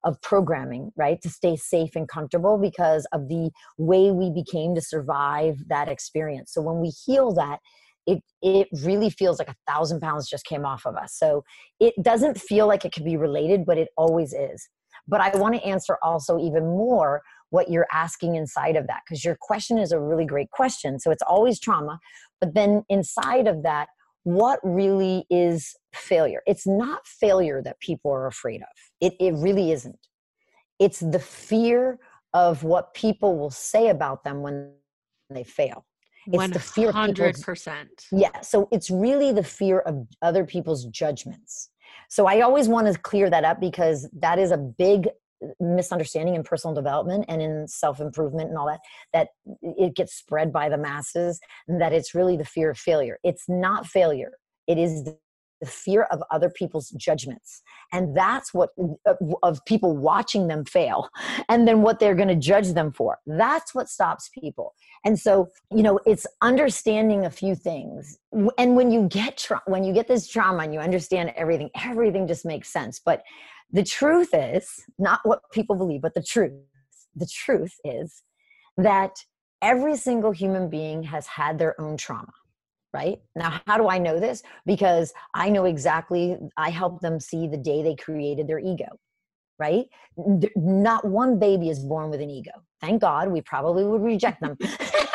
of 0.05 0.21
programming 0.21 0.91
right? 0.95 1.21
To 1.23 1.29
stay 1.29 1.55
safe 1.55 1.95
and 1.95 2.07
comfortable 2.07 2.57
because 2.57 3.05
of 3.11 3.27
the 3.27 3.49
way 3.77 4.11
we 4.11 4.29
became 4.29 4.75
to 4.75 4.81
survive 4.81 5.57
that 5.67 5.89
experience. 5.89 6.53
So 6.53 6.61
when 6.61 6.79
we 6.79 6.89
heal 6.89 7.33
that 7.33 7.59
it 8.05 8.21
it 8.41 8.67
really 8.83 9.09
feels 9.09 9.39
like 9.39 9.49
a 9.49 9.55
thousand 9.67 9.99
pounds 9.99 10.29
just 10.29 10.45
came 10.45 10.65
off 10.65 10.85
of 10.85 10.95
us. 10.95 11.17
So 11.17 11.43
it 11.79 11.95
doesn't 12.01 12.39
feel 12.39 12.67
like 12.67 12.85
it 12.85 12.93
could 12.93 13.03
be 13.03 13.17
related 13.17 13.65
but 13.65 13.77
it 13.77 13.89
always 13.97 14.31
is. 14.33 14.69
But 15.07 15.21
i 15.21 15.35
want 15.37 15.55
to 15.55 15.63
answer 15.63 15.97
also 16.01 16.39
even 16.39 16.63
more 16.63 17.21
what 17.49 17.69
you're 17.69 17.87
asking 17.91 18.35
inside 18.35 18.75
of 18.75 18.87
that 18.87 19.01
because 19.05 19.23
your 19.23 19.37
question 19.39 19.77
is 19.77 19.91
a 19.91 19.99
really 19.99 20.25
great 20.25 20.49
question 20.51 20.99
so 20.99 21.11
it's 21.11 21.23
always 21.27 21.59
trauma 21.59 21.99
but 22.39 22.53
then 22.53 22.83
inside 22.89 23.47
of 23.47 23.63
that 23.63 23.87
what 24.23 24.59
really 24.63 25.25
is 25.29 25.75
failure 25.93 26.41
it's 26.45 26.65
not 26.65 27.05
failure 27.05 27.61
that 27.61 27.79
people 27.79 28.11
are 28.11 28.27
afraid 28.27 28.61
of 28.61 28.67
it, 29.01 29.13
it 29.19 29.33
really 29.35 29.71
isn't 29.71 30.07
it's 30.79 30.99
the 30.99 31.19
fear 31.19 31.99
of 32.33 32.63
what 32.63 32.93
people 32.93 33.37
will 33.37 33.51
say 33.51 33.89
about 33.89 34.23
them 34.23 34.41
when 34.41 34.73
they 35.29 35.43
fail 35.43 35.85
it's 36.27 36.43
100%. 36.43 36.53
the 36.53 36.59
fear 36.59 36.89
of 36.89 36.95
100%. 36.95 37.85
Yeah. 38.11 38.41
So 38.41 38.67
it's 38.71 38.89
really 38.89 39.31
the 39.31 39.43
fear 39.43 39.79
of 39.79 40.07
other 40.21 40.45
people's 40.45 40.85
judgments. 40.85 41.69
So 42.09 42.25
I 42.25 42.41
always 42.41 42.67
want 42.67 42.91
to 42.91 42.99
clear 42.99 43.29
that 43.29 43.43
up 43.43 43.59
because 43.59 44.09
that 44.13 44.39
is 44.39 44.51
a 44.51 44.57
big 44.57 45.07
misunderstanding 45.59 46.35
in 46.35 46.43
personal 46.43 46.73
development 46.73 47.25
and 47.27 47.41
in 47.41 47.67
self-improvement 47.67 48.49
and 48.49 48.57
all 48.57 48.67
that 48.67 48.79
that 49.13 49.29
it 49.61 49.95
gets 49.95 50.13
spread 50.15 50.51
by 50.51 50.69
the 50.69 50.77
masses 50.77 51.39
and 51.67 51.81
that 51.81 51.93
it's 51.93 52.15
really 52.15 52.37
the 52.37 52.45
fear 52.45 52.69
of 52.69 52.77
failure. 52.77 53.19
It's 53.23 53.45
not 53.47 53.85
failure. 53.85 54.33
It 54.67 54.77
is 54.77 55.03
the 55.03 55.17
fear 55.65 56.03
of 56.11 56.21
other 56.31 56.49
people's 56.49 56.89
judgments. 56.91 57.61
And 57.91 58.15
that's 58.15 58.53
what 58.53 58.69
of 59.43 59.63
people 59.65 59.95
watching 59.95 60.47
them 60.47 60.65
fail 60.65 61.09
and 61.49 61.67
then 61.67 61.81
what 61.81 61.99
they're 61.99 62.15
going 62.15 62.27
to 62.27 62.35
judge 62.35 62.73
them 62.73 62.91
for. 62.91 63.19
That's 63.25 63.73
what 63.73 63.89
stops 63.89 64.29
people. 64.29 64.73
And 65.03 65.19
so 65.19 65.49
you 65.73 65.83
know 65.83 65.99
it's 66.05 66.27
understanding 66.41 67.25
a 67.25 67.29
few 67.29 67.55
things. 67.55 68.17
And 68.57 68.75
when 68.75 68.91
you 68.91 69.07
get 69.07 69.37
tra- 69.37 69.61
when 69.65 69.83
you 69.83 69.93
get 69.93 70.07
this 70.07 70.27
trauma 70.27 70.63
and 70.63 70.73
you 70.73 70.79
understand 70.79 71.33
everything 71.35 71.69
everything 71.83 72.27
just 72.27 72.45
makes 72.45 72.71
sense. 72.71 72.99
But 72.99 73.23
the 73.71 73.83
truth 73.83 74.29
is 74.33 74.83
not 74.97 75.19
what 75.23 75.41
people 75.51 75.75
believe, 75.75 76.01
but 76.01 76.13
the 76.13 76.23
truth. 76.23 76.53
The 77.15 77.27
truth 77.27 77.75
is 77.83 78.23
that 78.77 79.15
every 79.61 79.95
single 79.95 80.31
human 80.31 80.69
being 80.69 81.03
has 81.03 81.27
had 81.27 81.57
their 81.57 81.79
own 81.79 81.97
trauma 81.97 82.31
right? 82.93 83.19
Now 83.35 83.61
how 83.67 83.77
do 83.77 83.89
i 83.89 83.97
know 83.97 84.19
this? 84.19 84.41
Because 84.65 85.13
i 85.33 85.49
know 85.49 85.65
exactly 85.65 86.37
i 86.57 86.69
help 86.69 87.01
them 87.01 87.19
see 87.19 87.47
the 87.47 87.57
day 87.57 87.83
they 87.83 87.95
created 87.95 88.47
their 88.47 88.59
ego 88.59 88.87
right? 89.57 89.85
Not 90.57 91.05
one 91.05 91.39
baby 91.39 91.69
is 91.69 91.79
born 91.79 92.09
with 92.09 92.19
an 92.19 92.29
ego. 92.29 92.51
Thank 92.81 93.01
god 93.01 93.29
we 93.29 93.41
probably 93.41 93.83
would 93.85 94.01
reject 94.01 94.41
them 94.41 94.57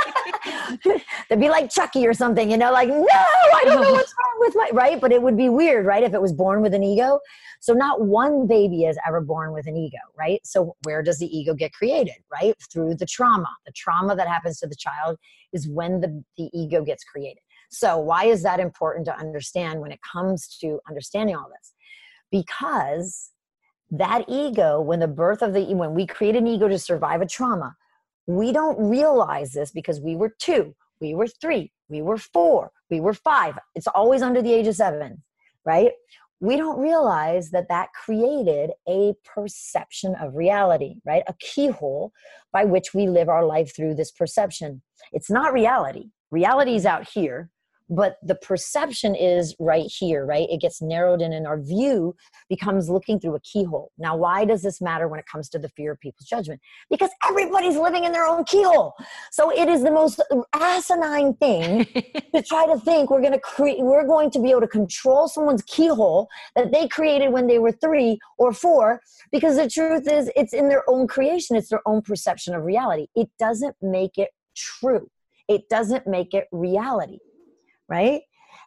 They'd 1.28 1.40
be 1.40 1.48
like 1.48 1.70
Chucky 1.70 2.06
or 2.06 2.14
something, 2.14 2.50
you 2.50 2.56
know, 2.56 2.72
like, 2.72 2.88
no, 2.88 3.06
I 3.06 3.62
don't 3.64 3.82
know 3.82 3.92
what's 3.92 4.14
wrong 4.18 4.38
with 4.38 4.54
my, 4.56 4.70
right? 4.72 5.00
But 5.00 5.12
it 5.12 5.22
would 5.22 5.36
be 5.36 5.48
weird, 5.48 5.86
right? 5.86 6.02
If 6.02 6.14
it 6.14 6.20
was 6.20 6.32
born 6.32 6.62
with 6.62 6.74
an 6.74 6.82
ego. 6.82 7.20
So 7.60 7.74
not 7.74 8.02
one 8.02 8.46
baby 8.46 8.84
is 8.84 8.98
ever 9.06 9.20
born 9.20 9.52
with 9.52 9.66
an 9.66 9.76
ego, 9.76 9.98
right? 10.18 10.40
So 10.44 10.74
where 10.84 11.02
does 11.02 11.18
the 11.18 11.26
ego 11.26 11.54
get 11.54 11.72
created, 11.72 12.14
right? 12.32 12.54
Through 12.72 12.96
the 12.96 13.06
trauma. 13.06 13.48
The 13.66 13.72
trauma 13.72 14.16
that 14.16 14.28
happens 14.28 14.58
to 14.60 14.66
the 14.66 14.76
child 14.76 15.18
is 15.52 15.68
when 15.68 16.00
the, 16.00 16.24
the 16.36 16.50
ego 16.52 16.82
gets 16.82 17.04
created. 17.04 17.42
So, 17.70 17.98
why 17.98 18.24
is 18.24 18.42
that 18.42 18.58
important 18.58 19.06
to 19.06 19.16
understand 19.16 19.80
when 19.80 19.92
it 19.92 20.00
comes 20.02 20.56
to 20.60 20.80
understanding 20.88 21.36
all 21.36 21.48
this? 21.48 21.72
Because 22.32 23.30
that 23.92 24.24
ego, 24.28 24.80
when 24.80 24.98
the 24.98 25.08
birth 25.08 25.40
of 25.40 25.54
the, 25.54 25.62
when 25.74 25.94
we 25.94 26.06
create 26.06 26.34
an 26.34 26.46
ego 26.46 26.66
to 26.68 26.78
survive 26.78 27.20
a 27.20 27.26
trauma, 27.26 27.76
we 28.36 28.52
don't 28.52 28.78
realize 28.78 29.52
this 29.52 29.70
because 29.70 30.00
we 30.00 30.16
were 30.16 30.34
two, 30.38 30.74
we 31.00 31.14
were 31.14 31.26
three, 31.26 31.72
we 31.88 32.02
were 32.02 32.18
four, 32.18 32.70
we 32.90 33.00
were 33.00 33.14
five. 33.14 33.58
It's 33.74 33.86
always 33.88 34.22
under 34.22 34.42
the 34.42 34.52
age 34.52 34.66
of 34.66 34.76
seven, 34.76 35.22
right? 35.64 35.92
We 36.40 36.56
don't 36.56 36.78
realize 36.80 37.50
that 37.50 37.68
that 37.68 37.88
created 37.92 38.70
a 38.88 39.14
perception 39.24 40.14
of 40.14 40.36
reality, 40.36 40.94
right? 41.04 41.22
A 41.26 41.34
keyhole 41.40 42.12
by 42.52 42.64
which 42.64 42.94
we 42.94 43.08
live 43.08 43.28
our 43.28 43.44
life 43.44 43.74
through 43.74 43.94
this 43.94 44.10
perception. 44.10 44.82
It's 45.12 45.30
not 45.30 45.52
reality. 45.52 46.10
Reality 46.30 46.76
is 46.76 46.86
out 46.86 47.08
here 47.08 47.50
but 47.90 48.16
the 48.22 48.36
perception 48.36 49.14
is 49.14 49.54
right 49.58 49.86
here 49.86 50.24
right? 50.24 50.48
It 50.48 50.60
gets 50.60 50.80
narrowed 50.80 51.20
in 51.20 51.32
and 51.32 51.46
our 51.46 51.60
view 51.60 52.14
becomes 52.48 52.88
looking 52.88 53.18
through 53.18 53.34
a 53.34 53.40
keyhole. 53.40 53.90
Now 53.98 54.16
why 54.16 54.44
does 54.44 54.62
this 54.62 54.80
matter 54.80 55.08
when 55.08 55.18
it 55.18 55.26
comes 55.26 55.48
to 55.50 55.58
the 55.58 55.68
fear 55.70 55.92
of 55.92 56.00
people's 56.00 56.26
judgment? 56.26 56.60
Because 56.88 57.10
everybody's 57.28 57.76
living 57.76 58.04
in 58.04 58.12
their 58.12 58.26
own 58.26 58.44
keyhole. 58.44 58.94
So 59.32 59.50
it 59.50 59.68
is 59.68 59.82
the 59.82 59.90
most 59.90 60.22
asinine 60.54 61.34
thing 61.34 61.84
to 62.34 62.42
try 62.42 62.66
to 62.66 62.78
think 62.78 63.10
we're 63.10 63.20
going 63.20 63.32
to 63.32 63.40
create 63.40 63.80
we're 63.80 64.06
going 64.06 64.30
to 64.30 64.40
be 64.40 64.50
able 64.50 64.60
to 64.60 64.68
control 64.68 65.26
someone's 65.26 65.62
keyhole 65.62 66.28
that 66.54 66.70
they 66.72 66.86
created 66.86 67.32
when 67.32 67.46
they 67.46 67.58
were 67.58 67.72
3 67.72 68.18
or 68.38 68.52
4 68.52 69.00
because 69.32 69.56
the 69.56 69.68
truth 69.68 70.08
is 70.08 70.30
it's 70.36 70.52
in 70.52 70.68
their 70.68 70.88
own 70.88 71.08
creation 71.08 71.56
it's 71.56 71.70
their 71.70 71.82
own 71.86 72.02
perception 72.02 72.54
of 72.54 72.64
reality. 72.64 73.06
It 73.16 73.30
doesn't 73.38 73.74
make 73.82 74.16
it 74.16 74.30
true. 74.56 75.10
It 75.48 75.68
doesn't 75.68 76.06
make 76.06 76.34
it 76.34 76.46
reality 76.52 77.18
right? 77.90 78.22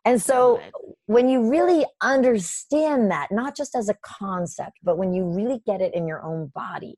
And 0.06 0.22
so 0.22 0.62
when 1.06 1.30
you 1.30 1.50
really 1.50 1.86
understand 2.02 3.10
that, 3.12 3.30
not 3.32 3.56
just 3.56 3.74
as 3.74 3.88
a 3.88 3.96
concept, 4.04 4.78
but 4.84 4.98
when 4.98 5.14
you 5.14 5.24
really 5.24 5.62
get 5.66 5.82
it 5.82 5.96
in 5.96 6.08
your 6.08 6.22
own 6.24 6.52
body, 6.54 6.96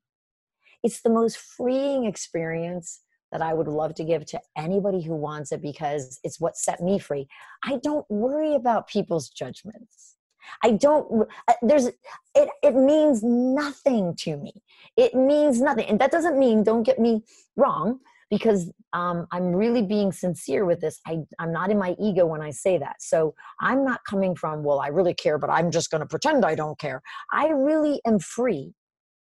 it's 0.83 1.01
the 1.01 1.09
most 1.09 1.37
freeing 1.37 2.05
experience 2.05 3.01
that 3.31 3.41
I 3.41 3.53
would 3.53 3.67
love 3.67 3.93
to 3.95 4.03
give 4.03 4.25
to 4.27 4.39
anybody 4.57 5.01
who 5.01 5.15
wants 5.15 5.51
it 5.51 5.61
because 5.61 6.19
it's 6.23 6.39
what 6.39 6.57
set 6.57 6.81
me 6.81 6.97
free. 6.99 7.27
I 7.63 7.79
don't 7.83 8.09
worry 8.09 8.55
about 8.55 8.87
people's 8.87 9.29
judgments. 9.29 10.15
I 10.63 10.71
don't 10.71 11.27
uh, 11.47 11.53
there's 11.63 11.87
it 11.87 12.49
it 12.61 12.75
means 12.75 13.23
nothing 13.23 14.15
to 14.19 14.37
me. 14.37 14.53
It 14.95 15.15
means 15.15 15.59
nothing. 15.59 15.87
And 15.87 15.99
that 15.99 16.11
doesn't 16.11 16.37
mean 16.37 16.63
don't 16.63 16.83
get 16.83 16.99
me 16.99 17.23
wrong 17.55 17.99
because 18.29 18.71
um, 18.93 19.27
I'm 19.31 19.53
really 19.53 19.81
being 19.81 20.11
sincere 20.11 20.65
with 20.65 20.81
this. 20.81 20.99
I, 21.05 21.19
I'm 21.39 21.51
not 21.51 21.69
in 21.69 21.77
my 21.77 21.95
ego 21.99 22.25
when 22.25 22.41
I 22.41 22.51
say 22.51 22.77
that. 22.77 22.95
So 22.99 23.35
I'm 23.61 23.85
not 23.85 24.01
coming 24.09 24.35
from, 24.35 24.63
well, 24.63 24.79
I 24.79 24.87
really 24.87 25.13
care, 25.13 25.37
but 25.37 25.49
I'm 25.49 25.71
just 25.71 25.91
going 25.91 26.01
to 26.01 26.07
pretend 26.07 26.43
I 26.45 26.55
don't 26.55 26.79
care. 26.79 27.01
I 27.31 27.49
really 27.49 28.01
am 28.05 28.19
free 28.19 28.73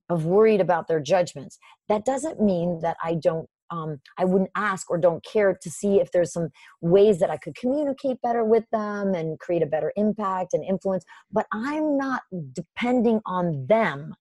of 0.09 0.25
worried 0.25 0.61
about 0.61 0.87
their 0.87 0.99
judgments. 0.99 1.57
That 1.89 2.05
doesn't 2.05 2.41
mean 2.41 2.79
that 2.81 2.97
I 3.03 3.15
don't 3.15 3.49
um, 3.71 3.99
I 4.17 4.25
wouldn't 4.25 4.51
ask 4.55 4.89
or 4.91 4.97
don't 4.97 5.25
care 5.25 5.57
to 5.59 5.69
see 5.71 5.99
if 5.99 6.11
there's 6.11 6.31
some 6.31 6.49
ways 6.81 7.19
that 7.19 7.29
I 7.31 7.37
could 7.37 7.55
communicate 7.55 8.21
better 8.21 8.45
with 8.45 8.63
them 8.71 9.15
and 9.15 9.39
create 9.39 9.63
a 9.63 9.67
better 9.67 9.91
impact 9.95 10.53
and 10.53 10.63
influence. 10.63 11.03
But 11.31 11.47
I'm 11.51 11.97
not 11.97 12.21
depending 12.53 13.21
on 13.25 13.65
them 13.67 14.13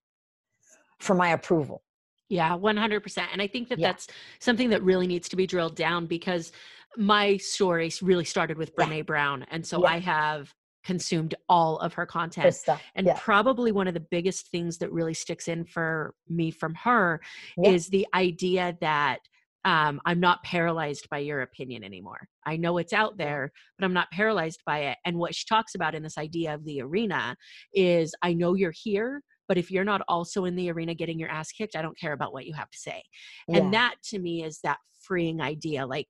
for 0.99 1.13
my 1.13 1.29
approval. 1.29 1.83
Yeah, 2.29 2.51
100%. 2.51 3.27
And 3.31 3.41
I 3.41 3.47
think 3.47 3.69
that 3.69 3.79
yeah. 3.79 3.89
that's 3.89 4.07
something 4.39 4.69
that 4.69 4.83
really 4.83 5.07
needs 5.07 5.29
to 5.29 5.35
be 5.35 5.45
drilled 5.45 5.75
down 5.75 6.07
because 6.07 6.51
my 6.97 7.37
story 7.37 7.91
really 8.01 8.25
started 8.25 8.57
with 8.57 8.75
Brene 8.75 8.97
yeah. 8.97 9.03
Brown. 9.03 9.45
And 9.51 9.65
so 9.65 9.83
yeah. 9.83 9.93
I 9.93 9.99
have 9.99 10.53
consumed 10.83 11.35
all 11.49 11.77
of 11.79 11.93
her 11.93 12.05
content. 12.05 12.55
And 12.95 13.11
probably 13.17 13.71
one 13.71 13.87
of 13.87 13.93
the 13.93 14.05
biggest 14.11 14.49
things 14.49 14.77
that 14.77 14.91
really 14.91 15.13
sticks 15.13 15.47
in 15.47 15.65
for 15.65 16.13
me 16.29 16.51
from 16.51 16.75
her 16.75 17.21
is 17.63 17.87
the 17.87 18.07
idea 18.13 18.77
that 18.81 19.19
um, 19.65 19.99
I'm 20.05 20.19
not 20.19 20.43
paralyzed 20.43 21.09
by 21.09 21.17
your 21.17 21.41
opinion 21.41 21.83
anymore. 21.83 22.27
I 22.45 22.55
know 22.55 22.77
it's 22.77 22.93
out 22.93 23.17
there, 23.17 23.51
but 23.77 23.85
I'm 23.85 23.93
not 23.93 24.11
paralyzed 24.11 24.61
by 24.63 24.79
it. 24.81 24.97
And 25.05 25.17
what 25.17 25.33
she 25.33 25.43
talks 25.49 25.73
about 25.73 25.95
in 25.95 26.03
this 26.03 26.19
idea 26.19 26.53
of 26.53 26.63
the 26.65 26.81
arena 26.81 27.35
is 27.73 28.13
I 28.21 28.33
know 28.33 28.53
you're 28.53 28.73
here, 28.75 29.23
but 29.47 29.57
if 29.57 29.71
you're 29.71 29.83
not 29.83 30.01
also 30.07 30.45
in 30.45 30.55
the 30.55 30.71
arena 30.71 30.93
getting 30.93 31.19
your 31.19 31.29
ass 31.29 31.51
kicked, 31.51 31.75
I 31.75 31.81
don't 31.81 31.99
care 31.99 32.13
about 32.13 32.33
what 32.33 32.45
you 32.45 32.53
have 32.53 32.69
to 32.69 32.77
say. 32.77 33.03
Yeah. 33.47 33.57
And 33.57 33.73
that 33.73 33.95
to 34.05 34.19
me 34.19 34.43
is 34.43 34.59
that 34.63 34.77
freeing 35.03 35.41
idea. 35.41 35.85
Like 35.85 36.07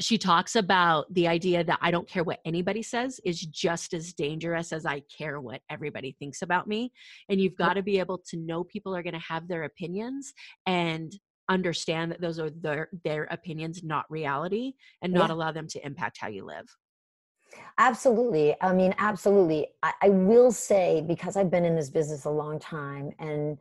she 0.00 0.16
talks 0.18 0.56
about 0.56 1.12
the 1.12 1.28
idea 1.28 1.62
that 1.64 1.78
I 1.82 1.90
don't 1.90 2.08
care 2.08 2.24
what 2.24 2.40
anybody 2.44 2.82
says 2.82 3.20
is 3.24 3.40
just 3.40 3.92
as 3.92 4.12
dangerous 4.12 4.72
as 4.72 4.86
I 4.86 5.02
care 5.16 5.40
what 5.40 5.60
everybody 5.68 6.16
thinks 6.18 6.42
about 6.42 6.66
me. 6.66 6.92
And 7.28 7.40
you've 7.40 7.56
got 7.56 7.74
to 7.74 7.82
be 7.82 7.98
able 7.98 8.18
to 8.30 8.36
know 8.36 8.64
people 8.64 8.96
are 8.96 9.02
going 9.02 9.14
to 9.14 9.20
have 9.20 9.46
their 9.46 9.64
opinions 9.64 10.32
and 10.66 11.12
understand 11.50 12.12
that 12.12 12.20
those 12.20 12.38
are 12.38 12.50
their 12.62 12.88
their 13.04 13.24
opinions 13.30 13.82
not 13.82 14.04
reality 14.08 14.72
and 15.02 15.12
not 15.12 15.28
yeah. 15.28 15.34
allow 15.34 15.50
them 15.50 15.66
to 15.66 15.84
impact 15.84 16.16
how 16.20 16.28
you 16.28 16.44
live 16.44 16.66
Absolutely. 17.78 18.54
I 18.60 18.72
mean, 18.72 18.94
absolutely. 18.98 19.68
I, 19.82 19.92
I, 20.02 20.08
will 20.10 20.52
say, 20.52 21.02
because 21.06 21.36
I've 21.36 21.50
been 21.50 21.64
in 21.64 21.76
this 21.76 21.90
business 21.90 22.24
a 22.24 22.30
long 22.30 22.58
time, 22.58 23.12
and 23.18 23.58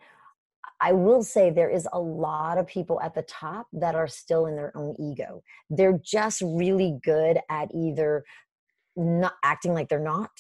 I 0.82 0.94
will 0.94 1.24
say 1.24 1.50
there 1.50 1.70
is 1.70 1.88
a 1.92 2.00
lot 2.00 2.58
of 2.58 2.68
people 2.68 3.02
at 3.02 3.14
the 3.14 3.22
top 3.24 3.68
that 3.74 3.96
are 3.96 4.08
still 4.08 4.46
in 4.46 4.56
their 4.56 4.76
own 4.76 4.96
ego. 5.00 5.44
They're 5.70 6.00
just 6.04 6.42
really 6.42 7.00
good 7.04 7.40
at 7.50 7.70
either 7.74 8.24
not 8.96 9.34
acting 9.44 9.74
like 9.74 9.90
they're 9.90 10.00
not 10.00 10.32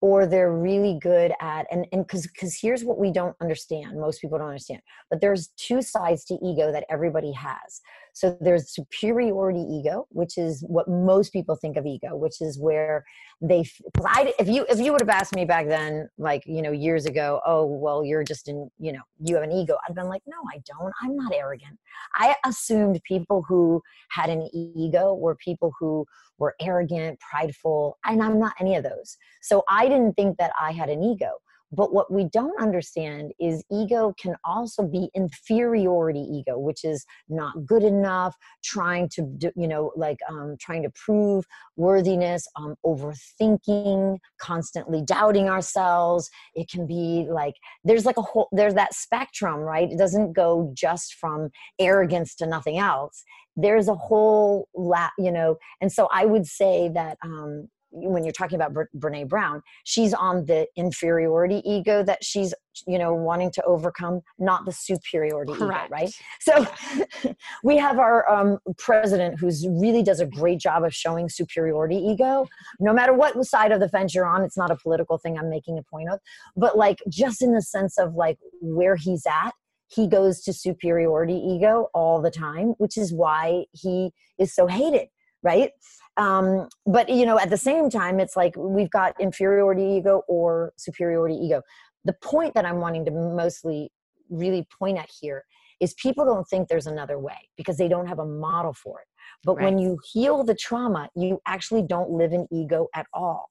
or 0.00 0.26
they're 0.26 0.52
really 0.52 0.98
good 1.00 1.32
at 1.40 1.66
and 1.70 1.86
and 1.92 2.06
because 2.06 2.26
because 2.26 2.58
here's 2.60 2.84
what 2.84 2.98
we 2.98 3.12
don't 3.12 3.36
understand 3.40 4.00
most 4.00 4.20
people 4.20 4.38
don't 4.38 4.48
understand 4.48 4.80
but 5.10 5.20
there's 5.20 5.48
two 5.56 5.82
sides 5.82 6.24
to 6.24 6.38
ego 6.42 6.72
that 6.72 6.86
everybody 6.88 7.32
has 7.32 7.80
so 8.14 8.36
there's 8.40 8.70
superiority 8.70 9.60
ego 9.60 10.06
which 10.10 10.36
is 10.38 10.64
what 10.68 10.88
most 10.88 11.32
people 11.32 11.56
think 11.56 11.76
of 11.76 11.86
ego 11.86 12.16
which 12.16 12.40
is 12.40 12.58
where 12.58 13.04
they 13.40 13.64
I, 14.04 14.32
if 14.38 14.48
you 14.48 14.66
if 14.68 14.78
you 14.78 14.92
would 14.92 15.00
have 15.00 15.08
asked 15.08 15.34
me 15.34 15.44
back 15.44 15.68
then 15.68 16.08
like 16.18 16.42
you 16.46 16.62
know 16.62 16.72
years 16.72 17.06
ago 17.06 17.40
oh 17.46 17.64
well 17.64 18.04
you're 18.04 18.24
just 18.24 18.48
in 18.48 18.70
you 18.78 18.92
know 18.92 19.02
you 19.18 19.34
have 19.34 19.44
an 19.44 19.52
ego 19.52 19.76
i'd 19.88 19.94
been 19.94 20.08
like 20.08 20.22
no 20.26 20.36
i 20.52 20.60
don't. 20.66 20.92
I'm 21.02 21.16
not 21.16 21.32
arrogant. 21.34 21.78
I 22.14 22.36
assumed 22.44 23.00
people 23.06 23.44
who 23.48 23.82
had 24.10 24.30
an 24.30 24.48
ego 24.52 25.14
were 25.14 25.34
people 25.36 25.72
who 25.78 26.06
were 26.38 26.54
arrogant 26.60 27.18
prideful 27.20 27.98
and 28.04 28.22
i'm 28.22 28.38
not 28.38 28.54
any 28.60 28.76
of 28.76 28.84
those. 28.84 29.16
So 29.42 29.64
i 29.68 29.88
didn't 29.88 30.14
think 30.14 30.38
that 30.38 30.52
i 30.60 30.72
had 30.72 30.88
an 30.88 31.02
ego 31.02 31.30
but 31.72 31.92
what 31.92 32.12
we 32.12 32.24
don't 32.24 32.60
understand 32.60 33.32
is 33.38 33.64
ego 33.70 34.12
can 34.20 34.36
also 34.44 34.82
be 34.82 35.08
inferiority 35.14 36.20
ego, 36.20 36.58
which 36.58 36.84
is 36.84 37.04
not 37.28 37.64
good 37.64 37.84
enough, 37.84 38.34
trying 38.64 39.08
to, 39.10 39.22
do, 39.22 39.50
you 39.56 39.68
know, 39.68 39.92
like 39.96 40.18
um, 40.28 40.56
trying 40.60 40.82
to 40.82 40.90
prove 40.90 41.44
worthiness, 41.76 42.46
um, 42.56 42.74
overthinking, 42.84 44.18
constantly 44.40 45.02
doubting 45.02 45.48
ourselves. 45.48 46.28
It 46.54 46.68
can 46.68 46.86
be 46.86 47.26
like, 47.30 47.54
there's 47.84 48.04
like 48.04 48.16
a 48.16 48.22
whole, 48.22 48.48
there's 48.52 48.74
that 48.74 48.94
spectrum, 48.94 49.60
right? 49.60 49.90
It 49.90 49.98
doesn't 49.98 50.32
go 50.32 50.72
just 50.74 51.14
from 51.14 51.50
arrogance 51.78 52.34
to 52.36 52.46
nothing 52.46 52.78
else. 52.78 53.22
There's 53.56 53.88
a 53.88 53.94
whole 53.94 54.68
lot, 54.74 55.10
you 55.18 55.30
know, 55.30 55.56
and 55.80 55.92
so 55.92 56.08
I 56.12 56.24
would 56.24 56.46
say 56.46 56.88
that 56.94 57.18
um, 57.22 57.68
when 57.92 58.24
you're 58.24 58.32
talking 58.32 58.56
about 58.60 58.72
Brene 58.96 59.28
Brown, 59.28 59.62
she's 59.84 60.14
on 60.14 60.46
the 60.46 60.66
inferiority 60.76 61.62
ego 61.64 62.02
that 62.04 62.24
she's, 62.24 62.54
you 62.86 62.98
know, 62.98 63.12
wanting 63.12 63.50
to 63.52 63.62
overcome, 63.64 64.20
not 64.38 64.64
the 64.64 64.72
superiority 64.72 65.52
Correct. 65.54 65.86
ego, 65.86 65.94
right? 65.94 66.12
So 66.40 67.34
we 67.64 67.76
have 67.78 67.98
our 67.98 68.30
um, 68.30 68.58
president 68.78 69.38
who's 69.40 69.66
really 69.68 70.02
does 70.02 70.20
a 70.20 70.26
great 70.26 70.60
job 70.60 70.84
of 70.84 70.94
showing 70.94 71.28
superiority 71.28 71.96
ego. 71.96 72.46
No 72.78 72.92
matter 72.92 73.12
what 73.12 73.44
side 73.44 73.72
of 73.72 73.80
the 73.80 73.88
fence 73.88 74.14
you're 74.14 74.26
on, 74.26 74.42
it's 74.42 74.56
not 74.56 74.70
a 74.70 74.76
political 74.76 75.18
thing 75.18 75.38
I'm 75.38 75.50
making 75.50 75.78
a 75.78 75.82
point 75.82 76.10
of, 76.10 76.20
but 76.56 76.78
like 76.78 76.98
just 77.08 77.42
in 77.42 77.52
the 77.52 77.62
sense 77.62 77.98
of 77.98 78.14
like 78.14 78.38
where 78.60 78.96
he's 78.96 79.26
at, 79.26 79.52
he 79.88 80.06
goes 80.06 80.40
to 80.42 80.52
superiority 80.52 81.34
ego 81.34 81.88
all 81.94 82.22
the 82.22 82.30
time, 82.30 82.74
which 82.78 82.96
is 82.96 83.12
why 83.12 83.64
he 83.72 84.12
is 84.38 84.54
so 84.54 84.68
hated, 84.68 85.08
right? 85.42 85.72
Um, 86.20 86.68
but 86.86 87.08
you 87.08 87.24
know 87.24 87.38
at 87.38 87.50
the 87.50 87.56
same 87.56 87.88
time 87.88 88.20
it's 88.20 88.36
like 88.36 88.54
we've 88.56 88.90
got 88.90 89.18
inferiority 89.18 89.82
ego 89.82 90.22
or 90.28 90.72
superiority 90.76 91.34
ego. 91.34 91.62
The 92.04 92.14
point 92.22 92.54
that 92.54 92.64
i'm 92.64 92.80
wanting 92.80 93.04
to 93.06 93.10
mostly 93.10 93.90
really 94.28 94.66
point 94.78 94.98
at 94.98 95.08
here 95.20 95.44
is 95.80 95.94
people 95.94 96.24
don't 96.24 96.46
think 96.48 96.68
there's 96.68 96.86
another 96.86 97.18
way 97.18 97.48
because 97.56 97.76
they 97.78 97.88
don't 97.88 98.06
have 98.06 98.18
a 98.18 98.24
model 98.24 98.74
for 98.74 99.00
it. 99.00 99.06
But 99.44 99.56
right. 99.56 99.64
when 99.64 99.78
you 99.78 99.98
heal 100.12 100.44
the 100.44 100.54
trauma 100.54 101.08
you 101.16 101.40
actually 101.46 101.82
don't 101.82 102.10
live 102.10 102.32
in 102.32 102.46
ego 102.52 102.88
at 102.94 103.06
all. 103.14 103.50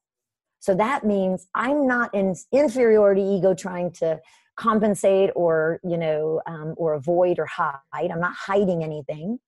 So 0.60 0.74
that 0.76 1.04
means 1.04 1.48
i'm 1.54 1.86
not 1.86 2.14
in 2.14 2.34
inferiority 2.52 3.22
ego 3.22 3.52
trying 3.54 3.90
to 4.02 4.20
compensate 4.56 5.30
or 5.34 5.80
you 5.82 5.98
know 5.98 6.40
um, 6.46 6.74
or 6.76 6.94
avoid 6.94 7.38
or 7.38 7.46
hide. 7.46 7.72
I'm 7.94 8.20
not 8.20 8.34
hiding 8.34 8.84
anything 8.84 9.38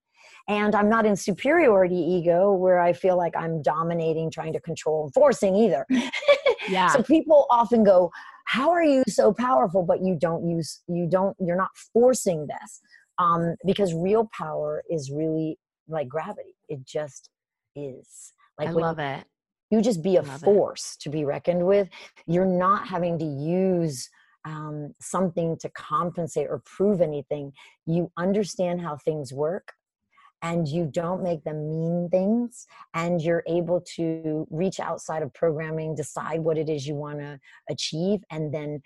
and 0.49 0.74
i'm 0.74 0.88
not 0.88 1.07
in 1.07 1.14
superiority 1.16 1.97
ego 1.97 2.53
where 2.53 2.78
i 2.80 2.93
feel 2.93 3.16
like 3.16 3.34
i'm 3.36 3.62
dominating 3.62 4.30
trying 4.30 4.53
to 4.53 4.61
control 4.61 5.05
and 5.05 5.14
forcing 5.14 5.55
either. 5.57 5.86
Yeah. 6.68 6.86
So 6.88 7.03
people 7.03 7.47
often 7.51 7.82
go 7.82 8.12
how 8.45 8.70
are 8.70 8.84
you 8.84 9.03
so 9.09 9.32
powerful 9.32 9.82
but 9.82 10.01
you 10.01 10.16
don't 10.16 10.49
use 10.49 10.80
you 10.86 11.09
don't 11.11 11.36
you're 11.40 11.57
not 11.57 11.70
forcing 11.93 12.47
this? 12.47 12.80
Um, 13.18 13.57
because 13.66 13.93
real 13.95 14.28
power 14.36 14.82
is 14.88 15.11
really 15.11 15.59
like 15.88 16.09
gravity. 16.09 16.55
It 16.68 16.84
just 16.86 17.30
is. 17.74 18.32
Like 18.59 18.68
i 18.68 18.70
love 18.70 19.01
it. 19.01 19.24
you 19.70 19.82
just 19.82 20.03
be 20.05 20.16
a 20.16 20.22
Love 20.22 20.43
it. 20.43 20.45
force 20.45 20.97
to 21.01 21.11
be 21.11 21.24
reckoned 21.24 21.66
with 21.66 21.88
you're 22.26 22.45
not 22.47 22.86
having 22.86 23.18
to 23.18 23.24
use 23.24 24.09
um, 24.45 24.95
something 25.01 25.57
to 25.59 25.68
compensate 25.70 26.47
or 26.49 26.62
prove 26.64 27.01
anything. 27.01 27.53
You 27.86 28.11
understand 28.16 28.80
how 28.80 28.99
things 28.99 29.32
work 29.32 29.72
and 30.43 30.66
you 30.68 30.84
don't 30.84 31.22
make 31.22 31.43
them 31.45 31.68
mean 31.68 32.09
things 32.11 32.66
and 32.95 33.22
you're 33.22 33.45
able 33.47 33.80
to 33.80 34.47
reach 34.51 34.80
outside 34.80 35.22
of 35.22 35.32
programming 35.32 35.95
decide 35.95 36.40
what 36.40 36.59
it 36.59 36.68
is 36.68 36.86
you 36.86 36.95
want 36.95 37.18
to 37.18 37.38
achieve 37.70 38.20
and 38.30 38.53
then 38.53 38.82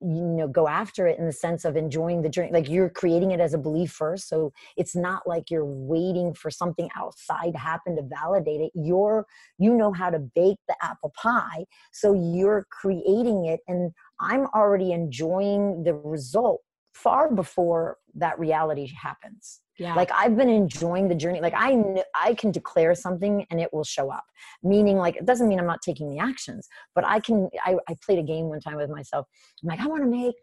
you 0.00 0.24
know 0.24 0.48
go 0.48 0.66
after 0.66 1.06
it 1.06 1.18
in 1.18 1.26
the 1.26 1.32
sense 1.32 1.64
of 1.64 1.76
enjoying 1.76 2.22
the 2.22 2.28
journey 2.28 2.50
like 2.52 2.68
you're 2.68 2.88
creating 2.88 3.30
it 3.30 3.38
as 3.38 3.54
a 3.54 3.58
belief 3.58 3.92
first 3.92 4.28
so 4.28 4.52
it's 4.76 4.96
not 4.96 5.22
like 5.26 5.50
you're 5.50 5.64
waiting 5.64 6.34
for 6.34 6.50
something 6.50 6.88
outside 6.96 7.52
to 7.52 7.58
happen 7.58 7.94
to 7.94 8.02
validate 8.02 8.60
it. 8.60 8.72
You're 8.74 9.24
you 9.56 9.72
know 9.74 9.92
how 9.92 10.10
to 10.10 10.18
bake 10.18 10.58
the 10.66 10.74
apple 10.82 11.12
pie 11.20 11.64
so 11.92 12.12
you're 12.12 12.66
creating 12.70 13.44
it 13.44 13.60
and 13.68 13.92
i'm 14.20 14.46
already 14.54 14.90
enjoying 14.90 15.84
the 15.84 15.94
result 15.94 16.60
far 16.92 17.32
before 17.32 17.98
that 18.14 18.36
reality 18.38 18.90
happens 19.00 19.60
yeah. 19.78 19.94
Like 19.94 20.10
i've 20.12 20.36
been 20.36 20.48
enjoying 20.48 21.08
the 21.08 21.14
journey 21.14 21.40
like 21.40 21.54
i 21.54 21.70
kn- 21.70 22.02
i 22.14 22.34
can 22.34 22.50
declare 22.50 22.94
something 22.94 23.46
and 23.50 23.60
it 23.60 23.72
will 23.72 23.84
show 23.84 24.10
up. 24.10 24.24
Meaning 24.62 24.96
like 24.96 25.16
it 25.16 25.24
doesn't 25.24 25.48
mean 25.48 25.58
i'm 25.58 25.66
not 25.66 25.82
taking 25.82 26.10
the 26.10 26.18
actions 26.18 26.68
but 26.94 27.04
i 27.04 27.20
can 27.20 27.48
i, 27.64 27.76
I 27.88 27.94
played 28.04 28.18
a 28.18 28.22
game 28.22 28.46
one 28.46 28.60
time 28.60 28.76
with 28.76 28.90
myself. 28.90 29.26
I'm 29.62 29.68
like 29.68 29.80
i 29.80 29.86
want 29.86 30.02
to 30.02 30.08
make 30.08 30.34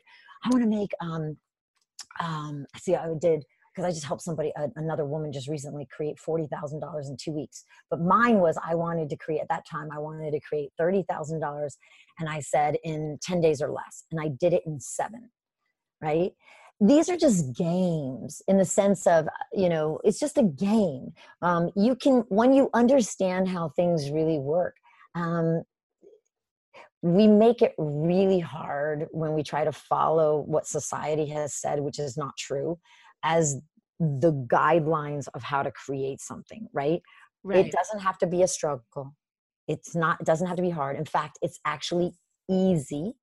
i 0.44 0.50
want 0.50 0.64
to 0.64 0.70
make 0.70 0.92
um 1.02 1.38
um 2.20 2.66
see 2.78 2.96
i 2.96 3.08
did 3.20 3.44
because 3.74 3.86
i 3.86 3.92
just 3.94 4.06
helped 4.06 4.24
somebody 4.24 4.54
a, 4.56 4.70
another 4.78 5.06
woman 5.06 5.34
just 5.34 5.50
recently 5.50 5.86
create 5.92 6.18
$40000 6.18 7.10
in 7.10 7.18
two 7.18 7.34
weeks. 7.34 7.66
But 7.90 8.00
mine 8.02 8.40
was 8.40 8.58
i 8.66 8.74
wanted 8.74 9.10
to 9.10 9.18
create 9.18 9.42
at 9.42 9.50
that 9.50 9.66
time 9.70 9.90
i 9.92 10.00
wanted 10.00 10.32
to 10.32 10.40
create 10.40 10.72
$30000 10.80 11.70
and 12.20 12.30
i 12.30 12.40
said 12.40 12.78
in 12.84 13.18
10 13.22 13.42
days 13.42 13.62
or 13.62 13.72
less 13.72 14.06
and 14.12 14.22
i 14.22 14.30
did 14.30 14.54
it 14.54 14.64
in 14.66 14.80
seven 14.80 15.30
right 16.02 16.32
these 16.82 17.10
are 17.10 17.18
just 17.18 17.56
games 17.56 18.42
in 18.48 18.58
the 18.58 18.66
sense 18.66 19.08
of 19.08 19.28
you 19.54 19.70
know 19.70 20.00
it's 20.04 20.20
just 20.20 20.38
a 20.38 20.44
game. 20.44 21.14
Um, 21.42 21.72
you 21.76 21.96
can 21.96 22.24
when 22.30 22.54
you 22.54 22.70
understand 22.74 23.48
how 23.48 23.70
things 23.70 24.10
really 24.12 24.40
work 24.40 24.76
um, 25.16 25.64
we 27.02 27.28
make 27.28 27.62
it 27.62 27.74
really 27.78 28.40
hard 28.40 29.08
when 29.12 29.34
we 29.34 29.44
try 29.44 29.64
to 29.64 29.72
follow 29.72 30.40
what 30.42 30.68
society 30.68 31.28
has 31.28 31.54
said 31.54 31.80
which 31.80 32.00
is 32.00 32.18
not 32.18 32.36
true 32.38 32.80
as 33.24 33.58
the 34.00 34.34
guidelines 34.52 35.28
of 35.34 35.42
how 35.44 35.64
to 35.64 35.72
create 35.72 36.20
something 36.20 36.68
right, 36.74 37.02
right. 37.44 37.66
it 37.66 37.72
doesn't 37.72 38.00
have 38.00 38.18
to 38.18 38.28
be 38.28 38.44
a 38.44 38.48
struggle. 38.48 39.16
It's 39.68 39.96
not 39.96 40.20
it 40.20 40.26
doesn't 40.26 40.48
have 40.48 40.58
to 40.58 40.62
be 40.62 40.70
hard. 40.70 40.98
In 40.98 41.06
fact 41.06 41.40
it's 41.42 41.60
actually 41.66 42.12
easy 42.50 43.14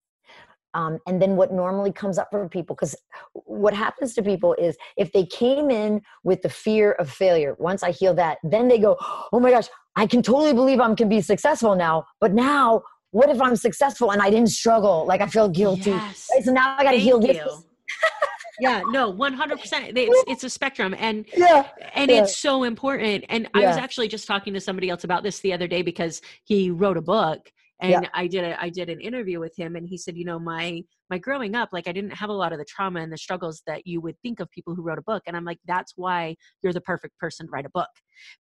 um, 0.75 0.99
and 1.07 1.21
then 1.21 1.37
what 1.37 1.53
normally 1.53 1.93
comes 1.93 2.19
up 2.19 2.29
for 2.31 2.49
people 2.49 2.75
because 2.75 2.95
what 3.35 3.75
happens 3.75 4.15
to 4.15 4.23
people 4.23 4.55
is 4.55 4.77
if 4.97 5.13
they 5.13 5.25
came 5.27 5.71
in 5.71 6.01
with 6.25 6.43
the 6.43 6.49
fear 6.49 6.93
of 6.93 7.11
failure 7.11 7.57
once 7.59 7.83
i 7.83 7.91
heal 7.91 8.15
that 8.15 8.39
then 8.43 8.69
they 8.69 8.79
go 8.79 8.97
oh 9.33 9.41
my 9.41 9.51
gosh 9.51 9.69
i 9.97 10.07
can 10.07 10.23
totally 10.23 10.53
believe 10.53 10.81
i'm 10.81 10.97
can 10.97 11.09
be 11.09 11.21
successful 11.21 11.75
now 11.77 12.05
but 12.21 12.33
now 12.33 12.83
what 13.11 13.29
if 13.29 13.41
i'm 13.41 13.57
successful 13.57 14.11
and 14.13 14.23
i 14.23 14.31
didn't 14.31 14.51
struggle 14.51 15.05
like 15.07 15.21
i 15.21 15.27
feel 15.27 15.49
guilty 15.49 15.91
Yes. 15.91 16.29
Right, 16.33 16.45
so 16.45 16.53
now 16.53 16.77
i 16.79 16.83
gotta 16.83 16.97
Thank 16.97 17.03
heal 17.03 17.19
this 17.21 17.37
you. 17.37 17.65
yeah 18.61 18.83
no 18.89 19.13
100% 19.13 19.97
it's 19.97 20.25
it's 20.29 20.45
a 20.45 20.51
spectrum 20.51 20.95
and 20.99 21.25
yeah 21.37 21.67
and 21.95 22.11
Yeah. 22.11 22.23
it's 22.23 22.39
so 22.39 22.65
important 22.65 23.25
and 23.29 23.49
i 23.55 23.67
was 23.67 23.77
actually 23.77 24.09
just 24.09 24.27
talking 24.27 24.53
to 24.55 24.61
somebody 24.61 24.89
else 24.91 25.05
about 25.05 25.23
this 25.23 25.41
the 25.41 25.53
other 25.53 25.67
day 25.67 25.83
because 25.83 26.21
he 26.45 26.71
wrote 26.71 26.97
a 26.97 27.03
book 27.03 27.51
and 27.83 28.05
Yeah. 28.05 28.09
i 28.15 28.27
did 28.27 28.45
a 28.45 28.61
i 28.63 28.69
did 28.71 28.89
an 28.89 29.01
interview 29.01 29.39
with 29.39 29.55
him 29.57 29.77
and 29.77 29.87
he 29.87 29.99
said 29.99 30.17
you 30.17 30.25
know 30.25 30.39
my 30.39 30.81
my 31.11 31.19
growing 31.19 31.55
up 31.55 31.69
like 31.73 31.87
i 31.87 31.93
didn't 31.93 32.13
have 32.13 32.31
a 32.31 32.33
lot 32.33 32.53
of 32.53 32.59
the 32.59 32.65
trauma 32.65 33.01
and 33.01 33.13
the 33.13 33.19
struggles 33.19 33.63
that 33.67 33.87
you 33.87 34.01
would 34.01 34.17
think 34.23 34.41
of 34.41 34.51
people 34.51 34.75
who 34.75 34.83
wrote 34.83 34.99
a 34.99 35.03
book 35.03 35.23
and 35.27 35.37
i'm 35.37 35.45
like 35.45 35.59
that's 35.67 35.93
why 35.97 36.35
you're 36.63 36.73
the 36.73 36.81
perfect 36.81 37.19
person 37.19 37.47
to 37.47 37.51
write 37.51 37.67
a 37.67 37.71
book 37.71 37.91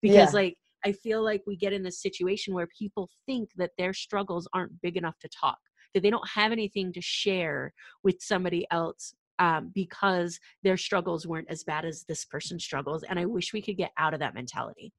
because 0.01 0.33
Yeah. 0.33 0.41
like 0.41 0.57
i 0.85 0.93
feel 0.93 1.23
like 1.23 1.43
we 1.47 1.57
get 1.57 1.73
in 1.73 1.83
this 1.83 2.01
situation 2.01 2.55
where 2.55 2.69
people 2.79 3.11
think 3.27 3.51
that 3.57 3.71
their 3.77 3.93
struggles 3.93 4.49
aren't 4.55 4.81
big 4.81 4.97
enough 4.97 5.19
to 5.19 5.29
talk 5.29 5.59
that 5.93 6.03
they 6.03 6.11
don't 6.11 6.29
have 6.29 6.53
anything 6.53 6.93
to 6.93 7.03
share 7.03 7.75
with 8.03 8.17
somebody 8.21 8.67
else 8.71 9.13
um, 9.39 9.71
because 9.75 10.39
their 10.63 10.77
struggles 10.77 11.27
weren't 11.27 11.51
as 11.51 11.65
bad 11.65 11.85
as 11.85 12.05
this 12.09 12.25
person's 12.25 12.65
struggles 12.65 13.03
and 13.03 13.19
i 13.19 13.25
wish 13.25 13.53
we 13.53 13.63
could 13.63 13.77
get 13.77 13.91
out 13.99 14.15
of 14.15 14.21
that 14.21 14.35
mentality 14.35 14.93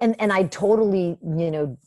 and 0.00 0.14
and 0.18 0.32
I 0.32 0.44
totally, 0.44 1.18
you 1.22 1.50
know, 1.50 1.78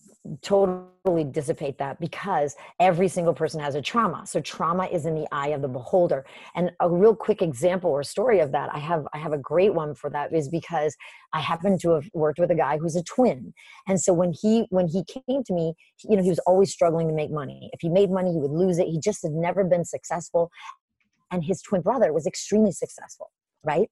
totally 0.42 1.26
dissipate 1.26 1.78
that 1.78 2.00
because 2.00 2.56
every 2.80 3.08
single 3.10 3.34
person 3.34 3.60
has 3.60 3.76
a 3.76 3.82
trauma. 3.82 4.26
So 4.26 4.40
trauma 4.40 4.86
is 4.86 5.06
in 5.06 5.16
the 5.16 5.28
eye 5.34 5.50
of 5.50 5.62
the 5.62 5.68
beholder. 5.68 6.26
And 6.56 6.72
a 6.80 6.90
real 6.90 7.16
quick 7.16 7.42
example 7.42 7.90
or 7.90 8.04
story 8.04 8.40
of 8.40 8.52
that, 8.54 8.74
I 8.74 8.80
have 8.80 9.06
I 9.14 9.18
have 9.18 9.34
a 9.34 9.38
great 9.38 9.74
one 9.74 9.96
for 9.96 10.10
that 10.12 10.34
is 10.34 10.48
because 10.48 10.96
I 11.34 11.42
happen 11.42 11.78
to 11.80 11.92
have 11.92 12.10
worked 12.14 12.40
with 12.40 12.52
a 12.52 12.56
guy 12.56 12.78
who's 12.78 12.96
a 12.96 13.04
twin. 13.04 13.54
And 13.88 14.00
so 14.00 14.14
when 14.14 14.34
he 14.42 14.66
when 14.70 14.88
he 14.88 15.04
came 15.04 15.44
to 15.44 15.54
me, 15.54 15.74
you 16.04 16.16
know, 16.16 16.24
he 16.24 16.30
was 16.30 16.40
always 16.40 16.72
struggling 16.72 17.08
to 17.10 17.14
make 17.14 17.32
money. 17.32 17.70
If 17.74 17.82
he 17.82 17.90
made 17.90 18.10
money, 18.10 18.32
he 18.32 18.40
would 18.40 18.52
lose 18.52 18.80
it. 18.80 18.88
He 18.88 19.00
just 19.00 19.24
had 19.24 19.34
never 19.34 19.64
been 19.64 19.84
successful. 19.84 20.50
And 21.32 21.44
his 21.44 21.62
twin 21.62 21.82
brother 21.82 22.14
was 22.14 22.26
extremely 22.26 22.72
successful, 22.72 23.32
right? 23.64 23.90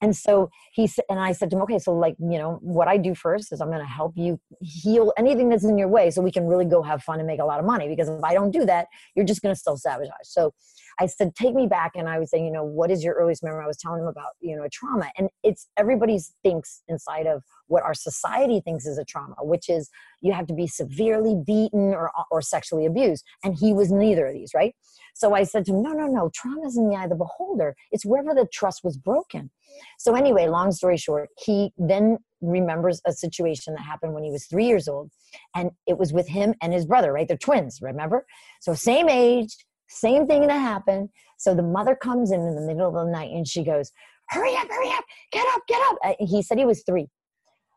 And 0.00 0.16
so 0.16 0.50
he 0.72 0.86
said, 0.86 1.04
and 1.08 1.18
I 1.18 1.32
said 1.32 1.50
to 1.50 1.56
him, 1.56 1.62
okay, 1.62 1.78
so 1.78 1.92
like, 1.92 2.16
you 2.18 2.38
know, 2.38 2.58
what 2.62 2.88
I 2.88 2.96
do 2.96 3.14
first 3.14 3.52
is 3.52 3.60
I'm 3.60 3.68
going 3.68 3.80
to 3.80 3.86
help 3.86 4.14
you 4.16 4.40
heal 4.60 5.12
anything 5.16 5.48
that's 5.48 5.64
in 5.64 5.78
your 5.78 5.88
way 5.88 6.10
so 6.10 6.22
we 6.22 6.32
can 6.32 6.46
really 6.46 6.64
go 6.64 6.82
have 6.82 7.02
fun 7.02 7.18
and 7.18 7.26
make 7.26 7.40
a 7.40 7.44
lot 7.44 7.60
of 7.60 7.66
money. 7.66 7.88
Because 7.88 8.08
if 8.08 8.22
I 8.24 8.34
don't 8.34 8.50
do 8.50 8.64
that, 8.66 8.86
you're 9.14 9.26
just 9.26 9.42
going 9.42 9.54
to 9.54 9.60
self 9.60 9.80
sabotage. 9.80 10.12
So 10.24 10.54
I 11.00 11.06
said, 11.06 11.34
take 11.34 11.54
me 11.54 11.66
back. 11.66 11.92
And 11.94 12.08
I 12.08 12.18
was 12.18 12.30
saying, 12.30 12.44
you 12.44 12.52
know, 12.52 12.64
what 12.64 12.90
is 12.90 13.02
your 13.02 13.14
earliest 13.14 13.42
memory? 13.42 13.64
I 13.64 13.66
was 13.66 13.76
telling 13.76 14.00
him 14.00 14.08
about, 14.08 14.32
you 14.40 14.56
know, 14.56 14.64
a 14.64 14.68
trauma. 14.68 15.10
And 15.16 15.28
it's 15.42 15.68
everybody 15.76 16.18
thinks 16.42 16.82
inside 16.88 17.26
of 17.26 17.42
what 17.66 17.82
our 17.82 17.94
society 17.94 18.60
thinks 18.60 18.86
is 18.86 18.98
a 18.98 19.04
trauma, 19.04 19.36
which 19.40 19.68
is 19.68 19.90
you 20.20 20.32
have 20.32 20.46
to 20.46 20.54
be 20.54 20.66
severely 20.66 21.36
beaten 21.46 21.94
or, 21.94 22.10
or 22.30 22.42
sexually 22.42 22.86
abused. 22.86 23.24
And 23.42 23.56
he 23.58 23.72
was 23.72 23.90
neither 23.90 24.26
of 24.26 24.34
these, 24.34 24.52
right? 24.54 24.74
So 25.14 25.34
I 25.34 25.44
said 25.44 25.64
to 25.66 25.72
him, 25.72 25.82
no, 25.82 25.92
no, 25.92 26.06
no, 26.06 26.30
trauma 26.34 26.66
is 26.66 26.76
in 26.76 26.88
the 26.88 26.96
eye 26.96 27.04
of 27.04 27.10
the 27.10 27.16
beholder. 27.16 27.76
It's 27.90 28.04
wherever 28.04 28.34
the 28.34 28.46
trust 28.52 28.80
was 28.82 28.96
broken. 28.96 29.50
So 29.98 30.14
anyway, 30.14 30.48
long 30.48 30.72
story 30.72 30.96
short, 30.96 31.30
he 31.44 31.72
then 31.76 32.18
remembers 32.40 33.00
a 33.06 33.12
situation 33.12 33.74
that 33.74 33.82
happened 33.82 34.14
when 34.14 34.24
he 34.24 34.30
was 34.30 34.46
three 34.46 34.66
years 34.66 34.88
old. 34.88 35.10
And 35.54 35.70
it 35.86 35.98
was 35.98 36.12
with 36.12 36.28
him 36.28 36.54
and 36.60 36.72
his 36.72 36.86
brother, 36.86 37.12
right? 37.12 37.26
They're 37.26 37.36
twins, 37.36 37.78
remember? 37.80 38.26
So 38.60 38.74
same 38.74 39.08
age, 39.08 39.56
same 39.88 40.26
thing 40.26 40.46
that 40.46 40.58
happened. 40.58 41.08
So 41.38 41.54
the 41.54 41.62
mother 41.62 41.94
comes 41.94 42.30
in 42.30 42.40
in 42.40 42.54
the 42.54 42.60
middle 42.62 42.88
of 42.88 42.94
the 42.94 43.10
night 43.10 43.30
and 43.32 43.46
she 43.46 43.64
goes, 43.64 43.92
hurry 44.28 44.54
up, 44.56 44.68
hurry 44.68 44.90
up, 44.90 45.04
get 45.32 45.46
up, 45.54 45.62
get 45.68 45.80
up. 45.88 46.16
He 46.18 46.42
said 46.42 46.58
he 46.58 46.64
was 46.64 46.82
three. 46.84 47.08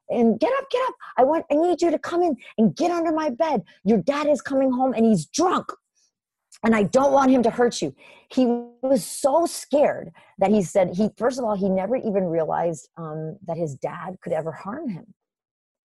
And 0.09 0.39
get 0.39 0.51
up, 0.59 0.69
get 0.69 0.87
up. 0.87 0.95
I 1.17 1.23
want 1.23 1.45
I 1.51 1.55
need 1.55 1.81
you 1.81 1.89
to 1.89 1.97
come 1.97 2.21
in 2.21 2.35
and 2.57 2.75
get 2.75 2.91
under 2.91 3.11
my 3.11 3.29
bed. 3.29 3.63
Your 3.83 3.97
dad 3.97 4.27
is 4.27 4.41
coming 4.41 4.71
home 4.71 4.93
and 4.93 5.03
he's 5.05 5.25
drunk. 5.25 5.65
And 6.63 6.75
I 6.75 6.83
don't 6.83 7.11
want 7.11 7.31
him 7.31 7.43
to 7.43 7.49
hurt 7.49 7.81
you. 7.81 7.93
He 8.31 8.45
was 8.81 9.03
so 9.03 9.45
scared 9.45 10.11
that 10.37 10.51
he 10.51 10.61
said 10.61 10.95
he 10.95 11.09
first 11.17 11.39
of 11.39 11.45
all, 11.45 11.55
he 11.55 11.69
never 11.69 11.95
even 11.95 12.25
realized 12.25 12.89
um, 12.97 13.37
that 13.47 13.57
his 13.57 13.75
dad 13.75 14.17
could 14.21 14.31
ever 14.31 14.51
harm 14.51 14.89
him. 14.89 15.13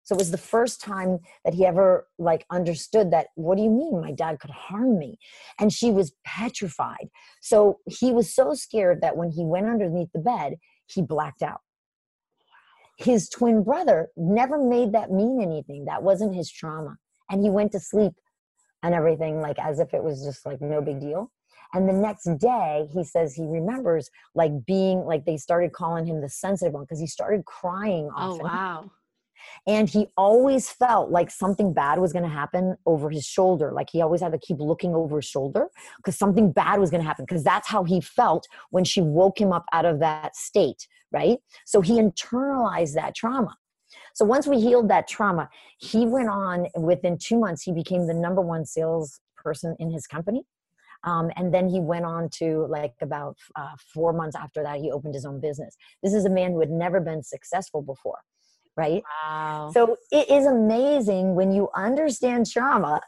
So 0.10 0.16
it 0.16 0.18
was 0.18 0.32
the 0.32 0.40
first 0.40 0.82
time 0.82 1.20
that 1.46 1.54
he 1.54 1.68
ever 1.68 2.08
like 2.18 2.44
understood 2.50 3.12
that 3.12 3.28
what 3.36 3.58
do 3.58 3.64
you 3.64 3.70
mean 3.70 4.02
my 4.02 4.12
dad 4.12 4.40
could 4.40 4.50
harm 4.50 4.98
me? 4.98 5.20
And 5.60 5.72
she 5.72 5.92
was 5.92 6.14
petrified. 6.26 7.10
So 7.42 7.78
he 7.86 8.12
was 8.12 8.34
so 8.34 8.56
scared 8.56 9.02
that 9.02 9.18
when 9.18 9.30
he 9.30 9.46
went 9.46 9.68
underneath 9.68 10.10
the 10.12 10.20
bed, 10.20 10.56
he 10.88 11.04
blacked 11.04 11.44
out. 11.44 11.60
His 12.98 13.30
twin 13.30 13.62
brother 13.62 14.08
never 14.18 14.58
made 14.58 14.94
that 14.94 15.12
mean 15.12 15.44
anything. 15.44 15.86
That 15.86 16.02
wasn't 16.02 16.34
his 16.34 16.52
trauma. 16.52 16.98
And 17.30 17.44
he 17.44 17.52
went 17.52 17.72
to 17.74 17.80
sleep 17.80 18.14
and 18.82 18.96
everything 18.96 19.42
like 19.42 19.60
as 19.60 19.80
if 19.80 19.94
it 19.94 20.04
was 20.04 20.24
just 20.26 20.44
like 20.44 20.60
no 20.60 20.82
big 20.82 21.02
deal. 21.02 21.32
And 21.76 21.88
the 21.88 21.94
next 21.94 22.28
day, 22.40 22.88
he 22.92 23.04
says 23.04 23.36
he 23.36 23.46
remembers 23.46 24.10
like 24.34 24.66
being 24.66 25.02
like 25.02 25.26
they 25.26 25.38
started 25.38 25.72
calling 25.72 26.08
him 26.08 26.20
the 26.20 26.30
sensitive 26.30 26.74
one 26.74 26.86
because 26.86 27.00
he 27.00 27.06
started 27.06 27.46
crying 27.46 28.10
oh 28.18 28.38
wow 28.38 28.90
And 29.68 29.90
he 29.90 30.08
always 30.18 30.70
felt 30.70 31.12
like 31.12 31.30
something 31.30 31.74
bad 31.74 32.00
was 32.00 32.14
going 32.14 32.24
to 32.24 32.30
happen 32.30 32.76
over 32.86 33.10
his 33.10 33.26
shoulder. 33.26 33.72
Like 33.74 33.90
he 33.92 34.02
always 34.02 34.22
had 34.22 34.32
to 34.32 34.40
keep 34.40 34.60
looking 34.60 34.96
over 34.96 35.18
his 35.18 35.26
shoulder 35.26 35.68
because 35.98 36.18
something 36.18 36.52
bad 36.52 36.80
was 36.80 36.90
going 36.90 37.02
to 37.02 37.08
happen 37.08 37.26
because 37.26 37.44
that's 37.44 37.68
how 37.68 37.84
he 37.84 38.02
felt 38.02 38.48
when 38.70 38.84
she 38.84 39.02
woke 39.02 39.40
him 39.40 39.52
up 39.52 39.66
out 39.74 39.86
of 39.86 40.00
that 40.00 40.36
state, 40.36 40.88
right? 41.12 41.40
So 41.66 41.82
he 41.82 42.00
internalized 42.00 42.94
that 42.96 43.16
trauma. 43.16 43.56
So 44.14 44.26
once 44.26 44.48
we 44.48 44.60
healed 44.60 44.90
that 44.90 45.08
trauma, 45.08 45.50
he 45.78 46.06
went 46.06 46.30
on 46.30 46.68
within 46.76 47.18
two 47.18 47.40
months, 47.40 47.64
he 47.64 47.72
became 47.72 48.08
the 48.08 48.14
number 48.14 48.42
one 48.42 48.66
salesperson 48.66 49.76
in 49.80 49.92
his 49.92 50.08
company. 50.08 50.44
Um, 51.04 51.32
and 51.38 51.54
then 51.54 51.70
he 51.70 51.80
went 51.80 52.06
on 52.06 52.30
to 52.40 52.66
like 52.68 52.94
about 53.02 53.38
uh, 53.56 53.76
four 53.94 54.12
months 54.12 54.36
after 54.36 54.62
that, 54.64 54.80
he 54.80 54.92
opened 54.92 55.14
his 55.14 55.26
own 55.26 55.40
business. 55.40 55.78
This 56.04 56.14
is 56.14 56.26
a 56.26 56.30
man 56.30 56.52
who 56.52 56.60
had 56.60 56.70
never 56.70 57.00
been 57.00 57.24
successful 57.24 57.82
before 57.82 58.20
right? 58.76 59.04
Wow. 59.24 59.72
So 59.74 59.98
it 60.12 60.30
is 60.30 60.46
amazing 60.46 61.36
when 61.36 61.52
you 61.52 61.70
understand 61.76 62.50
trauma, 62.50 63.02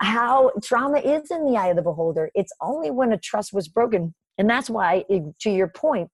how 0.00 0.52
trauma 0.62 0.98
is 0.98 1.30
in 1.30 1.44
the 1.44 1.58
eye 1.58 1.68
of 1.68 1.76
the 1.76 1.82
beholder. 1.82 2.30
It's 2.34 2.52
only 2.60 2.90
when 2.90 3.12
a 3.12 3.18
trust 3.18 3.52
was 3.52 3.68
broken. 3.68 4.14
And 4.38 4.48
that's 4.48 4.70
why, 4.70 5.04
eh, 5.10 5.20
to 5.40 5.50
your 5.50 5.68
point, 5.68 6.10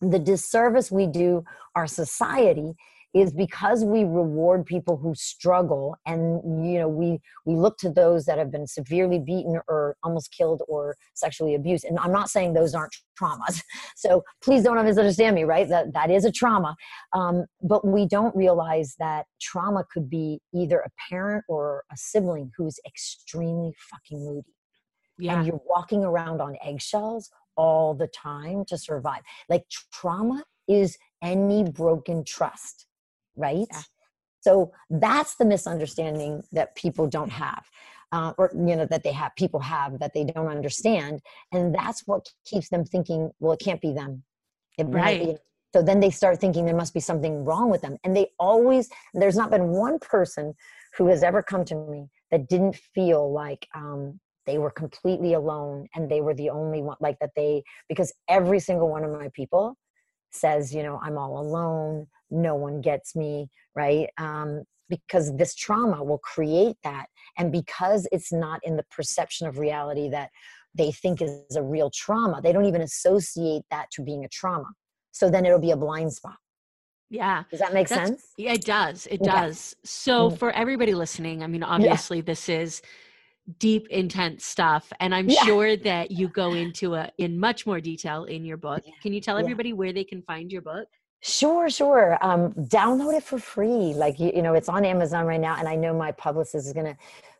the 0.00 0.18
disservice 0.18 0.90
we 0.90 1.06
do 1.06 1.44
our 1.74 1.86
society 1.86 2.74
is 3.20 3.32
because 3.32 3.84
we 3.84 4.00
reward 4.04 4.64
people 4.64 4.96
who 4.96 5.14
struggle 5.14 5.96
and 6.06 6.40
you 6.66 6.78
know 6.78 6.88
we 6.88 7.18
we 7.46 7.54
look 7.54 7.76
to 7.78 7.90
those 7.90 8.24
that 8.26 8.38
have 8.38 8.50
been 8.50 8.66
severely 8.66 9.18
beaten 9.18 9.58
or 9.68 9.96
almost 10.02 10.30
killed 10.32 10.62
or 10.68 10.96
sexually 11.14 11.54
abused. 11.54 11.84
And 11.84 11.98
i'm 11.98 12.12
not 12.12 12.30
saying 12.30 12.52
those 12.52 12.74
aren't 12.74 12.94
traumas. 13.20 13.62
So 13.96 14.22
please 14.42 14.62
don't 14.62 14.82
misunderstand 14.84 15.34
me 15.34 15.44
right? 15.44 15.68
That 15.68 15.92
that 15.92 16.10
is 16.10 16.24
a 16.24 16.30
trauma. 16.30 16.76
Um, 17.12 17.46
but 17.62 17.84
we 17.86 18.06
don't 18.06 18.34
realize 18.36 18.94
that 18.98 19.26
trauma 19.40 19.84
could 19.92 20.08
be 20.08 20.40
either 20.54 20.78
a 20.78 20.90
parent 21.10 21.44
or 21.48 21.84
a 21.92 21.96
sibling 21.96 22.52
who's 22.56 22.78
extremely 22.86 23.74
fucking 23.90 24.24
moody. 24.24 24.54
Yeah. 25.18 25.38
and 25.38 25.46
you're 25.46 25.60
walking 25.66 26.04
around 26.04 26.40
on 26.40 26.56
eggshells 26.64 27.28
all 27.56 27.92
the 27.92 28.06
time 28.06 28.64
to 28.66 28.78
survive. 28.78 29.22
Like 29.48 29.64
trauma 29.92 30.44
is 30.68 30.96
any 31.22 31.64
broken 31.64 32.24
trust 32.24 32.87
right? 33.38 33.66
Yeah. 33.70 33.82
So 34.40 34.72
that's 34.90 35.36
the 35.36 35.44
misunderstanding 35.44 36.42
that 36.52 36.74
people 36.74 37.06
don't 37.06 37.30
have. 37.30 37.64
Uh, 38.10 38.32
or 38.38 38.50
you 38.54 38.74
know 38.74 38.86
that 38.86 39.02
they 39.02 39.12
have 39.12 39.32
people 39.36 39.60
have 39.60 39.98
that 39.98 40.14
they 40.14 40.24
don't 40.24 40.48
understand 40.48 41.20
and 41.52 41.74
that's 41.74 42.04
what 42.06 42.26
keeps 42.46 42.70
them 42.70 42.82
thinking 42.82 43.30
well 43.38 43.52
it 43.52 43.60
can't 43.60 43.82
be 43.82 43.92
them 43.92 44.22
it 44.78 44.84
right 44.84 45.26
be. 45.26 45.36
so 45.74 45.82
then 45.82 46.00
they 46.00 46.08
start 46.08 46.40
thinking 46.40 46.64
there 46.64 46.74
must 46.74 46.94
be 46.94 47.00
something 47.00 47.44
wrong 47.44 47.68
with 47.68 47.82
them 47.82 47.98
and 48.04 48.16
they 48.16 48.26
always 48.38 48.88
there's 49.12 49.36
not 49.36 49.50
been 49.50 49.68
one 49.68 49.98
person 49.98 50.54
who 50.96 51.06
has 51.06 51.22
ever 51.22 51.42
come 51.42 51.66
to 51.66 51.74
me 51.74 52.08
that 52.30 52.48
didn't 52.48 52.76
feel 52.94 53.30
like 53.30 53.68
um, 53.74 54.18
they 54.46 54.56
were 54.56 54.70
completely 54.70 55.34
alone 55.34 55.86
and 55.94 56.10
they 56.10 56.22
were 56.22 56.32
the 56.32 56.48
only 56.48 56.80
one 56.80 56.96
like 57.00 57.18
that 57.18 57.32
they 57.36 57.62
because 57.90 58.10
every 58.26 58.58
single 58.58 58.88
one 58.88 59.04
of 59.04 59.12
my 59.12 59.28
people 59.34 59.76
says 60.30 60.74
you 60.74 60.82
know 60.82 60.98
i'm 61.02 61.18
all 61.18 61.38
alone 61.38 62.06
no 62.30 62.54
one 62.54 62.80
gets 62.80 63.16
me 63.16 63.48
right? 63.78 64.08
Um, 64.18 64.64
because 64.90 65.36
this 65.36 65.54
trauma 65.54 66.02
will 66.02 66.18
create 66.18 66.76
that. 66.82 67.06
And 67.38 67.52
because 67.52 68.08
it's 68.10 68.32
not 68.32 68.60
in 68.64 68.76
the 68.76 68.84
perception 68.90 69.46
of 69.46 69.58
reality 69.58 70.08
that 70.10 70.30
they 70.74 70.90
think 70.90 71.22
is 71.22 71.56
a 71.56 71.62
real 71.62 71.90
trauma 71.90 72.40
they 72.42 72.52
don't 72.52 72.66
even 72.66 72.82
associate 72.82 73.62
that 73.70 73.86
to 73.92 74.02
being 74.02 74.24
a 74.24 74.28
trauma. 74.28 74.68
So 75.12 75.30
then 75.30 75.46
it'll 75.46 75.60
be 75.60 75.70
a 75.70 75.76
blind 75.76 76.12
spot. 76.12 76.36
Yeah. 77.10 77.44
Does 77.50 77.60
that 77.60 77.72
make 77.72 77.88
That's, 77.88 78.08
sense? 78.08 78.22
yeah 78.36 78.52
it 78.52 78.64
does. 78.64 79.06
It 79.10 79.22
does. 79.22 79.74
So 79.84 80.30
mm. 80.30 80.38
for 80.38 80.50
everybody 80.52 80.94
listening 80.94 81.42
i 81.42 81.46
mean 81.46 81.62
obviously 81.62 82.18
yeah. 82.18 82.24
this 82.26 82.48
is 82.48 82.82
deep 83.58 83.88
intense 83.88 84.44
stuff 84.44 84.92
and 85.00 85.14
i'm 85.14 85.26
yeah. 85.26 85.42
sure 85.42 85.74
that 85.74 86.10
you 86.10 86.28
go 86.28 86.52
into 86.52 86.92
it 86.94 87.10
in 87.16 87.40
much 87.40 87.64
more 87.66 87.80
detail 87.80 88.24
in 88.24 88.44
your 88.44 88.58
book. 88.58 88.82
Yeah. 88.84 88.92
can 89.02 89.14
you 89.14 89.22
tell 89.22 89.38
everybody 89.38 89.72
where 89.72 89.92
they 89.92 90.04
can 90.04 90.20
find 90.22 90.52
your 90.52 90.62
book 90.62 90.86
Sure, 91.20 91.68
sure. 91.68 92.16
Um, 92.20 92.52
download 92.54 93.16
it 93.16 93.24
for 93.24 93.38
free. 93.38 93.92
Like 93.94 94.20
you, 94.20 94.30
you 94.34 94.42
know, 94.42 94.54
it's 94.54 94.68
on 94.68 94.84
Amazon 94.84 95.26
right 95.26 95.40
now, 95.40 95.56
and 95.58 95.68
I 95.68 95.74
know 95.74 95.92
my 95.92 96.12
publicist 96.12 96.66
is 96.66 96.72
going 96.72 96.86
to 96.86 96.96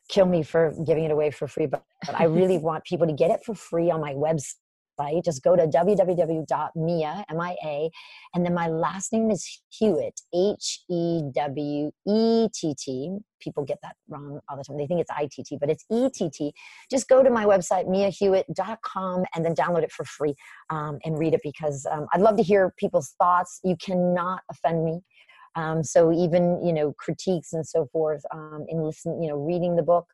kill 0.09 0.26
me 0.26 0.43
for 0.43 0.74
giving 0.85 1.05
it 1.05 1.11
away 1.11 1.31
for 1.31 1.47
free, 1.47 1.66
but, 1.66 1.85
but 2.05 2.20
I 2.20 2.24
really 2.24 2.59
want 2.68 2.85
people 2.85 3.07
to 3.07 3.12
get 3.12 3.31
it 3.31 3.45
for 3.45 3.55
free 3.55 3.91
on 3.91 4.01
my 4.01 4.14
website 4.14 4.55
website. 4.99 5.24
Just 5.24 5.42
go 5.42 5.57
to 5.57 5.66
www.mia, 5.66 7.24
M-I-A, 7.30 7.90
and 8.34 8.44
then 8.44 8.55
my 8.55 8.68
last 8.68 9.12
name 9.12 9.30
is 9.30 9.62
Hewett, 9.70 10.20
H-E-W-E-T-T. 10.34 10.88
People 13.40 13.64
get 13.64 13.78
that 13.82 13.94
wrong 14.09 14.40
all 14.49 14.57
the 14.57 14.64
time. 14.64 14.76
They 14.76 14.86
think 14.86 15.01
it's 15.01 15.11
I-T-T, 15.11 15.59
but 15.61 15.70
it's 15.70 15.84
E-T-T. 15.90 16.53
Just 16.90 17.09
go 17.09 17.22
to 17.22 17.30
my 17.30 17.44
website, 17.44 17.88
miahewett.com, 17.88 19.24
and 19.34 19.44
then 19.44 19.55
download 19.55 19.82
it 19.82 19.92
for 19.92 20.05
free 20.05 20.34
um, 20.70 20.99
and 21.05 21.18
read 21.18 21.34
it 21.34 21.40
because 21.42 21.86
um, 21.90 22.07
I'd 22.12 22.20
love 22.20 22.36
to 22.36 22.42
hear 22.42 22.72
people's 22.78 23.14
thoughts. 23.18 23.61
You 23.64 23.76
cannot 23.76 24.40
offend 24.51 24.84
me. 24.84 25.01
Um, 25.55 25.82
so 25.82 26.12
even 26.12 26.62
you 26.64 26.74
know 26.74 26.92
critiques 26.99 27.55
and 27.55 27.66
so 27.66 27.86
forth 27.86 28.22
um, 28.32 28.66
in 28.68 28.82
listen 28.82 29.20
you 29.20 29.28
know 29.28 29.36
reading 29.36 29.76
the 29.76 29.82
book 29.82 30.07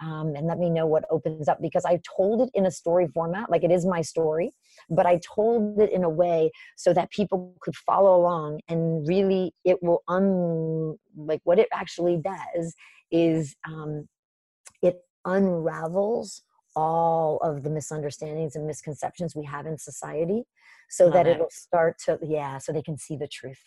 um, 0.00 0.34
and 0.34 0.46
let 0.46 0.58
me 0.58 0.70
know 0.70 0.86
what 0.86 1.04
opens 1.10 1.48
up 1.48 1.58
because 1.60 1.84
I 1.84 2.00
told 2.16 2.40
it 2.40 2.50
in 2.54 2.66
a 2.66 2.70
story 2.70 3.06
format, 3.06 3.50
like 3.50 3.64
it 3.64 3.70
is 3.70 3.84
my 3.84 4.02
story, 4.02 4.52
but 4.88 5.06
I 5.06 5.20
told 5.34 5.78
it 5.78 5.92
in 5.92 6.04
a 6.04 6.08
way 6.08 6.50
so 6.76 6.92
that 6.94 7.10
people 7.10 7.54
could 7.60 7.76
follow 7.76 8.16
along 8.16 8.60
and 8.68 9.06
really 9.06 9.54
it 9.64 9.82
will 9.82 10.02
un 10.08 10.96
like 11.16 11.40
what 11.44 11.58
it 11.58 11.68
actually 11.72 12.18
does 12.18 12.74
is 13.10 13.54
um, 13.66 14.08
it 14.82 14.96
unravels 15.24 16.42
all 16.76 17.38
of 17.38 17.62
the 17.62 17.70
misunderstandings 17.70 18.54
and 18.54 18.66
misconceptions 18.66 19.34
we 19.34 19.44
have 19.44 19.66
in 19.66 19.76
society 19.76 20.44
so 20.88 21.04
Love 21.04 21.14
that 21.14 21.26
it. 21.26 21.30
it'll 21.32 21.50
start 21.50 21.96
to 21.98 22.18
yeah 22.22 22.58
so 22.58 22.72
they 22.72 22.82
can 22.82 22.96
see 22.96 23.16
the 23.16 23.26
truth 23.26 23.62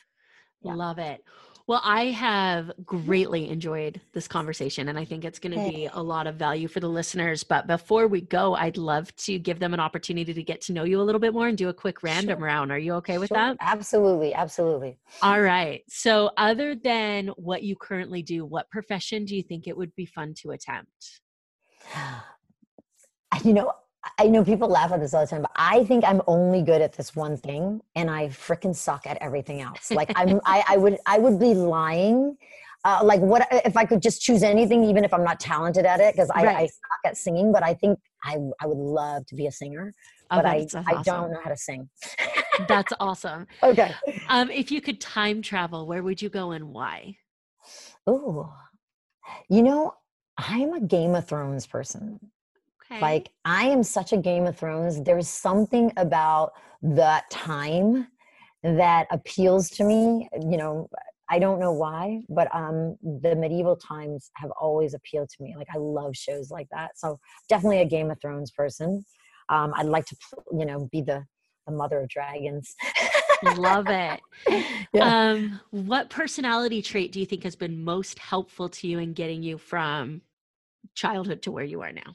yeah. 0.64 0.74
Love 0.74 1.00
it. 1.00 1.24
Well, 1.66 1.80
I 1.82 2.08
have 2.08 2.74
greatly 2.86 3.48
enjoyed 3.50 4.02
this 4.12 4.28
conversation, 4.28 4.90
and 4.90 5.00
I 5.00 5.06
think 5.06 5.24
it's 5.24 5.40
going 5.40 5.54
to 5.54 5.72
be 5.72 5.88
a 5.94 6.04
lot 6.04 6.28
of 6.28 6.36
value 6.36 6.68
for 6.68 6.82
the 6.82 6.90
listeners. 6.90 7.46
But 7.46 7.68
before 7.68 8.08
we 8.08 8.20
go, 8.20 8.54
I'd 8.54 8.76
love 8.76 9.16
to 9.18 9.40
give 9.40 9.60
them 9.60 9.74
an 9.74 9.80
opportunity 9.80 10.34
to 10.34 10.44
get 10.44 10.60
to 10.62 10.74
know 10.74 10.84
you 10.84 11.00
a 11.00 11.04
little 11.04 11.22
bit 11.22 11.34
more 11.34 11.48
and 11.48 11.58
do 11.58 11.70
a 11.70 11.74
quick 11.74 12.04
random 12.04 12.40
sure. 12.40 12.46
round. 12.46 12.70
Are 12.74 12.78
you 12.78 12.96
okay 12.96 13.18
with 13.18 13.30
sure. 13.30 13.38
that? 13.38 13.58
Absolutely. 13.62 14.34
Absolutely. 14.34 14.98
All 15.22 15.42
right. 15.42 15.84
So, 15.88 16.32
other 16.36 16.76
than 16.76 17.28
what 17.38 17.64
you 17.64 17.78
currently 17.78 18.22
do, 18.24 18.44
what 18.46 18.70
profession 18.70 19.24
do 19.24 19.34
you 19.34 19.42
think 19.42 19.66
it 19.66 19.78
would 19.78 19.96
be 19.96 20.06
fun 20.06 20.34
to 20.42 20.52
attempt? 20.52 21.22
You 23.44 23.52
know, 23.52 23.74
I 24.18 24.28
know 24.28 24.44
people 24.44 24.68
laugh 24.68 24.92
at 24.92 25.00
this 25.00 25.14
all 25.14 25.22
the 25.22 25.28
time, 25.28 25.44
but 25.44 25.52
I 25.56 25.84
think 25.86 26.04
I'm 26.04 26.22
only 26.28 26.62
good 26.62 26.82
at 26.82 26.94
this 26.94 27.16
one 27.16 27.38
thing, 27.38 27.82
and 27.96 28.10
I 28.10 28.28
freaking 28.28 28.76
suck 28.76 29.08
at 29.08 29.18
everything 29.22 29.62
else. 29.62 29.92
Like 29.92 30.12
I'm, 30.16 30.42
I, 30.46 30.64
I 30.68 30.78
would, 30.78 30.98
I 31.06 31.20
would 31.20 31.40
be 31.40 31.54
lying. 31.54 32.38
Uh, 32.86 33.00
like 33.02 33.22
what 33.22 33.48
if 33.52 33.78
I 33.78 33.86
could 33.86 34.02
just 34.02 34.22
choose 34.22 34.44
anything, 34.44 34.84
even 34.84 35.06
if 35.06 35.14
I'm 35.14 35.24
not 35.24 35.40
talented 35.40 35.86
at 35.86 36.02
it? 36.02 36.14
Because 36.14 36.30
I, 36.32 36.44
right. 36.44 36.58
I, 36.58 36.66
suck 36.66 37.00
at 37.06 37.18
singing, 37.18 37.54
but 37.54 37.64
I 37.64 37.74
think 37.74 37.98
I, 38.26 38.38
I 38.60 38.68
would 38.68 38.78
love 38.78 39.26
to 39.28 39.36
be 39.36 39.48
a 39.48 39.52
singer, 39.52 39.94
oh, 40.32 40.36
but 40.36 40.46
I, 40.46 40.64
awesome. 40.64 40.84
I 40.86 41.02
don't 41.04 41.32
know 41.32 41.40
how 41.42 41.50
to 41.50 41.58
sing. 41.58 41.90
that's 42.68 42.92
awesome. 43.00 43.48
Okay. 43.64 43.94
Um, 44.28 44.52
if 44.52 44.70
you 44.70 44.82
could 44.82 45.00
time 45.00 45.42
travel, 45.42 45.88
where 45.88 46.04
would 46.04 46.22
you 46.22 46.28
go 46.28 46.52
and 46.52 46.70
why? 46.70 47.16
Oh, 48.06 48.54
you 49.50 49.64
know, 49.64 49.94
I'm 50.38 50.74
a 50.74 50.82
Game 50.82 51.16
of 51.16 51.26
Thrones 51.26 51.66
person. 51.66 52.20
Okay. 52.94 53.02
Like 53.02 53.30
I 53.46 53.66
am 53.66 53.84
such 53.84 54.14
a 54.14 54.18
Game 54.18 54.46
of 54.46 54.58
Thrones. 54.58 55.02
There's 55.02 55.28
something 55.28 55.92
about 55.98 56.52
that 56.82 57.30
time 57.32 58.08
that 58.62 59.08
appeals 59.12 59.70
to 59.72 59.84
me. 59.84 60.30
You 60.40 60.58
know, 60.58 60.90
I 61.30 61.40
don't 61.40 61.60
know 61.60 61.72
why, 61.72 62.22
but 62.30 62.54
um, 62.54 62.98
the 63.02 63.36
medieval 63.36 63.76
times 63.76 64.30
have 64.36 64.52
always 64.60 64.94
appealed 64.94 65.30
to 65.30 65.44
me. 65.44 65.56
Like 65.58 65.68
I 65.74 65.78
love 65.78 66.16
shows 66.16 66.52
like 66.52 66.68
that. 66.72 66.98
So 66.98 67.20
definitely 67.50 67.82
a 67.82 67.86
Game 67.86 68.12
of 68.12 68.20
Thrones 68.22 68.52
person. 68.52 69.04
Um, 69.50 69.74
I'd 69.76 69.88
like 69.88 70.06
to, 70.06 70.16
you 70.52 70.66
know, 70.66 70.88
be 70.92 71.02
the 71.02 71.26
the 71.66 71.74
mother 71.74 72.02
of 72.02 72.10
dragons. 72.10 72.76
love 73.56 73.88
it. 73.90 74.22
Yeah. 74.94 75.32
Um, 75.32 75.60
what 75.72 76.12
personality 76.12 76.84
trait 76.84 77.12
do 77.12 77.20
you 77.20 77.26
think 77.26 77.44
has 77.44 77.56
been 77.56 77.84
most 77.84 78.20
helpful 78.20 78.70
to 78.70 78.88
you 78.88 79.00
in 79.00 79.14
getting 79.14 79.42
you 79.42 79.58
from 79.58 80.22
childhood 80.94 81.42
to 81.44 81.52
where 81.52 81.64
you 81.64 81.82
are 81.82 81.92
now? 81.92 82.14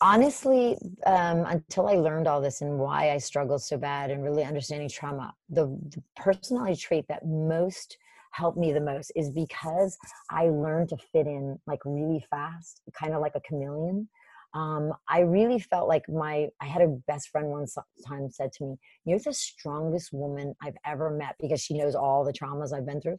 Honestly 0.00 0.76
um, 1.06 1.44
until 1.46 1.88
i 1.88 1.94
learned 1.94 2.26
all 2.26 2.40
this 2.40 2.60
and 2.60 2.78
why 2.78 3.10
i 3.10 3.18
struggled 3.18 3.62
so 3.62 3.76
bad 3.76 4.10
and 4.10 4.22
really 4.22 4.44
understanding 4.44 4.88
trauma 4.88 5.34
the, 5.50 5.66
the, 5.66 6.02
personality 6.16 6.76
trait 6.76 7.06
that 7.08 7.26
most 7.26 7.96
helped 8.32 8.58
me 8.58 8.72
the 8.72 8.80
most 8.80 9.10
is 9.16 9.30
because 9.30 9.96
i 10.30 10.44
learned 10.44 10.88
to 10.88 10.96
fit 11.12 11.26
in 11.26 11.58
like 11.66 11.80
really 11.84 12.24
fast 12.30 12.82
kind 12.92 13.14
of 13.14 13.20
like 13.20 13.34
a 13.34 13.40
chameleon 13.40 14.08
um, 14.54 14.94
I 15.06 15.20
really 15.20 15.58
felt 15.58 15.86
like 15.86 16.08
my 16.08 16.48
I 16.62 16.64
had 16.64 16.80
a 16.80 16.96
best 17.06 17.28
friend 17.28 17.48
one 17.48 17.66
time 18.06 18.30
said 18.30 18.52
to 18.54 18.64
me, 18.64 18.76
"You're 19.04 19.18
the 19.18 19.34
strongest 19.34 20.14
woman 20.14 20.54
I've 20.62 20.78
ever 20.86 21.10
met 21.10 21.34
because 21.38 21.60
she 21.60 21.76
knows 21.76 21.94
all 21.94 22.24
the 22.24 22.32
traumas 22.32 22.72
I've 22.72 22.86
been 22.86 23.02
through," 23.02 23.18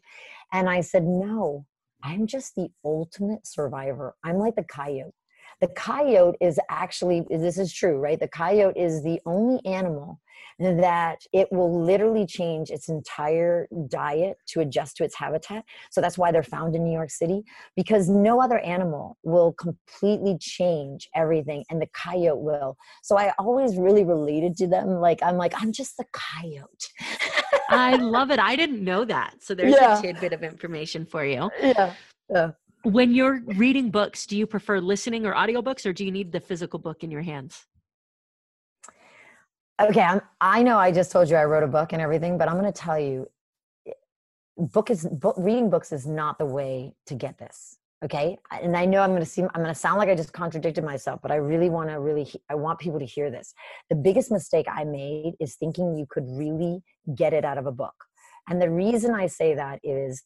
and 0.52 0.68
I 0.68 0.82
said, 0.82 1.04
"No, 1.04 1.66
I'm 2.04 2.26
just 2.26 2.56
the 2.56 2.70
ultimate 2.84 3.46
survivor. 3.46 4.16
I'm 4.24 4.38
like 4.38 4.56
the 4.56 4.64
coyote. 4.64 5.14
The 5.62 5.68
coyote 5.70 6.38
is 6.42 6.60
actually 6.70 7.24
this 7.30 7.58
is 7.58 7.74
true, 7.74 7.98
right? 7.98 8.20
The 8.20 8.28
coyote 8.28 8.78
is 8.78 9.04
the 9.04 9.20
only 9.26 9.60
animal 9.66 10.20
that 10.60 11.20
it 11.34 11.48
will 11.52 11.84
literally 11.84 12.26
change 12.26 12.72
its 12.72 12.90
entire 12.90 13.68
diet 13.90 14.38
to 14.48 14.62
adjust 14.62 14.98
to 14.98 15.04
its 15.04 15.16
habitat. 15.16 15.64
So 15.92 16.02
that's 16.02 16.18
why 16.18 16.32
they're 16.32 16.42
found 16.44 16.76
in 16.76 16.84
New 16.84 16.92
York 16.92 17.12
City 17.12 17.44
because 17.76 18.10
no 18.10 18.42
other 18.42 18.58
animal 18.60 19.18
will 19.24 19.54
completely 19.54 20.38
change 20.40 21.10
everything 21.16 21.64
and 21.70 21.82
the 21.82 21.88
coyote 21.94 22.42
will. 22.42 22.76
So 23.04 23.18
I 23.18 23.34
always 23.38 23.78
really 23.78 24.04
related 24.04 24.58
to 24.58 24.68
them 24.68 25.00
like 25.00 25.22
I'm 25.22 25.38
like 25.38 25.54
I'm 25.62 25.72
just 25.72 25.98
the 25.98 26.06
coyote. 26.12 26.88
I 27.70 27.96
love 27.98 28.32
it. 28.32 28.40
I 28.40 28.56
didn't 28.56 28.84
know 28.84 29.06
that. 29.06 29.36
So 29.42 29.54
there's 29.54 29.76
yeah. 29.76 30.00
a 30.00 30.02
tidbit 30.02 30.34
of 30.34 30.44
information 30.44 31.06
for 31.06 31.24
you. 31.26 31.50
Yeah. 31.62 31.94
Yeah. 32.30 32.52
When 32.84 33.14
you're 33.14 33.42
reading 33.46 33.90
books, 33.90 34.26
do 34.26 34.38
you 34.38 34.48
prefer 34.48 34.80
listening 34.80 35.26
or 35.26 35.34
audiobooks 35.34 35.86
or 35.86 35.94
do 35.94 36.06
you 36.06 36.12
need 36.12 36.32
the 36.32 36.40
physical 36.40 36.80
book 36.80 37.04
in 37.04 37.12
your 37.12 37.22
hands? 37.22 37.66
okay 39.80 40.02
I'm, 40.02 40.22
i 40.42 40.64
know 40.64 40.78
i 40.78 40.92
just 40.92 41.12
told 41.12 41.30
you 41.30 41.36
i 41.36 41.46
wrote 41.46 41.64
a 41.64 41.68
book 41.68 41.94
and 41.94 42.02
everything 42.02 42.38
but 42.38 42.48
i'm 42.48 42.60
going 42.60 42.72
to 42.72 42.78
tell 42.78 43.00
you 43.00 43.28
book 44.58 44.90
is 44.90 45.06
book 45.06 45.36
reading 45.38 45.70
books 45.70 45.92
is 45.92 46.08
not 46.08 46.40
the 46.40 46.46
way 46.46 46.94
to 47.06 47.16
get 47.16 47.38
this 47.38 47.78
okay? 48.06 48.38
And 48.52 48.78
i 48.78 48.86
know 48.86 49.02
i'm 49.02 49.10
going 49.10 49.22
to 49.22 49.26
seem 49.26 49.50
i'm 49.54 49.62
going 49.62 49.74
to 49.74 49.80
sound 49.80 49.98
like 49.98 50.10
i 50.10 50.16
just 50.16 50.34
contradicted 50.34 50.84
myself 50.84 51.20
but 51.22 51.32
i 51.32 51.36
really 51.36 51.70
want 51.70 51.90
to 51.90 52.00
really 52.00 52.28
i 52.50 52.56
want 52.56 52.80
people 52.80 53.00
to 53.00 53.06
hear 53.06 53.30
this. 53.32 53.54
The 53.90 53.96
biggest 53.96 54.32
mistake 54.32 54.68
i 54.70 54.84
made 54.84 55.34
is 55.40 55.56
thinking 55.56 55.98
you 55.98 56.06
could 56.10 56.26
really 56.28 56.82
get 57.16 57.34
it 57.34 57.44
out 57.44 57.58
of 57.58 57.66
a 57.66 57.72
book. 57.72 57.96
And 58.50 58.62
the 58.62 58.70
reason 58.70 59.16
i 59.16 59.28
say 59.28 59.56
that 59.56 59.80
is 59.84 60.24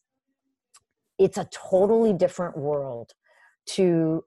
it's 1.22 1.38
a 1.38 1.48
totally 1.52 2.12
different 2.12 2.56
world 2.56 3.12
to 3.64 4.24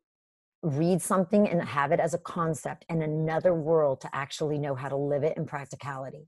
read 0.64 1.02
something 1.02 1.48
and 1.48 1.62
have 1.62 1.91
it 1.91 2.00
as 2.00 2.14
a 2.14 2.18
concept 2.20 2.86
and 2.89 3.04
another 3.04 3.54
world 3.54 4.02
to 4.02 4.10
actually 4.16 4.58
know 4.58 4.74
how 4.74 4.88
to 4.88 4.96
live 4.96 5.24
it 5.24 5.36
in 5.38 5.46
practicality. 5.46 6.28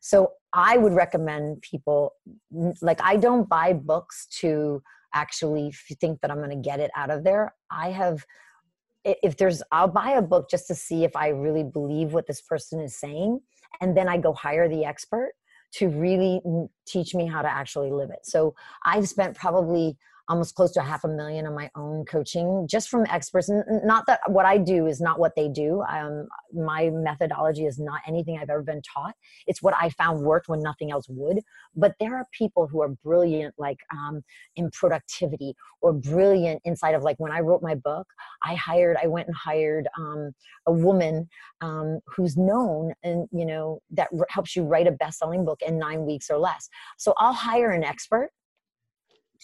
So 0.00 0.32
I 0.52 0.78
would 0.78 0.94
recommend 0.94 1.62
people 1.62 2.14
like 2.80 3.00
I 3.02 3.16
don't 3.16 3.48
buy 3.48 3.74
books 3.74 4.26
to 4.40 4.82
actually 5.14 5.72
think 6.00 6.20
that 6.20 6.30
I'm 6.30 6.38
going 6.38 6.50
to 6.50 6.68
get 6.68 6.80
it 6.80 6.90
out 6.96 7.10
of 7.10 7.22
there. 7.22 7.54
I 7.70 7.90
have 7.90 8.24
if 9.04 9.36
there's 9.36 9.62
I'll 9.70 9.88
buy 9.88 10.12
a 10.12 10.22
book 10.22 10.50
just 10.50 10.66
to 10.68 10.74
see 10.74 11.04
if 11.04 11.14
I 11.14 11.28
really 11.28 11.64
believe 11.64 12.12
what 12.12 12.26
this 12.26 12.40
person 12.40 12.80
is 12.80 12.98
saying 12.98 13.40
and 13.80 13.96
then 13.96 14.08
I 14.08 14.16
go 14.16 14.32
hire 14.32 14.68
the 14.68 14.84
expert 14.84 15.32
to 15.72 15.88
really 15.88 16.40
teach 16.86 17.14
me 17.14 17.26
how 17.26 17.42
to 17.42 17.48
actually 17.48 17.90
live 17.90 18.10
it. 18.10 18.20
So 18.24 18.54
I've 18.84 19.08
spent 19.08 19.36
probably 19.36 19.96
almost 20.28 20.54
close 20.54 20.72
to 20.72 20.82
half 20.82 21.04
a 21.04 21.08
million 21.08 21.46
on 21.46 21.54
my 21.54 21.70
own 21.76 22.04
coaching 22.04 22.66
just 22.68 22.88
from 22.88 23.06
experts. 23.08 23.50
Not 23.84 24.06
that 24.06 24.20
what 24.26 24.44
i 24.44 24.58
do 24.58 24.86
is 24.86 25.00
not 25.00 25.18
what 25.18 25.32
they 25.36 25.48
do. 25.48 25.82
Um, 25.88 26.26
my 26.52 26.90
methodology 26.92 27.64
is 27.64 27.78
not 27.78 28.00
anything 28.06 28.38
i've 28.38 28.50
ever 28.50 28.62
been 28.62 28.82
taught. 28.82 29.14
It's 29.46 29.62
what 29.62 29.74
i 29.80 29.88
found 29.90 30.22
worked 30.22 30.48
when 30.48 30.60
nothing 30.60 30.90
else 30.90 31.06
would. 31.08 31.40
But 31.74 31.94
there 32.00 32.16
are 32.16 32.26
people 32.36 32.66
who 32.66 32.82
are 32.82 32.90
brilliant 33.04 33.54
like 33.58 33.78
um, 33.92 34.22
in 34.56 34.70
productivity 34.70 35.54
or 35.80 35.92
brilliant 35.92 36.60
inside 36.64 36.94
of 36.94 37.02
like 37.02 37.16
when 37.18 37.32
i 37.32 37.40
wrote 37.40 37.62
my 37.62 37.74
book 37.74 38.06
i 38.44 38.54
hired 38.54 38.96
i 39.02 39.06
went 39.06 39.28
and 39.28 39.36
hired 39.36 39.88
um, 39.98 40.32
a 40.66 40.72
woman 40.72 41.28
um, 41.60 42.00
who's 42.06 42.36
known 42.36 42.92
and 43.02 43.28
you 43.32 43.46
know 43.46 43.80
that 43.90 44.08
r- 44.18 44.26
helps 44.28 44.54
you 44.56 44.62
write 44.62 44.86
a 44.86 44.92
best-selling 44.92 45.44
book 45.44 45.60
in 45.66 45.78
nine 45.78 46.04
weeks 46.04 46.30
or 46.30 46.38
less. 46.38 46.68
So 46.98 47.14
i'll 47.18 47.32
hire 47.32 47.70
an 47.70 47.84
expert 47.84 48.30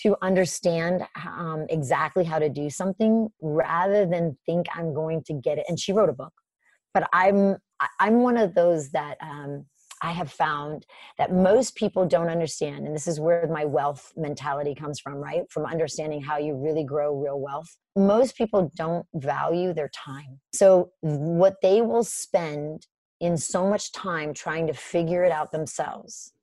to 0.03 0.16
understand 0.22 1.07
um, 1.26 1.66
exactly 1.68 2.24
how 2.24 2.38
to 2.38 2.49
do 2.49 2.68
something 2.70 3.28
rather 3.40 4.07
than 4.07 4.36
think 4.47 4.66
I'm 4.74 4.92
going 4.92 5.22
to 5.24 5.34
get 5.34 5.59
it. 5.59 5.64
And 5.68 5.78
she 5.78 5.92
wrote 5.92 6.09
a 6.09 6.14
book, 6.14 6.32
but 6.92 7.09
I'm 7.12 7.57
I'm 8.01 8.20
one 8.20 8.36
of 8.36 8.55
those 8.55 8.90
that 8.90 9.18
um, 9.20 9.66
I 10.03 10.12
have 10.12 10.30
found 10.30 10.84
that 11.18 11.32
most 11.32 11.76
people 11.76 12.07
don't 12.07 12.28
understand, 12.28 12.86
and 12.86 12.95
this 12.95 13.07
is 13.07 13.18
where 13.18 13.49
my 13.51 13.64
wealth 13.64 14.12
mentality 14.16 14.74
comes 14.74 15.01
from, 15.01 15.14
right? 15.14 15.42
From 15.51 15.64
understanding 15.64 16.22
how 16.22 16.36
you 16.38 16.55
really 16.55 16.84
grow 16.84 17.14
real 17.16 17.40
wealth. 17.40 17.74
Most 17.97 18.36
people 18.36 18.70
don't 18.76 19.07
value 19.14 19.72
their 19.72 19.88
time. 19.88 20.40
So 20.53 20.90
what 21.01 21.57
they 21.62 21.80
will 21.80 22.05
spend 22.05 22.86
in 23.20 23.38
so 23.38 23.66
much 23.66 23.92
time 23.92 24.34
trying 24.34 24.66
to 24.66 24.74
figure 24.74 25.24
it 25.24 25.32
out 25.32 25.53
themselves 25.53 26.34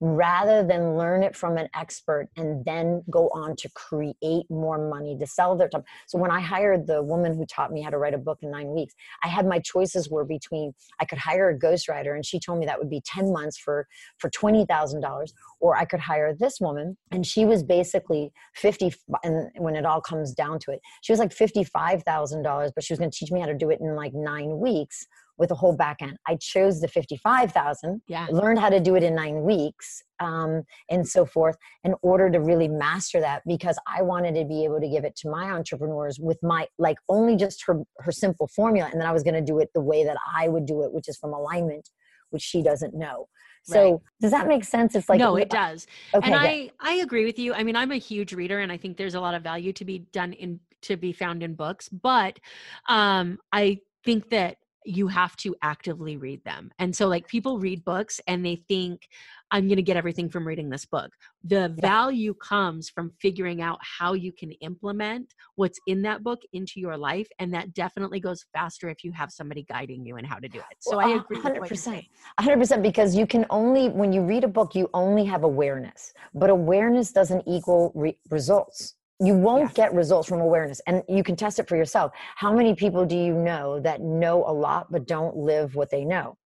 rather 0.00 0.62
than 0.66 0.96
learn 0.96 1.22
it 1.22 1.36
from 1.36 1.58
an 1.58 1.68
expert 1.74 2.28
and 2.36 2.64
then 2.64 3.02
go 3.10 3.28
on 3.34 3.54
to 3.54 3.68
create 3.74 4.46
more 4.48 4.78
money 4.88 5.16
to 5.18 5.26
sell 5.26 5.56
their 5.56 5.68
time. 5.68 5.84
So 6.06 6.18
when 6.18 6.30
I 6.30 6.40
hired 6.40 6.86
the 6.86 7.02
woman 7.02 7.36
who 7.36 7.44
taught 7.44 7.70
me 7.70 7.82
how 7.82 7.90
to 7.90 7.98
write 7.98 8.14
a 8.14 8.18
book 8.18 8.38
in 8.42 8.50
nine 8.50 8.72
weeks, 8.72 8.94
I 9.22 9.28
had 9.28 9.46
my 9.46 9.58
choices 9.58 10.08
were 10.08 10.24
between 10.24 10.72
I 11.00 11.04
could 11.04 11.18
hire 11.18 11.50
a 11.50 11.58
ghostwriter 11.58 12.14
and 12.14 12.24
she 12.24 12.40
told 12.40 12.58
me 12.58 12.66
that 12.66 12.78
would 12.78 12.88
be 12.88 13.02
10 13.04 13.30
months 13.30 13.58
for, 13.58 13.86
for 14.16 14.30
$20,000 14.30 15.32
or 15.60 15.76
I 15.76 15.84
could 15.84 16.00
hire 16.00 16.34
this 16.34 16.60
woman 16.60 16.96
and 17.10 17.26
she 17.26 17.44
was 17.44 17.62
basically 17.62 18.32
50 18.54 18.94
and 19.22 19.50
when 19.58 19.76
it 19.76 19.84
all 19.84 20.00
comes 20.00 20.32
down 20.32 20.58
to 20.60 20.70
it, 20.70 20.80
she 21.02 21.12
was 21.12 21.18
like 21.20 21.30
$55,000, 21.30 22.72
but 22.74 22.84
she 22.84 22.92
was 22.92 22.98
going 22.98 23.10
to 23.10 23.16
teach 23.16 23.30
me 23.30 23.40
how 23.40 23.46
to 23.46 23.54
do 23.54 23.68
it 23.70 23.80
in 23.80 23.94
like 23.94 24.14
nine 24.14 24.58
weeks 24.58 25.06
with 25.40 25.50
a 25.50 25.54
whole 25.54 25.74
back 25.74 26.02
end. 26.02 26.18
I 26.28 26.36
chose 26.36 26.80
the 26.80 26.86
55,000, 26.86 28.02
yeah. 28.06 28.26
learned 28.30 28.58
how 28.58 28.68
to 28.68 28.78
do 28.78 28.94
it 28.94 29.02
in 29.02 29.14
nine 29.14 29.42
weeks 29.42 30.02
um, 30.20 30.62
and 30.90 31.08
so 31.08 31.24
forth 31.24 31.56
in 31.82 31.94
order 32.02 32.30
to 32.30 32.38
really 32.38 32.68
master 32.68 33.20
that 33.20 33.42
because 33.48 33.78
I 33.86 34.02
wanted 34.02 34.34
to 34.34 34.44
be 34.44 34.64
able 34.64 34.80
to 34.80 34.88
give 34.88 35.04
it 35.04 35.16
to 35.16 35.30
my 35.30 35.50
entrepreneurs 35.50 36.18
with 36.20 36.38
my, 36.42 36.68
like 36.78 36.98
only 37.08 37.36
just 37.36 37.64
her, 37.66 37.82
her 38.00 38.12
simple 38.12 38.48
formula. 38.48 38.90
And 38.92 39.00
then 39.00 39.08
I 39.08 39.12
was 39.12 39.22
going 39.22 39.34
to 39.34 39.40
do 39.40 39.58
it 39.60 39.70
the 39.74 39.80
way 39.80 40.04
that 40.04 40.18
I 40.36 40.48
would 40.48 40.66
do 40.66 40.84
it, 40.84 40.92
which 40.92 41.08
is 41.08 41.16
from 41.16 41.32
alignment, 41.32 41.88
which 42.28 42.42
she 42.42 42.62
doesn't 42.62 42.94
know. 42.94 43.26
So 43.62 43.92
right. 43.92 44.00
does 44.20 44.30
that 44.32 44.46
make 44.46 44.64
sense? 44.64 44.94
It's 44.94 45.08
like 45.08 45.18
no, 45.18 45.36
it 45.36 45.50
does. 45.50 45.86
Okay, 46.14 46.26
and 46.26 46.34
I 46.34 46.70
I 46.80 46.94
agree 46.94 47.26
with 47.26 47.38
you. 47.38 47.52
I 47.52 47.62
mean, 47.62 47.76
I'm 47.76 47.92
a 47.92 47.98
huge 47.98 48.32
reader, 48.32 48.60
and 48.60 48.72
I 48.72 48.78
think 48.78 48.96
there's 48.96 49.14
a 49.14 49.20
lot 49.20 49.34
of 49.34 49.42
value 49.42 49.74
to 49.74 49.84
be 49.84 49.98
done 49.98 50.32
in 50.32 50.60
to 50.82 50.96
be 50.96 51.12
found 51.12 51.42
in 51.42 51.56
books. 51.56 51.86
But 51.90 52.40
um, 52.88 53.36
I 53.52 53.80
think 54.02 54.30
that 54.30 54.56
you 54.84 55.08
have 55.08 55.36
to 55.36 55.54
actively 55.62 56.16
read 56.16 56.42
them. 56.44 56.70
And 56.78 56.94
so, 56.94 57.06
like, 57.06 57.26
people 57.28 57.58
read 57.58 57.84
books 57.84 58.20
and 58.26 58.44
they 58.44 58.56
think, 58.56 59.08
I'm 59.50 59.66
going 59.66 59.76
to 59.76 59.82
get 59.82 59.96
everything 59.96 60.28
from 60.28 60.46
reading 60.46 60.70
this 60.70 60.86
book. 60.86 61.10
The 61.44 61.74
value 61.80 62.34
comes 62.34 62.88
from 62.88 63.10
figuring 63.20 63.62
out 63.62 63.78
how 63.82 64.12
you 64.12 64.32
can 64.32 64.52
implement 64.52 65.34
what's 65.56 65.78
in 65.86 66.02
that 66.02 66.22
book 66.22 66.40
into 66.52 66.78
your 66.80 66.96
life. 66.96 67.28
And 67.38 67.52
that 67.52 67.74
definitely 67.74 68.20
goes 68.20 68.44
faster 68.52 68.88
if 68.88 69.02
you 69.02 69.12
have 69.12 69.32
somebody 69.32 69.64
guiding 69.64 70.06
you 70.06 70.16
and 70.16 70.26
how 70.26 70.36
to 70.36 70.48
do 70.48 70.58
it. 70.58 70.76
So 70.78 70.96
well, 70.96 71.08
I 71.08 71.16
agree 71.16 71.38
100%. 71.38 72.06
100% 72.40 72.82
because 72.82 73.16
you 73.16 73.26
can 73.26 73.44
only, 73.50 73.88
when 73.88 74.12
you 74.12 74.22
read 74.22 74.44
a 74.44 74.48
book, 74.48 74.74
you 74.74 74.88
only 74.94 75.24
have 75.24 75.42
awareness, 75.42 76.14
but 76.32 76.48
awareness 76.48 77.10
doesn't 77.10 77.42
equal 77.46 77.92
re- 77.94 78.16
results 78.30 78.94
you 79.20 79.34
won't 79.34 79.68
yes. 79.68 79.72
get 79.74 79.94
results 79.94 80.28
from 80.28 80.40
awareness 80.40 80.80
and 80.86 81.02
you 81.08 81.22
can 81.22 81.36
test 81.36 81.58
it 81.58 81.68
for 81.68 81.76
yourself. 81.76 82.12
How 82.36 82.54
many 82.54 82.74
people 82.74 83.04
do 83.04 83.16
you 83.16 83.34
know 83.34 83.78
that 83.80 84.00
know 84.00 84.44
a 84.46 84.52
lot 84.52 84.90
but 84.90 85.06
don't 85.06 85.36
live 85.36 85.74
what 85.74 85.90
they 85.90 86.04
know? 86.04 86.36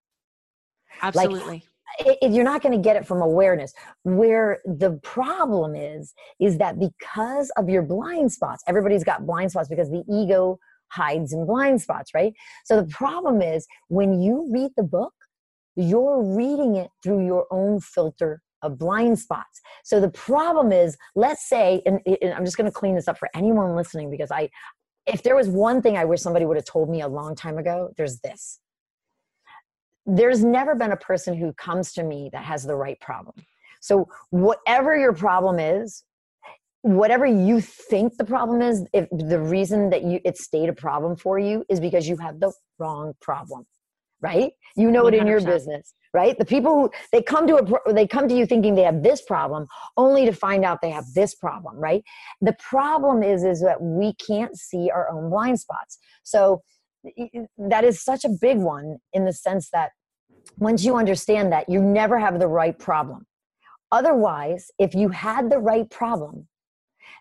Absolutely. 1.00 1.64
like, 1.98 2.18
it, 2.20 2.32
you're 2.32 2.44
not 2.44 2.62
going 2.62 2.72
to 2.72 2.82
get 2.82 2.96
it 2.96 3.06
from 3.06 3.22
awareness 3.22 3.72
where 4.02 4.60
the 4.64 4.98
problem 5.02 5.76
is 5.76 6.12
is 6.40 6.58
that 6.58 6.78
because 6.78 7.50
of 7.56 7.68
your 7.68 7.82
blind 7.82 8.32
spots 8.32 8.64
everybody's 8.66 9.04
got 9.04 9.26
blind 9.26 9.50
spots 9.52 9.68
because 9.68 9.90
the 9.90 10.02
ego 10.10 10.58
hides 10.88 11.32
in 11.32 11.46
blind 11.46 11.80
spots 11.80 12.12
right? 12.14 12.32
So 12.64 12.76
the 12.76 12.82
mm-hmm. 12.82 12.90
problem 12.90 13.42
is 13.42 13.66
when 13.88 14.20
you 14.20 14.50
read 14.52 14.72
the 14.76 14.82
book 14.82 15.12
you're 15.76 16.22
reading 16.22 16.76
it 16.76 16.90
through 17.02 17.24
your 17.24 17.46
own 17.50 17.80
filter 17.80 18.40
of 18.64 18.78
blind 18.78 19.18
spots. 19.18 19.60
So 19.84 20.00
the 20.00 20.10
problem 20.10 20.72
is, 20.72 20.96
let's 21.14 21.48
say, 21.48 21.82
and, 21.86 22.00
and 22.06 22.32
I'm 22.32 22.44
just 22.44 22.56
going 22.56 22.70
to 22.70 22.72
clean 22.72 22.94
this 22.94 23.06
up 23.06 23.18
for 23.18 23.28
anyone 23.34 23.76
listening 23.76 24.10
because 24.10 24.30
I, 24.30 24.48
if 25.06 25.22
there 25.22 25.36
was 25.36 25.48
one 25.48 25.82
thing 25.82 25.96
I 25.96 26.04
wish 26.04 26.20
somebody 26.20 26.46
would 26.46 26.56
have 26.56 26.64
told 26.64 26.88
me 26.88 27.02
a 27.02 27.08
long 27.08 27.36
time 27.36 27.58
ago, 27.58 27.92
there's 27.96 28.18
this. 28.20 28.58
There's 30.06 30.44
never 30.44 30.74
been 30.74 30.92
a 30.92 30.96
person 30.96 31.34
who 31.34 31.52
comes 31.52 31.92
to 31.92 32.02
me 32.02 32.30
that 32.32 32.44
has 32.44 32.64
the 32.64 32.74
right 32.74 32.98
problem. 33.00 33.36
So 33.80 34.08
whatever 34.30 34.96
your 34.96 35.12
problem 35.12 35.58
is, 35.58 36.04
whatever 36.82 37.24
you 37.24 37.60
think 37.60 38.16
the 38.16 38.24
problem 38.24 38.60
is, 38.60 38.84
if 38.92 39.08
the 39.10 39.40
reason 39.40 39.90
that 39.90 40.04
you 40.04 40.20
it 40.24 40.36
stayed 40.36 40.68
a 40.68 40.74
problem 40.74 41.16
for 41.16 41.38
you 41.38 41.64
is 41.68 41.80
because 41.80 42.08
you 42.08 42.16
have 42.18 42.40
the 42.40 42.52
wrong 42.78 43.14
problem 43.20 43.66
right? 44.20 44.52
You 44.76 44.90
know 44.90 45.04
100%. 45.04 45.08
it 45.08 45.14
in 45.14 45.26
your 45.26 45.40
business, 45.40 45.94
right? 46.12 46.38
The 46.38 46.44
people 46.44 46.72
who 46.74 46.90
they 47.12 47.22
come 47.22 47.46
to 47.46 47.56
a 47.56 47.92
they 47.92 48.06
come 48.06 48.28
to 48.28 48.34
you 48.34 48.46
thinking 48.46 48.74
they 48.74 48.82
have 48.82 49.02
this 49.02 49.22
problem, 49.22 49.66
only 49.96 50.24
to 50.24 50.32
find 50.32 50.64
out 50.64 50.80
they 50.80 50.90
have 50.90 51.06
this 51.14 51.34
problem, 51.34 51.76
right? 51.76 52.02
The 52.40 52.56
problem 52.58 53.22
is 53.22 53.44
is 53.44 53.60
that 53.62 53.80
we 53.80 54.14
can't 54.14 54.56
see 54.56 54.90
our 54.90 55.10
own 55.10 55.30
blind 55.30 55.60
spots. 55.60 55.98
So 56.22 56.62
that 57.58 57.84
is 57.84 58.02
such 58.02 58.24
a 58.24 58.30
big 58.40 58.58
one 58.58 58.98
in 59.12 59.24
the 59.24 59.32
sense 59.32 59.68
that 59.70 59.90
once 60.58 60.84
you 60.84 60.96
understand 60.96 61.52
that, 61.52 61.68
you 61.68 61.82
never 61.82 62.18
have 62.18 62.38
the 62.38 62.48
right 62.48 62.78
problem. 62.78 63.26
Otherwise, 63.92 64.70
if 64.78 64.94
you 64.94 65.08
had 65.10 65.50
the 65.50 65.58
right 65.58 65.88
problem, 65.90 66.48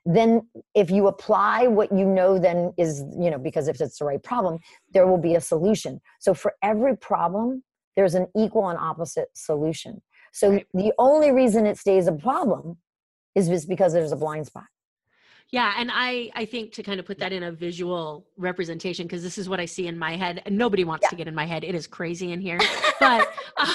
then 0.06 0.47
if 0.76 0.91
you 0.91 1.08
apply 1.08 1.68
what 1.68 1.91
you 1.91 2.06
know 2.06 2.38
then 2.38 2.74
is 2.78 3.04
you 3.18 3.32
know 3.32 3.38
because 3.38 3.68
if 3.68 3.80
it's 3.80 3.99
the 3.99 4.06
right 4.06 4.22
problem 4.22 4.60
there 4.91 5.08
will 5.08 5.18
be 5.18 5.36
a 5.36 5.41
solution. 5.41 6.01
So 6.20 6.34
for 6.34 6.54
every 6.62 6.97
problem 6.97 7.64
there's 7.95 8.16
an 8.16 8.28
equal 8.36 8.70
and 8.70 8.80
opposite 8.80 9.30
solution. 9.34 10.01
So 10.32 10.51
right. 10.51 10.68
the 10.74 10.93
only 10.97 11.32
reason 11.32 11.66
it 11.66 11.78
stays 11.78 12.08
a 12.08 12.12
problem 12.12 12.78
is 13.36 13.47
just 13.47 13.70
because 13.70 13.93
there's 13.93 14.12
a 14.12 14.16
blind 14.16 14.47
spot 14.47 14.66
yeah, 15.54 15.76
and 15.78 15.91
I 15.93 16.32
I 16.34 16.45
think 16.45 16.74
to 16.74 16.82
kind 16.82 16.99
of 16.99 17.06
put 17.06 17.20
that 17.20 17.32
in 17.32 17.43
a 17.43 17.51
visual 17.51 18.26
representation 18.38 19.06
because 19.06 19.22
this 19.22 19.38
is 19.38 19.47
what 19.47 19.60
I 19.60 19.66
see 19.66 19.86
in 19.86 19.95
my 19.99 20.16
head, 20.16 20.41
and 20.47 20.58
nobody 20.58 20.84
wants 20.84 21.04
yeah. 21.04 21.10
to 21.10 21.16
get 21.16 21.28
in 21.28 21.36
my 21.36 21.45
head. 21.45 21.64
It 21.64 21.76
is 21.76 21.86
crazy 21.86 22.32
in 22.32 22.41
here, 22.41 22.58
but 22.99 23.32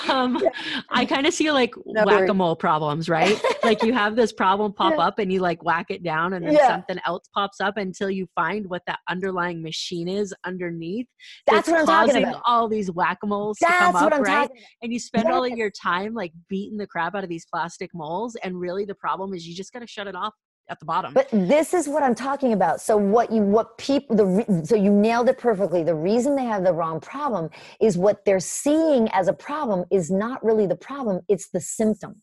um, 0.08 0.40
yeah. 0.42 0.50
I 0.90 1.04
kind 1.04 1.24
of 1.24 1.32
see 1.32 1.52
like 1.52 1.72
no 1.86 2.04
whack 2.04 2.28
a 2.28 2.34
mole 2.34 2.56
problems, 2.56 3.08
right? 3.08 3.40
like 3.62 3.84
you 3.84 3.92
have 3.92 4.16
this 4.16 4.32
problem 4.32 4.72
pop 4.74 4.94
yeah. 4.96 5.04
up, 5.04 5.20
and 5.20 5.32
you 5.32 5.38
like 5.38 5.62
whack 5.62 5.86
it 5.90 6.02
down, 6.02 6.32
and 6.32 6.44
then 6.44 6.58
something 6.66 6.98
else 7.06 7.28
pops 7.32 7.60
up 7.60 7.76
until 7.76 8.10
you 8.10 8.26
find 8.34 8.68
what 8.68 8.82
that 8.88 8.98
underlying 9.08 9.62
machine 9.62 10.08
is 10.08 10.34
underneath. 10.44 11.06
That's, 11.46 11.68
that's 11.68 11.86
what 11.86 11.96
I'm 11.96 12.08
causing 12.08 12.34
all 12.44 12.66
these 12.66 12.90
whack 12.90 13.18
a 13.22 13.26
moles 13.28 13.56
to 13.58 13.66
come 13.66 13.94
up, 13.94 14.18
right? 14.18 14.50
And 14.82 14.92
you 14.92 14.98
spend 14.98 15.28
all 15.30 15.44
of 15.44 15.56
your 15.56 15.70
time 15.70 16.12
like 16.12 16.32
beating 16.48 16.76
the 16.76 16.88
crap 16.88 17.14
out 17.14 17.22
of 17.22 17.30
these 17.30 17.46
plastic 17.46 17.90
moles, 17.94 18.34
and 18.42 18.58
really 18.58 18.84
the 18.84 18.96
problem 18.96 19.32
is 19.32 19.46
you 19.46 19.54
just 19.54 19.72
got 19.72 19.78
to 19.78 19.86
shut 19.86 20.08
it 20.08 20.16
off 20.16 20.34
at 20.68 20.78
the 20.78 20.84
bottom. 20.84 21.14
But 21.14 21.28
this 21.32 21.74
is 21.74 21.88
what 21.88 22.02
I'm 22.02 22.14
talking 22.14 22.52
about. 22.52 22.80
So 22.80 22.96
what 22.96 23.32
you 23.32 23.42
what 23.42 23.78
people 23.78 24.16
the 24.16 24.64
so 24.64 24.74
you 24.76 24.90
nailed 24.92 25.28
it 25.28 25.38
perfectly. 25.38 25.82
The 25.82 25.94
reason 25.94 26.36
they 26.36 26.44
have 26.44 26.64
the 26.64 26.72
wrong 26.72 27.00
problem 27.00 27.50
is 27.80 27.96
what 27.96 28.24
they're 28.24 28.40
seeing 28.40 29.08
as 29.12 29.28
a 29.28 29.32
problem 29.32 29.84
is 29.90 30.10
not 30.10 30.44
really 30.44 30.66
the 30.66 30.76
problem, 30.76 31.20
it's 31.28 31.48
the 31.48 31.60
symptom. 31.60 32.22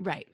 Right. 0.00 0.26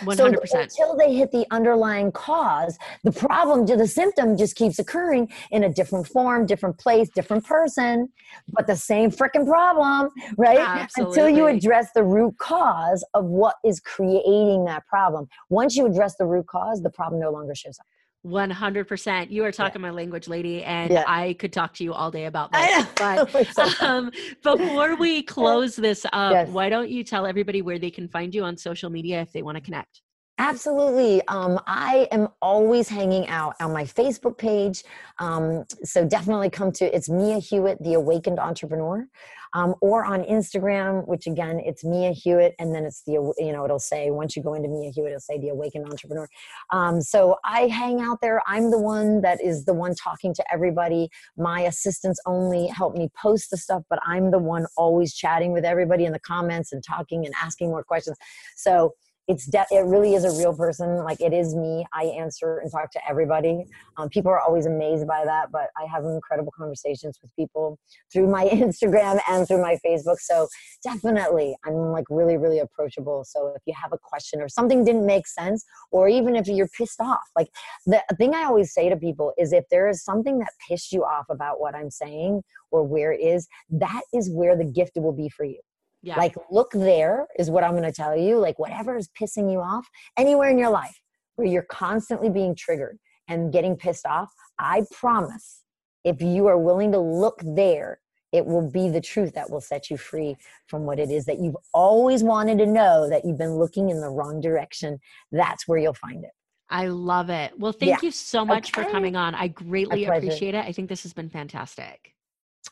100%. 0.00 0.48
So 0.48 0.58
until 0.58 0.96
they 0.96 1.14
hit 1.14 1.30
the 1.30 1.46
underlying 1.50 2.12
cause, 2.12 2.78
the 3.04 3.12
problem 3.12 3.66
to 3.66 3.76
the 3.76 3.86
symptom 3.86 4.36
just 4.36 4.56
keeps 4.56 4.78
occurring 4.78 5.30
in 5.50 5.64
a 5.64 5.68
different 5.68 6.06
form, 6.06 6.46
different 6.46 6.78
place, 6.78 7.08
different 7.14 7.44
person, 7.44 8.08
but 8.52 8.66
the 8.66 8.76
same 8.76 9.10
freaking 9.10 9.46
problem, 9.46 10.10
right? 10.36 10.58
Absolutely. 10.58 11.20
Until 11.20 11.36
you 11.36 11.46
address 11.46 11.90
the 11.94 12.02
root 12.02 12.36
cause 12.38 13.04
of 13.14 13.26
what 13.26 13.56
is 13.64 13.80
creating 13.80 14.64
that 14.66 14.86
problem. 14.86 15.28
Once 15.50 15.76
you 15.76 15.86
address 15.86 16.16
the 16.16 16.26
root 16.26 16.46
cause, 16.46 16.82
the 16.82 16.90
problem 16.90 17.20
no 17.20 17.30
longer 17.30 17.54
shows 17.54 17.78
up. 17.78 17.86
100% 18.26 19.30
you 19.30 19.44
are 19.44 19.50
talking 19.50 19.80
yeah. 19.82 19.88
my 19.88 19.90
language 19.90 20.28
lady 20.28 20.62
and 20.62 20.92
yeah. 20.92 21.02
i 21.08 21.32
could 21.40 21.52
talk 21.52 21.74
to 21.74 21.82
you 21.82 21.92
all 21.92 22.08
day 22.08 22.26
about 22.26 22.52
this 22.52 22.86
but 22.94 23.82
um, 23.82 24.12
before 24.44 24.94
we 24.96 25.22
close 25.36 25.74
this 25.74 26.06
up 26.12 26.32
yes. 26.32 26.48
why 26.48 26.68
don't 26.68 26.88
you 26.88 27.02
tell 27.02 27.26
everybody 27.26 27.62
where 27.62 27.80
they 27.80 27.90
can 27.90 28.06
find 28.06 28.32
you 28.32 28.44
on 28.44 28.56
social 28.56 28.90
media 28.90 29.20
if 29.20 29.32
they 29.32 29.42
want 29.42 29.56
to 29.56 29.60
connect 29.60 30.02
Absolutely. 30.42 31.22
Um, 31.28 31.60
I 31.68 32.08
am 32.10 32.28
always 32.42 32.88
hanging 32.88 33.28
out 33.28 33.54
on 33.60 33.72
my 33.72 33.84
Facebook 33.84 34.36
page. 34.36 34.82
Um, 35.18 35.64
so 35.84 36.04
definitely 36.04 36.50
come 36.50 36.72
to 36.72 36.96
it's 36.96 37.08
Mia 37.08 37.38
Hewett, 37.38 37.80
the 37.80 37.94
Awakened 37.94 38.40
Entrepreneur 38.40 39.06
um, 39.54 39.74
or 39.80 40.04
on 40.04 40.24
Instagram, 40.24 41.06
which 41.06 41.26
again, 41.26 41.60
it's 41.64 41.84
Mia 41.84 42.12
Hewett, 42.12 42.54
and 42.58 42.74
then 42.74 42.84
it's 42.84 43.02
the, 43.02 43.12
you 43.38 43.52
know, 43.52 43.64
it'll 43.64 43.78
say, 43.78 44.10
once 44.10 44.34
you 44.34 44.42
go 44.42 44.54
into 44.54 44.68
Mia 44.68 44.90
Hewett, 44.90 45.10
it'll 45.10 45.20
say 45.20 45.38
the 45.38 45.50
Awakened 45.50 45.84
Entrepreneur. 45.86 46.28
Um, 46.70 47.00
so 47.02 47.36
I 47.44 47.66
hang 47.66 48.00
out 48.00 48.20
there. 48.20 48.42
I'm 48.46 48.70
the 48.70 48.78
one 48.78 49.20
that 49.20 49.40
is 49.42 49.64
the 49.64 49.74
one 49.74 49.94
talking 49.94 50.34
to 50.34 50.44
everybody. 50.52 51.10
My 51.36 51.60
assistants 51.60 52.18
only 52.26 52.66
help 52.66 52.96
me 52.96 53.10
post 53.20 53.50
the 53.50 53.56
stuff, 53.56 53.82
but 53.90 53.98
I'm 54.06 54.30
the 54.30 54.38
one 54.38 54.66
always 54.76 55.14
chatting 55.14 55.52
with 55.52 55.64
everybody 55.64 56.04
in 56.04 56.12
the 56.12 56.20
comments 56.20 56.72
and 56.72 56.82
talking 56.82 57.26
and 57.26 57.34
asking 57.40 57.68
more 57.68 57.84
questions. 57.84 58.16
So, 58.56 58.94
it's 59.32 59.46
de- 59.46 59.64
it 59.70 59.86
really 59.86 60.14
is 60.14 60.24
a 60.24 60.30
real 60.38 60.54
person 60.54 60.98
like 61.04 61.18
it 61.20 61.32
is 61.32 61.54
me 61.54 61.86
i 61.94 62.04
answer 62.04 62.58
and 62.58 62.70
talk 62.70 62.90
to 62.90 63.00
everybody. 63.08 63.64
Um, 63.96 64.10
people 64.10 64.30
are 64.30 64.40
always 64.40 64.66
amazed 64.66 65.06
by 65.06 65.24
that 65.24 65.50
but 65.50 65.68
i 65.80 65.86
have 65.86 66.04
incredible 66.04 66.52
conversations 66.56 67.18
with 67.22 67.34
people 67.34 67.78
through 68.12 68.28
my 68.28 68.44
instagram 68.64 69.20
and 69.28 69.48
through 69.48 69.62
my 69.62 69.78
facebook 69.84 70.18
so 70.18 70.48
definitely 70.84 71.56
i'm 71.64 71.92
like 71.92 72.04
really 72.10 72.36
really 72.36 72.58
approachable. 72.58 73.24
So 73.24 73.54
if 73.56 73.62
you 73.66 73.74
have 73.80 73.92
a 73.92 73.98
question 73.98 74.42
or 74.42 74.48
something 74.48 74.84
didn't 74.84 75.06
make 75.06 75.26
sense 75.26 75.64
or 75.90 76.08
even 76.08 76.36
if 76.36 76.46
you're 76.46 76.68
pissed 76.68 77.00
off 77.00 77.26
like 77.34 77.48
the 77.86 78.02
thing 78.18 78.34
i 78.34 78.44
always 78.44 78.74
say 78.74 78.90
to 78.90 78.96
people 78.96 79.32
is 79.38 79.52
if 79.52 79.64
there 79.70 79.88
is 79.88 80.04
something 80.04 80.38
that 80.40 80.50
pissed 80.68 80.92
you 80.92 81.04
off 81.04 81.26
about 81.30 81.58
what 81.58 81.74
i'm 81.74 81.90
saying 81.90 82.42
or 82.70 82.84
where 82.84 83.12
it 83.12 83.20
is 83.20 83.48
that 83.70 84.02
is 84.12 84.30
where 84.30 84.56
the 84.56 84.64
gift 84.64 84.92
will 84.96 85.12
be 85.12 85.28
for 85.28 85.44
you 85.44 85.60
yeah. 86.02 86.16
Like, 86.16 86.34
look 86.50 86.72
there 86.72 87.28
is 87.38 87.50
what 87.50 87.62
I'm 87.62 87.72
going 87.72 87.84
to 87.84 87.92
tell 87.92 88.16
you. 88.16 88.38
Like, 88.38 88.58
whatever 88.58 88.96
is 88.96 89.08
pissing 89.08 89.50
you 89.50 89.60
off 89.60 89.88
anywhere 90.16 90.50
in 90.50 90.58
your 90.58 90.70
life 90.70 91.00
where 91.36 91.46
you're 91.46 91.62
constantly 91.62 92.28
being 92.28 92.54
triggered 92.54 92.98
and 93.28 93.52
getting 93.52 93.76
pissed 93.76 94.04
off, 94.04 94.32
I 94.58 94.82
promise 94.90 95.62
if 96.04 96.20
you 96.20 96.46
are 96.48 96.58
willing 96.58 96.92
to 96.92 96.98
look 96.98 97.40
there, 97.44 98.00
it 98.32 98.44
will 98.44 98.68
be 98.68 98.88
the 98.88 99.00
truth 99.00 99.34
that 99.34 99.50
will 99.50 99.60
set 99.60 99.90
you 99.90 99.96
free 99.96 100.36
from 100.66 100.84
what 100.84 100.98
it 100.98 101.10
is 101.10 101.26
that 101.26 101.38
you've 101.38 101.56
always 101.72 102.24
wanted 102.24 102.58
to 102.58 102.66
know 102.66 103.08
that 103.08 103.24
you've 103.24 103.38
been 103.38 103.56
looking 103.56 103.90
in 103.90 104.00
the 104.00 104.08
wrong 104.08 104.40
direction. 104.40 104.98
That's 105.30 105.68
where 105.68 105.78
you'll 105.78 105.94
find 105.94 106.24
it. 106.24 106.30
I 106.70 106.86
love 106.86 107.28
it. 107.28 107.52
Well, 107.58 107.72
thank 107.72 107.90
yeah. 107.90 107.98
you 108.02 108.10
so 108.10 108.44
much 108.44 108.72
okay. 108.72 108.82
for 108.82 108.90
coming 108.90 109.14
on. 109.14 109.34
I 109.34 109.48
greatly 109.48 110.06
appreciate 110.06 110.54
it. 110.54 110.64
I 110.64 110.72
think 110.72 110.88
this 110.88 111.02
has 111.02 111.12
been 111.12 111.28
fantastic. 111.28 112.14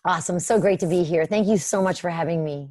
Awesome. 0.06 0.40
So 0.40 0.58
great 0.58 0.80
to 0.80 0.86
be 0.86 1.04
here. 1.04 1.26
Thank 1.26 1.46
you 1.46 1.58
so 1.58 1.82
much 1.82 2.00
for 2.00 2.08
having 2.08 2.42
me. 2.42 2.70